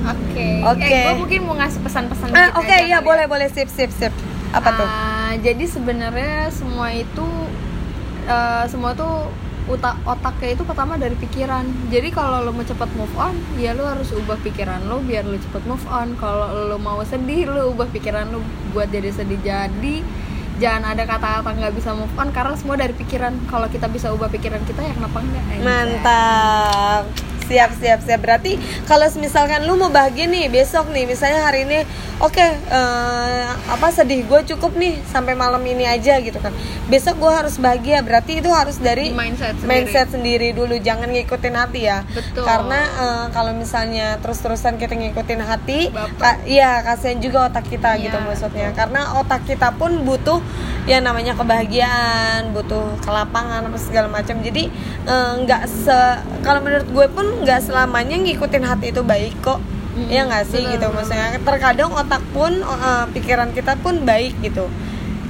Oke. 0.00 0.62
Oke. 0.64 0.88
Eh, 0.88 1.04
gue 1.04 1.14
mungkin 1.18 1.40
mau 1.42 1.58
ngasih 1.58 1.82
pesan-pesan. 1.82 2.30
Dikit 2.30 2.54
oke 2.54 2.70
aja 2.70 2.86
ya 2.86 2.98
kali 2.98 3.04
boleh 3.04 3.26
boleh 3.26 3.48
sip 3.50 3.68
sip 3.68 3.90
sip 3.90 4.14
apa 4.48 4.68
tuh 4.72 4.86
Ah, 4.86 5.32
Jadi 5.36 5.66
sebenarnya 5.66 6.48
semua 6.48 6.94
itu 6.94 7.26
eh, 8.24 8.64
semua 8.64 8.94
tuh 8.94 9.28
otak 9.68 10.00
otaknya 10.08 10.56
itu 10.56 10.62
pertama 10.64 10.96
dari 10.96 11.14
pikiran. 11.14 11.64
Jadi 11.92 12.08
kalau 12.08 12.40
lo 12.40 12.50
mau 12.56 12.64
cepat 12.64 12.88
move 12.96 13.12
on, 13.20 13.36
ya 13.60 13.76
lo 13.76 13.84
harus 13.84 14.08
ubah 14.16 14.40
pikiran 14.40 14.88
lo 14.88 15.04
biar 15.04 15.28
lo 15.28 15.36
cepat 15.36 15.62
move 15.68 15.86
on. 15.92 16.16
Kalau 16.16 16.72
lo 16.72 16.76
mau 16.80 17.04
sedih, 17.04 17.46
lo 17.46 17.76
ubah 17.76 17.92
pikiran 17.92 18.32
lo 18.32 18.40
buat 18.72 18.88
jadi 18.88 19.12
sedih. 19.12 19.38
Jadi 19.44 20.00
jangan 20.58 20.96
ada 20.96 21.04
kata-kata 21.06 21.54
nggak 21.54 21.74
bisa 21.76 21.92
move 21.94 22.16
on 22.16 22.32
karena 22.32 22.56
semua 22.56 22.80
dari 22.80 22.96
pikiran. 22.96 23.36
Kalau 23.46 23.68
kita 23.68 23.86
bisa 23.92 24.08
ubah 24.10 24.32
pikiran 24.32 24.64
kita 24.64 24.80
ya 24.80 24.92
kenapa 24.96 25.20
enggak? 25.20 25.44
Mantap. 25.60 27.27
Siap, 27.48 27.70
siap, 27.74 28.00
siap. 28.02 28.20
Berarti 28.20 28.54
kalau 28.84 29.08
misalkan 29.16 29.64
lu 29.64 29.74
mau 29.74 29.88
bahagia 29.88 30.24
nih 30.24 30.46
besok 30.46 30.88
nih, 30.88 31.04
misalnya 31.04 31.40
hari 31.42 31.64
ini, 31.64 31.80
oke, 32.18 32.36
eh, 32.68 33.44
apa 33.48 33.88
sedih 33.88 34.22
gue 34.22 34.40
cukup 34.46 34.72
nih 34.74 35.00
sampai 35.04 35.32
malam 35.32 35.60
ini 35.62 35.82
aja 35.82 36.20
gitu 36.20 36.36
kan. 36.36 36.52
Besok 36.86 37.16
gue 37.18 37.32
harus 37.32 37.56
bahagia. 37.56 38.00
Berarti 38.00 38.38
itu 38.38 38.48
harus 38.48 38.76
dari 38.76 39.10
Mindset 39.10 39.56
sendiri. 39.56 39.66
mindset 39.66 40.08
sendiri 40.10 40.48
dulu. 40.52 40.76
Jangan 40.78 41.08
ngikutin 41.08 41.54
hati 41.54 41.80
ya. 41.82 42.04
Betul. 42.06 42.44
Karena 42.44 42.80
eh, 42.84 43.26
kalau 43.30 43.52
misalnya 43.52 44.20
terus-terusan 44.20 44.76
kita 44.76 44.92
ngikutin 44.92 45.40
hati, 45.40 45.88
ka- 46.16 46.44
iya 46.44 46.84
kasihan 46.84 47.16
juga 47.18 47.48
otak 47.48 47.64
kita 47.66 47.96
Iya, 47.96 48.04
gitu 48.04 48.18
maksudnya. 48.20 48.68
Karena 48.72 49.16
otak 49.16 49.44
kita 49.44 49.72
pun 49.72 50.04
butuh 50.04 50.44
yang 50.84 51.00
namanya 51.00 51.32
kebahagiaan, 51.32 52.52
butuh 52.52 52.96
kelapangan 53.00 53.64
apa 53.64 53.78
segala 53.78 54.08
macam. 54.08 54.36
Jadi 54.38 54.68
eh, 55.04 55.32
nggak 55.38 55.62
se 55.64 55.98
kalau 56.40 56.60
menurut 56.60 56.88
gue 56.88 57.06
pun 57.08 57.26
nggak 57.40 57.60
selamanya 57.62 58.16
ngikutin 58.16 58.64
hati 58.64 58.86
itu 58.90 59.02
baik 59.02 59.34
kok. 59.40 59.58
Mm, 59.94 60.08
ya 60.08 60.20
nggak 60.24 60.44
sih 60.46 60.62
gitu 60.62 60.86
maksudnya. 60.88 61.38
Terkadang 61.38 61.90
otak 61.90 62.22
pun 62.30 62.52
eh, 62.54 63.04
pikiran 63.12 63.50
kita 63.50 63.74
pun 63.76 64.02
baik 64.02 64.38
gitu. 64.40 64.66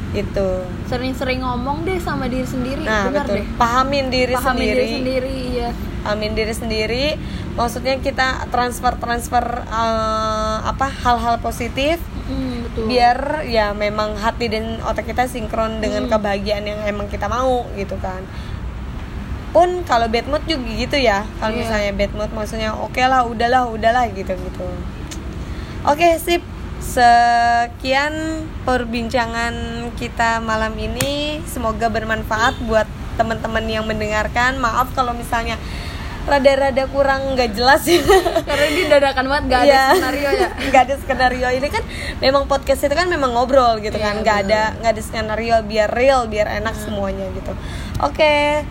Gitu. 0.09 0.49
Sering-sering 0.87 1.41
ngomong 1.41 1.85
deh 1.85 2.01
sama 2.01 2.27
diri 2.27 2.45
sendiri. 2.45 2.81
Nah, 2.81 3.13
Benar 3.13 3.25
betul. 3.25 3.37
deh. 3.39 3.47
Pahamin 3.55 4.07
diri 4.09 4.33
Pahamin 4.33 4.57
sendiri. 4.57 4.77
diri 4.79 4.95
sendiri, 4.95 5.37
iya. 5.53 5.71
amin 6.01 6.33
diri 6.33 6.55
sendiri 6.55 7.07
maksudnya 7.53 7.99
kita 7.99 8.49
transfer 8.49 8.97
transfer 8.97 9.45
eh, 9.61 10.57
apa 10.65 10.89
hal-hal 10.89 11.37
positif 11.39 11.99
Mm, 12.29 12.61
betul. 12.63 12.85
biar 12.87 13.19
ya 13.49 13.73
memang 13.73 14.13
hati 14.15 14.53
dan 14.53 14.77
otak 14.85 15.09
kita 15.09 15.25
sinkron 15.25 15.81
dengan 15.81 16.05
kebahagiaan 16.07 16.61
yang 16.63 16.81
emang 16.85 17.09
kita 17.09 17.25
mau 17.25 17.65
gitu 17.73 17.97
kan 17.99 18.21
pun 19.59 19.83
kalau 19.83 20.07
bad 20.07 20.23
mood 20.25 20.47
juga 20.47 20.71
gitu 20.71 20.95
ya. 20.97 21.27
Kalau 21.37 21.51
Iya. 21.51 21.59
misalnya 21.59 21.93
bad 21.93 22.13
mood 22.15 22.31
maksudnya 22.31 22.71
oke 22.73 23.03
lah 23.03 23.27
udahlah 23.27 23.67
udahlah 23.67 24.07
gitu 24.09 24.31
gitu. 24.31 24.67
Oke 25.83 26.15
sip. 26.17 26.47
Sekian 26.79 28.15
perbincangan 28.63 29.55
kita 29.95 30.39
malam 30.39 30.73
ini. 30.75 31.43
Semoga 31.45 31.91
bermanfaat 31.91 32.63
buat 32.65 32.87
teman-teman 33.15 33.67
yang 33.67 33.83
mendengarkan. 33.83 34.57
Maaf 34.57 34.95
kalau 34.95 35.11
misalnya 35.11 35.59
rada-rada 36.25 36.87
kurang 36.87 37.35
nggak 37.35 37.51
jelas. 37.53 37.83
Ya 37.83 37.99
Karena 38.49 38.65
ini 38.69 38.83
dadakan 38.87 39.27
banget 39.27 39.45
gak 39.49 39.61
ada 39.61 39.67
Iya. 39.67 39.85
skenario 39.91 40.31
ya. 40.31 40.49
nggak 40.71 40.83
ada 40.85 40.95
skenario. 40.97 41.49
Ini 41.51 41.69
kan 41.69 41.83
memang 42.19 42.45
podcast 42.47 42.81
itu 42.81 42.95
kan 42.95 43.07
memang 43.07 43.31
ngobrol 43.33 43.81
gitu 43.81 43.95
Iya, 43.95 44.05
kan 44.07 44.15
nggak 44.23 44.39
ada 44.47 44.63
nggak 44.79 44.93
ada 44.95 45.03
skenario 45.03 45.57
biar 45.67 45.91
real 45.91 46.31
biar 46.31 46.47
enak 46.57 46.79
semuanya 46.79 47.27
gitu. 47.33 47.53
Oke 47.99 48.63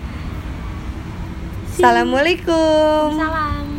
assalamualaikum 1.78 3.14
Salam. 3.22 3.77